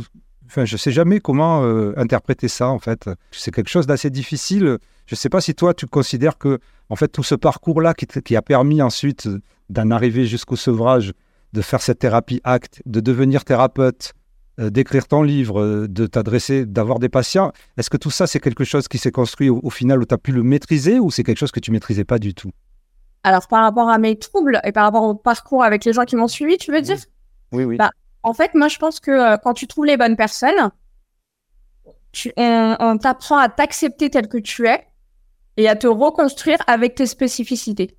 enfin, 0.46 0.66
je 0.66 0.76
ne 0.76 0.78
sais 0.78 0.92
jamais 0.92 1.20
comment 1.20 1.64
euh, 1.64 1.94
interpréter 1.98 2.48
ça 2.48 2.70
en 2.70 2.80
fait. 2.80 3.10
C'est 3.32 3.54
quelque 3.54 3.70
chose 3.70 3.88
d'assez 3.88 4.10
difficile. 4.10 4.78
Je 5.06 5.16
ne 5.16 5.18
sais 5.18 5.30
pas 5.30 5.42
si 5.42 5.56
toi 5.56 5.74
tu 5.74 5.86
considères 5.86 6.38
que 6.38 6.60
en 6.90 6.96
fait 6.96 7.10
tout 7.10 7.24
ce 7.24 7.36
parcours-là 7.36 7.94
qui, 7.94 8.06
qui, 8.06 8.36
a 8.36 8.42
permis 8.42 8.82
ensuite 8.82 9.28
d'en 9.70 9.92
arriver 9.92 10.26
jusqu'au 10.26 10.56
sevrage, 10.56 11.14
de 11.54 11.62
faire 11.62 11.82
cette 11.82 12.00
thérapie 12.00 12.42
acte, 12.44 12.82
de 12.86 13.00
devenir 13.00 13.44
thérapeute, 13.44 14.14
euh, 14.60 14.70
d'écrire 14.70 15.08
ton 15.08 15.24
livre, 15.24 15.62
euh, 15.62 15.88
de 15.88 16.06
t'adresser, 16.06 16.66
d'avoir 16.66 17.00
des 17.00 17.08
patients, 17.08 17.54
est-ce 17.78 17.90
que 17.90 17.98
tout 17.98 18.12
ça 18.12 18.28
c'est 18.28 18.40
quelque 18.40 18.66
chose 18.66 18.88
qui 18.88 18.98
s'est 18.98 19.12
construit 19.12 19.50
au, 19.50 19.70
final 19.70 20.02
où 20.02 20.06
tu 20.06 20.14
as 20.14 20.18
pu 20.18 20.32
le 20.32 20.44
maîtriser 20.44 21.00
ou 21.00 21.12
c'est 21.12 21.24
quelque 21.24 21.38
chose 21.38 21.52
que 21.52 21.62
tu 21.62 21.72
maîtrisais 21.72 22.04
pas 22.04 22.20
du 22.20 22.34
tout? 22.34 22.52
Alors 23.24 23.48
par 23.48 23.64
rapport 23.64 23.90
à 23.90 23.98
mes 23.98 24.18
troubles 24.18 24.60
et 24.66 24.72
par 24.72 24.84
rapport 24.84 25.04
au 25.04 25.16
parcours 25.16 25.64
avec 25.64 25.86
les 25.86 25.94
gens 25.94 26.04
qui 26.04 26.16
m'ont 26.16 26.28
suivi, 26.28 26.58
tu 26.58 26.72
veux 26.72 26.82
dire? 26.82 26.98
Bah, 27.52 27.92
en 28.24 28.34
fait, 28.34 28.54
moi, 28.54 28.68
je 28.68 28.78
pense 28.78 29.00
que 29.00 29.12
euh, 29.12 29.38
quand 29.38 29.54
tu 29.54 29.68
trouves 29.68 29.86
les 29.86 29.98
bonnes 29.98 30.16
personnes, 30.16 30.72
tu, 32.12 32.32
on, 32.38 32.98
t'apprend 32.98 33.38
à 33.38 33.50
t'accepter 33.50 34.10
tel 34.10 34.28
que 34.28 34.38
tu 34.38 34.68
es 34.68 34.86
et 35.58 35.68
à 35.70 35.76
te 35.76 35.88
reconstruire 35.88 36.58
avec 36.68 36.96
tes 36.96 37.06
spécificités. 37.06 37.96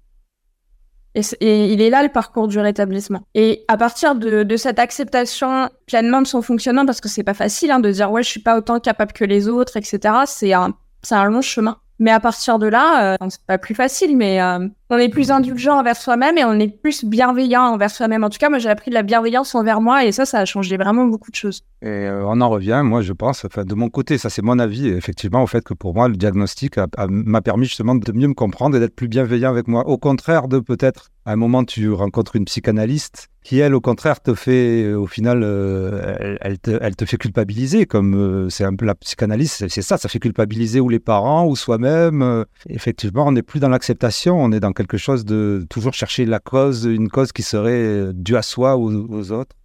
Et, 1.15 1.73
il 1.73 1.81
est 1.81 1.91
là 1.91 2.03
le 2.03 2.09
parcours 2.09 2.49
du 2.49 2.59
rétablissement. 2.59 3.23
Et 3.35 3.65
à 3.69 3.77
partir 3.77 4.15
de, 4.15 4.57
cette 4.57 4.79
acceptation 4.79 5.69
pleinement 5.87 6.23
de 6.23 6.27
son 6.27 6.43
fonctionnement, 6.43 6.87
parce 6.87 7.01
que 7.01 7.09
c'est 7.09 7.25
pas 7.25 7.35
facile 7.35 7.71
hein, 7.71 7.81
de 7.81 7.91
dire 7.91 8.11
ouais 8.11 8.23
je 8.23 8.29
suis 8.29 8.41
pas 8.41 8.57
autant 8.57 8.79
capable 8.79 9.13
que 9.13 9.25
les 9.25 9.49
autres, 9.49 9.77
etc. 9.77 10.15
C'est 10.27 10.53
un, 10.53 10.75
c'est 11.03 11.17
un 11.17 11.25
long 11.25 11.43
chemin. 11.43 11.79
Mais 12.01 12.11
à 12.11 12.19
partir 12.19 12.59
de 12.59 12.67
là, 12.67 13.13
euh, 13.13 13.29
c'est 13.29 13.45
pas 13.47 13.59
plus 13.59 13.75
facile, 13.75 14.17
mais 14.17 14.41
euh, 14.41 14.67
on 14.89 14.97
est 14.97 15.11
plus 15.11 15.31
indulgent 15.31 15.79
envers 15.79 15.97
soi-même 15.97 16.39
et 16.39 16.45
on 16.45 16.55
est 16.55 16.69
plus 16.69 17.05
bienveillant 17.05 17.63
envers 17.63 17.91
soi-même. 17.91 18.25
En 18.25 18.31
tout 18.31 18.39
cas, 18.39 18.49
moi, 18.49 18.59
j'ai 18.59 18.71
appris 18.71 18.89
de 18.89 18.95
la 18.95 19.03
bienveillance 19.03 19.55
envers 19.55 19.83
moi 19.83 20.07
et 20.07 20.11
ça, 20.11 20.25
ça 20.25 20.39
a 20.39 20.47
changé 20.47 20.79
vraiment 20.79 21.05
beaucoup 21.05 21.31
de 21.31 21.37
choses. 21.37 21.63
Et 21.83 21.89
euh, 21.89 22.27
on 22.27 22.43
en 22.43 22.51
revient, 22.51 22.83
moi, 22.85 23.01
je 23.01 23.15
pense, 23.15 23.47
de 23.47 23.75
mon 23.75 23.89
côté, 23.89 24.19
ça 24.19 24.29
c'est 24.29 24.43
mon 24.43 24.59
avis, 24.59 24.89
effectivement, 24.89 25.43
au 25.43 25.47
fait 25.47 25.65
que 25.65 25.73
pour 25.73 25.95
moi, 25.95 26.09
le 26.09 26.17
diagnostic 26.17 26.77
m'a 27.09 27.41
permis 27.41 27.65
justement 27.65 27.95
de 27.95 28.13
mieux 28.13 28.29
me 28.29 28.35
comprendre 28.35 28.77
et 28.77 28.81
d'être 28.81 28.95
plus 28.95 29.09
bienveillant 29.09 29.49
avec 29.49 29.67
moi. 29.67 29.87
Au 29.87 29.97
contraire 29.97 30.47
de 30.49 30.59
peut-être, 30.59 31.09
à 31.25 31.33
un 31.33 31.37
moment, 31.37 31.65
tu 31.65 31.91
rencontres 31.91 32.37
une 32.37 32.45
psychanalyste 32.45 33.29
qui 33.43 33.59
elle 33.59 33.75
au 33.75 33.81
contraire 33.81 34.21
te 34.21 34.35
fait 34.35 34.83
euh, 34.83 34.97
au 34.97 35.07
final 35.07 35.41
euh, 35.43 36.37
elle, 36.43 36.59
te, 36.59 37.05
fait 37.07 37.17
culpabiliser 37.17 37.87
comme 37.87 38.51
c'est 38.51 38.65
un 38.65 38.77
peu 38.77 38.85
la 38.85 38.95
psychanalyse 38.95 39.65
c'est 39.67 39.81
ça 39.81 39.97
ça 39.97 40.11
fait 40.11 40.19
culpabiliser 40.19 40.79
ou 40.79 40.91
les 40.91 40.99
parents 40.99 41.47
ou 41.47 41.57
soi-même 41.57 42.45
effectivement 42.69 43.27
on 43.27 43.33
n'est 43.33 43.43
plus 43.43 43.59
dans 43.59 43.71
l'acceptation 43.71 44.39
on 44.39 44.53
est 44.53 44.61
dans 44.61 44.73
quelque 44.73 44.99
chose 44.99 45.25
de 45.25 45.67
toujours 45.71 45.95
chercher 45.95 46.27
la 46.27 46.39
cause 46.39 46.85
une 46.85 47.09
cause 47.09 47.33
qui 47.33 47.43
serait 47.43 48.13
due 48.13 48.37
à 48.37 48.43
soi 48.43 48.77
ou 48.77 49.07
aux 49.11 49.33
autres 49.33 49.57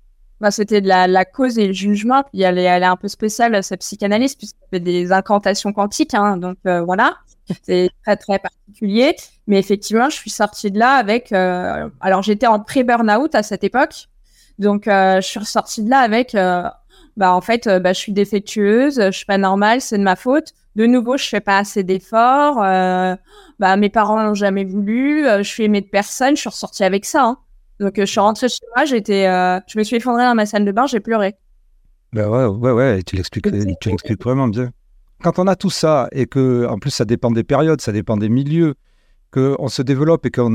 bah, 0.41 0.52
c'était 0.52 0.82
de 0.82 0.88
la, 0.88 1.08
la, 1.08 1.26
cause 1.26 1.58
et 1.58 1.67
le 1.67 1.74
jugement 1.74 2.24
puis 2.24 2.41
elle 2.41 2.58
est, 2.58 2.63
elle 2.63 2.84
est 2.84 2.88
un 2.88 2.98
peu 2.98 3.08
spéciale 3.08 3.63
cette 3.63 3.82
psychanalyse 3.82 4.36
puisqu'elle 4.36 4.69
fait 4.69 4.80
des 4.80 5.12
incantations 5.12 5.71
quantiques 5.74 6.13
hein, 6.13 6.38
donc 6.38 6.58
voilà 6.63 7.17
c'est 7.63 7.89
très 8.04 8.17
très 8.17 8.39
particulier. 8.39 9.15
Mais 9.48 9.60
effectivement, 9.60 10.10
je 10.10 10.15
suis 10.15 10.30
sortie 10.30 10.71
de 10.71 10.80
là 10.80 10.93
avec. 10.95 11.32
Euh, 11.32 11.89
alors 12.02 12.24
j'étais 12.24 12.48
en 12.48 12.60
pré-burnout 12.60 13.34
à 13.36 13.43
cette 13.43 13.63
époque, 13.63 14.08
donc 14.60 14.88
euh, 14.88 15.21
je 15.21 15.28
suis 15.28 15.45
sortie 15.45 15.84
de 15.84 15.89
là 15.89 16.00
avec. 16.00 16.36
Euh, 16.36 16.63
bah 17.17 17.34
en 17.34 17.41
fait, 17.41 17.69
bah, 17.69 17.93
je 17.93 18.00
suis 18.00 18.12
défectueuse, 18.12 19.02
je 19.02 19.12
suis 19.12 19.26
pas 19.26 19.38
normale, 19.38 19.80
c'est 19.80 19.98
de 19.98 20.04
ma 20.04 20.15
faute. 20.15 20.54
De 20.76 20.86
nouveau, 20.86 21.15
je 21.15 21.26
fais 21.26 21.39
pas 21.39 21.60
assez 21.60 21.84
d'efforts. 21.84 22.58
bah 22.58 23.76
mes 23.78 23.89
parents 23.89 24.21
n'ont 24.21 24.34
jamais 24.34 24.65
voulu. 24.65 25.24
je 25.26 25.43
suis 25.43 25.63
aimée 25.63 25.80
de 25.80 25.88
personne. 25.88 26.36
Je 26.36 26.41
suis 26.41 26.50
ressortie 26.50 26.84
avec 26.84 27.06
ça. 27.06 27.24
Hein. 27.24 27.38
Donc 27.79 27.93
je 27.97 28.05
suis 28.05 28.19
rentrée 28.19 28.49
chez 28.49 28.65
moi. 28.75 28.85
J'étais, 28.85 29.25
je 29.67 29.77
me 29.77 29.83
suis 29.83 29.97
effondrée 29.97 30.23
dans 30.23 30.35
ma 30.35 30.45
salle 30.45 30.65
de 30.65 30.71
bain. 30.71 30.88
J'ai 30.88 30.99
pleuré. 30.99 31.35
Ben 32.13 32.29
ouais, 32.29 32.45
ouais, 32.45 32.71
ouais. 32.71 33.03
Tu 33.03 33.15
l'expliques, 33.15 33.47
tu 33.81 33.89
l'expliques 33.89 34.23
vraiment 34.23 34.47
bien 34.47 34.71
quand 35.21 35.39
on 35.39 35.47
a 35.47 35.55
tout 35.55 35.69
ça 35.69 36.07
et 36.11 36.25
que, 36.25 36.67
en 36.67 36.77
plus, 36.77 36.91
ça 36.91 37.05
dépend 37.05 37.31
des 37.31 37.43
périodes, 37.43 37.81
ça 37.81 37.91
dépend 37.91 38.17
des 38.17 38.29
milieux, 38.29 38.75
qu'on 39.31 39.67
se 39.67 39.81
développe 39.81 40.25
et 40.25 40.31
qu'on 40.31 40.51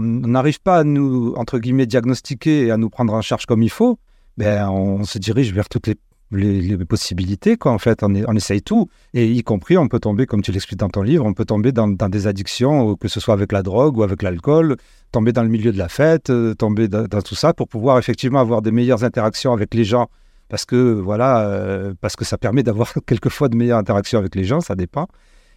n'arrive 0.00 0.60
pas 0.60 0.78
à 0.78 0.84
nous, 0.84 1.34
entre 1.36 1.58
guillemets, 1.58 1.86
diagnostiquer 1.86 2.66
et 2.66 2.70
à 2.70 2.76
nous 2.76 2.90
prendre 2.90 3.12
en 3.12 3.22
charge 3.22 3.46
comme 3.46 3.62
il 3.62 3.70
faut, 3.70 3.98
ben, 4.36 4.68
on, 4.68 5.04
se 5.04 5.18
dirige 5.18 5.52
vers 5.52 5.68
toutes 5.68 5.86
les, 5.86 5.96
les, 6.34 6.76
possibilités, 6.84 7.56
quoi, 7.56 7.72
en 7.72 7.78
fait. 7.78 8.02
On, 8.02 8.36
essaye 8.36 8.62
tout. 8.62 8.88
Et 9.12 9.30
y 9.30 9.42
compris, 9.42 9.76
on 9.76 9.88
peut 9.88 10.00
tomber, 10.00 10.26
comme 10.26 10.42
tu 10.42 10.52
l'expliques 10.52 10.80
dans 10.80 10.88
ton 10.88 11.02
livre, 11.02 11.24
on 11.24 11.34
peut 11.34 11.44
tomber 11.44 11.72
dans, 11.72 11.88
des 11.88 12.26
addictions, 12.26 12.96
que 12.96 13.08
ce 13.08 13.20
soit 13.20 13.34
avec 13.34 13.52
la 13.52 13.62
drogue 13.62 13.96
ou 13.96 14.02
avec 14.02 14.22
l'alcool, 14.22 14.76
tomber 15.12 15.32
dans 15.32 15.42
le 15.42 15.48
milieu 15.48 15.72
de 15.72 15.78
la 15.78 15.88
fête, 15.88 16.30
euh, 16.30 16.54
tomber 16.54 16.88
dans, 16.88 17.06
tout 17.22 17.34
ça 17.34 17.54
pour 17.54 17.68
pouvoir 17.68 17.98
effectivement 17.98 18.40
avoir 18.40 18.62
des 18.62 18.70
meilleures 18.72 19.04
interactions 19.04 19.52
avec 19.52 19.74
les 19.74 19.84
gens 19.84 20.08
parce 20.48 20.66
que 20.66 20.92
voilà, 20.92 21.48
euh, 21.48 21.94
parce 22.00 22.16
que 22.16 22.24
ça 22.24 22.38
permet 22.38 22.62
d'avoir 22.62 22.92
quelquefois 23.06 23.48
de 23.48 23.56
meilleures 23.56 23.78
interactions 23.78 24.18
avec 24.18 24.34
les 24.34 24.44
gens, 24.44 24.60
ça 24.60 24.74
dépend. 24.74 25.08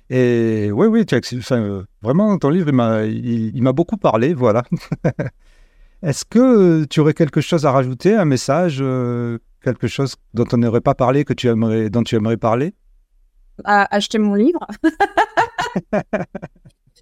Et 0.10 0.70
oui, 0.72 0.88
oui, 0.88 1.06
enfin, 1.38 1.58
euh, 1.58 1.84
vraiment, 2.02 2.38
ton 2.38 2.50
livre, 2.50 2.70
il 2.70 3.62
m'a 3.62 3.74
beaucoup 3.74 3.98
parlé, 3.98 4.34
voilà. 4.34 4.64
Est-ce 6.04 6.26
que 6.26 6.86
tu 6.86 7.00
aurais 7.00 7.14
quelque 7.14 7.42
chose 7.42 7.66
à 7.66 7.72
rajouter, 7.72 8.16
un 8.16 8.26
message, 8.26 8.78
euh, 8.82 9.40
quelque 9.74 9.88
chose 9.88 10.16
dont 10.34 10.46
on 10.54 10.58
n'aurait 10.58 10.82
pas 10.82 10.96
parlé, 10.96 11.26
que 11.26 11.34
tu 11.34 11.48
aimerais, 11.48 11.90
dont 11.90 12.04
tu 12.04 12.16
aimerais 12.16 12.38
parler? 12.38 12.74
Acheter 13.66 14.18
mon 14.20 14.36
livre. 14.36 14.66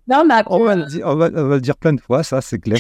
non, 0.08 0.26
mais 0.26 0.42
on, 0.48 0.64
va 0.64 0.76
on, 1.04 1.16
va, 1.16 1.30
le 1.30 1.62
dire 1.62 1.78
plein 1.78 1.94
de 1.94 2.02
fois, 2.02 2.24
ça, 2.24 2.42
c'est 2.42 2.60
clair. 2.60 2.80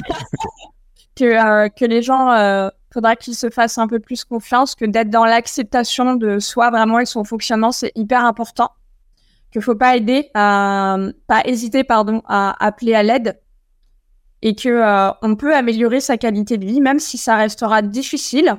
que, 1.15 1.67
que 1.69 1.86
les 1.86 2.02
gens 2.02 2.69
faudra 2.93 3.15
qu'il 3.15 3.36
se 3.36 3.50
fasse 3.50 3.78
un 3.78 3.88
peu 3.88 4.00
plus 4.00 4.24
confiance, 4.24 4.74
que 4.76 4.86
d'être 4.86 5.10
dans 5.10 5.26
l'acceptation 5.26 6.15
de 6.15 6.39
soi 6.39 6.71
vraiment 6.71 7.00
et 7.00 7.06
son 7.06 7.24
fonctionnement, 7.24 7.71
c'est 7.71 7.91
hyper 7.95 8.24
important. 8.26 8.71
Qu'il 9.52 9.62
faut 9.62 9.76
pas 9.76 9.95
aider, 9.95 10.30
à, 10.34 10.98
pas 11.28 11.41
hésiter, 11.45 11.84
pardon, 11.84 12.21
à 12.28 12.56
appeler 12.65 12.95
à 12.95 13.04
l'aide 13.04 13.39
et 14.41 14.54
que 14.56 14.69
euh, 14.69 15.12
on 15.21 15.36
peut 15.36 15.56
améliorer 15.56 16.00
sa 16.00 16.17
qualité 16.17 16.58
de 16.58 16.65
vie, 16.65 16.80
même 16.80 17.00
si 17.00 17.17
ça 17.17 17.36
restera 17.36 17.82
difficile, 17.82 18.58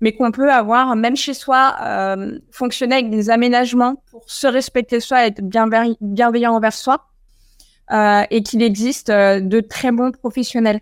mais 0.00 0.12
qu'on 0.12 0.30
peut 0.30 0.52
avoir, 0.52 0.94
même 0.96 1.16
chez 1.16 1.34
soi, 1.34 1.76
euh, 1.82 2.38
fonctionner 2.50 2.96
avec 2.96 3.10
des 3.10 3.30
aménagements 3.30 4.02
pour 4.10 4.24
se 4.26 4.46
respecter 4.46 5.00
soi 5.00 5.24
et 5.24 5.28
être 5.28 5.42
bienveillant 5.42 6.54
envers 6.54 6.74
soi, 6.74 7.08
euh, 7.92 8.22
et 8.30 8.42
qu'il 8.42 8.62
existe 8.62 9.10
de 9.10 9.60
très 9.60 9.92
bons 9.92 10.12
professionnels. 10.12 10.80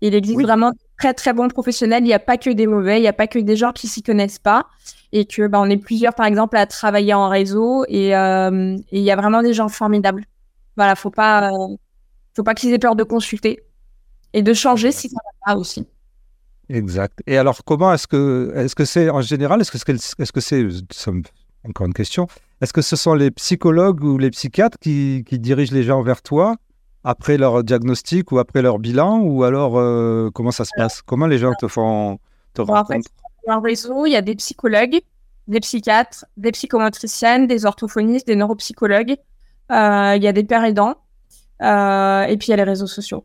Il 0.00 0.14
existe 0.14 0.40
vraiment 0.40 0.72
très 0.98 1.14
très 1.14 1.32
bons 1.32 1.48
professionnels. 1.48 2.02
Il 2.02 2.06
n'y 2.06 2.14
a 2.14 2.18
pas 2.18 2.36
que 2.36 2.50
des 2.50 2.66
mauvais, 2.66 2.98
il 2.98 3.02
n'y 3.02 3.08
a 3.08 3.12
pas 3.12 3.26
que 3.26 3.38
des 3.38 3.56
gens 3.56 3.72
qui 3.72 3.88
s'y 3.88 4.02
connaissent 4.02 4.38
pas. 4.38 4.66
Et 5.12 5.24
que 5.24 5.48
bah, 5.48 5.58
on 5.60 5.68
est 5.68 5.76
plusieurs, 5.76 6.14
par 6.14 6.26
exemple, 6.26 6.56
à 6.56 6.66
travailler 6.66 7.14
en 7.14 7.28
réseau. 7.28 7.84
Et 7.88 8.16
euh, 8.16 8.76
il 8.92 9.02
y 9.02 9.10
a 9.10 9.16
vraiment 9.16 9.42
des 9.42 9.52
gens 9.52 9.68
formidables. 9.68 10.24
Voilà, 10.76 10.94
faut 10.94 11.10
pas, 11.10 11.50
euh, 11.50 11.76
faut 12.34 12.44
pas 12.44 12.54
qu'ils 12.54 12.72
aient 12.72 12.78
peur 12.78 12.96
de 12.96 13.02
consulter 13.02 13.64
et 14.32 14.42
de 14.42 14.54
changer 14.54 14.92
si 14.92 15.08
ça 15.08 15.16
va 15.24 15.52
pas 15.52 15.58
aussi. 15.58 15.86
Exact. 16.70 17.20
Et 17.26 17.36
alors, 17.36 17.64
comment 17.64 17.92
est-ce 17.92 18.06
que, 18.06 18.52
est-ce 18.54 18.76
que 18.76 18.84
c'est 18.84 19.10
en 19.10 19.22
général, 19.22 19.60
est-ce 19.60 19.72
que, 19.72 19.92
est-ce 19.92 20.32
que 20.32 20.40
c'est, 20.40 20.64
encore 21.68 21.86
une 21.86 21.94
question, 21.94 22.28
est-ce 22.60 22.72
que 22.72 22.82
ce 22.82 22.94
sont 22.94 23.14
les 23.14 23.32
psychologues 23.32 24.04
ou 24.04 24.18
les 24.18 24.30
psychiatres 24.30 24.78
qui, 24.78 25.24
qui 25.26 25.40
dirigent 25.40 25.74
les 25.74 25.82
gens 25.82 26.02
vers 26.02 26.22
toi 26.22 26.56
après 27.02 27.38
leur 27.38 27.64
diagnostic 27.64 28.30
ou 28.30 28.38
après 28.38 28.62
leur 28.62 28.78
bilan 28.78 29.20
ou 29.20 29.42
alors 29.42 29.78
euh, 29.78 30.30
comment 30.32 30.52
ça 30.52 30.64
se 30.64 30.70
passe? 30.76 31.02
Comment 31.02 31.26
les 31.26 31.38
gens 31.38 31.54
te 31.58 31.66
font 31.66 32.18
te 32.54 32.62
bon, 32.62 32.76
en 32.76 32.84
fait, 32.84 33.02
dans 33.48 33.60
réseau, 33.60 34.06
il 34.06 34.12
y 34.12 34.16
a 34.16 34.22
des 34.22 34.36
psychologues, 34.36 35.00
des 35.48 35.60
psychiatres, 35.60 36.24
des 36.36 36.52
psychomotriciennes, 36.52 37.48
des 37.48 37.66
orthophonistes, 37.66 38.28
des 38.28 38.36
neuropsychologues. 38.36 39.16
Euh, 39.72 40.14
il 40.16 40.22
y 40.22 40.28
a 40.28 40.32
des 40.32 40.44
pères 40.44 40.64
aidants 40.64 40.96
euh, 41.62 42.22
et 42.24 42.36
puis 42.36 42.48
il 42.48 42.50
y 42.50 42.54
a 42.54 42.56
les 42.56 42.62
réseaux 42.62 42.86
sociaux. 42.86 43.24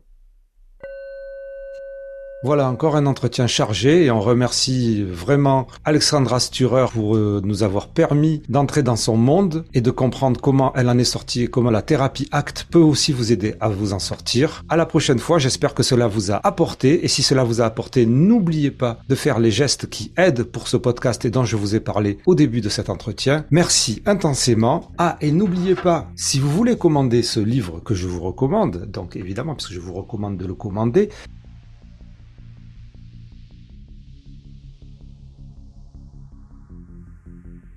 Voilà 2.42 2.68
encore 2.68 2.96
un 2.96 3.06
entretien 3.06 3.46
chargé 3.46 4.04
et 4.04 4.10
on 4.10 4.20
remercie 4.20 5.02
vraiment 5.02 5.66
Alexandra 5.86 6.38
Sturer 6.38 6.84
pour 6.92 7.16
euh, 7.16 7.40
nous 7.42 7.62
avoir 7.62 7.88
permis 7.88 8.42
d'entrer 8.50 8.82
dans 8.82 8.94
son 8.94 9.16
monde 9.16 9.64
et 9.72 9.80
de 9.80 9.90
comprendre 9.90 10.38
comment 10.38 10.70
elle 10.76 10.90
en 10.90 10.98
est 10.98 11.04
sortie 11.04 11.44
et 11.44 11.46
comment 11.46 11.70
la 11.70 11.80
thérapie 11.80 12.28
ACT 12.32 12.66
peut 12.70 12.78
aussi 12.78 13.12
vous 13.12 13.32
aider 13.32 13.54
à 13.60 13.70
vous 13.70 13.94
en 13.94 13.98
sortir. 13.98 14.64
À 14.68 14.76
la 14.76 14.84
prochaine 14.84 15.18
fois, 15.18 15.38
j'espère 15.38 15.72
que 15.72 15.82
cela 15.82 16.08
vous 16.08 16.30
a 16.30 16.46
apporté 16.46 17.06
et 17.06 17.08
si 17.08 17.22
cela 17.22 17.42
vous 17.42 17.62
a 17.62 17.64
apporté, 17.64 18.04
n'oubliez 18.04 18.70
pas 18.70 18.98
de 19.08 19.14
faire 19.14 19.38
les 19.38 19.50
gestes 19.50 19.88
qui 19.88 20.12
aident 20.18 20.42
pour 20.42 20.68
ce 20.68 20.76
podcast 20.76 21.24
et 21.24 21.30
dont 21.30 21.46
je 21.46 21.56
vous 21.56 21.74
ai 21.74 21.80
parlé 21.80 22.18
au 22.26 22.34
début 22.34 22.60
de 22.60 22.68
cet 22.68 22.90
entretien. 22.90 23.46
Merci 23.50 24.02
intensément. 24.04 24.90
Ah, 24.98 25.16
et 25.22 25.32
n'oubliez 25.32 25.74
pas, 25.74 26.10
si 26.16 26.38
vous 26.38 26.50
voulez 26.50 26.76
commander 26.76 27.22
ce 27.22 27.40
livre 27.40 27.80
que 27.80 27.94
je 27.94 28.06
vous 28.06 28.20
recommande, 28.20 28.90
donc 28.92 29.16
évidemment, 29.16 29.54
parce 29.54 29.68
que 29.68 29.74
je 29.74 29.80
vous 29.80 29.94
recommande 29.94 30.36
de 30.36 30.44
le 30.44 30.54
commander, 30.54 31.08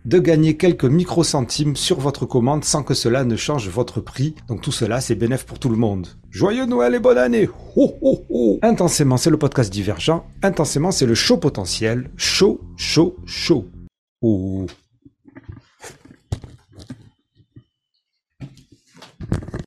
de 0.10 0.18
gagner 0.18 0.58
quelques 0.58 0.86
microcentimes 0.86 1.76
sur 1.76 2.00
votre 2.00 2.26
commande 2.26 2.64
sans 2.64 2.82
que 2.82 2.96
cela 2.96 3.24
ne 3.24 3.36
change 3.36 3.70
votre 3.70 4.02
prix. 4.02 4.34
Donc 4.48 4.62
tout 4.62 4.72
cela, 4.72 5.02
c'est 5.02 5.14
bénéf 5.14 5.46
pour 5.46 5.60
tout 5.60 5.70
le 5.70 5.78
monde. 5.78 6.08
Joyeux 6.32 6.66
Noël 6.66 6.96
et 6.96 7.00
bonne 7.00 7.20
année 7.20 7.48
ho, 7.76 7.94
ho, 8.02 8.26
ho. 8.28 8.60
Intensément, 8.64 9.18
c'est 9.18 9.30
le 9.30 9.38
podcast 9.38 9.72
divergent. 9.72 10.26
Intensément, 10.42 10.90
c'est 10.90 11.06
le 11.06 11.14
show 11.14 11.38
potentiel. 11.38 12.10
Chaud, 12.18 12.60
chaud, 12.76 13.18
chaud. 13.28 13.66
Oh. 14.24 14.66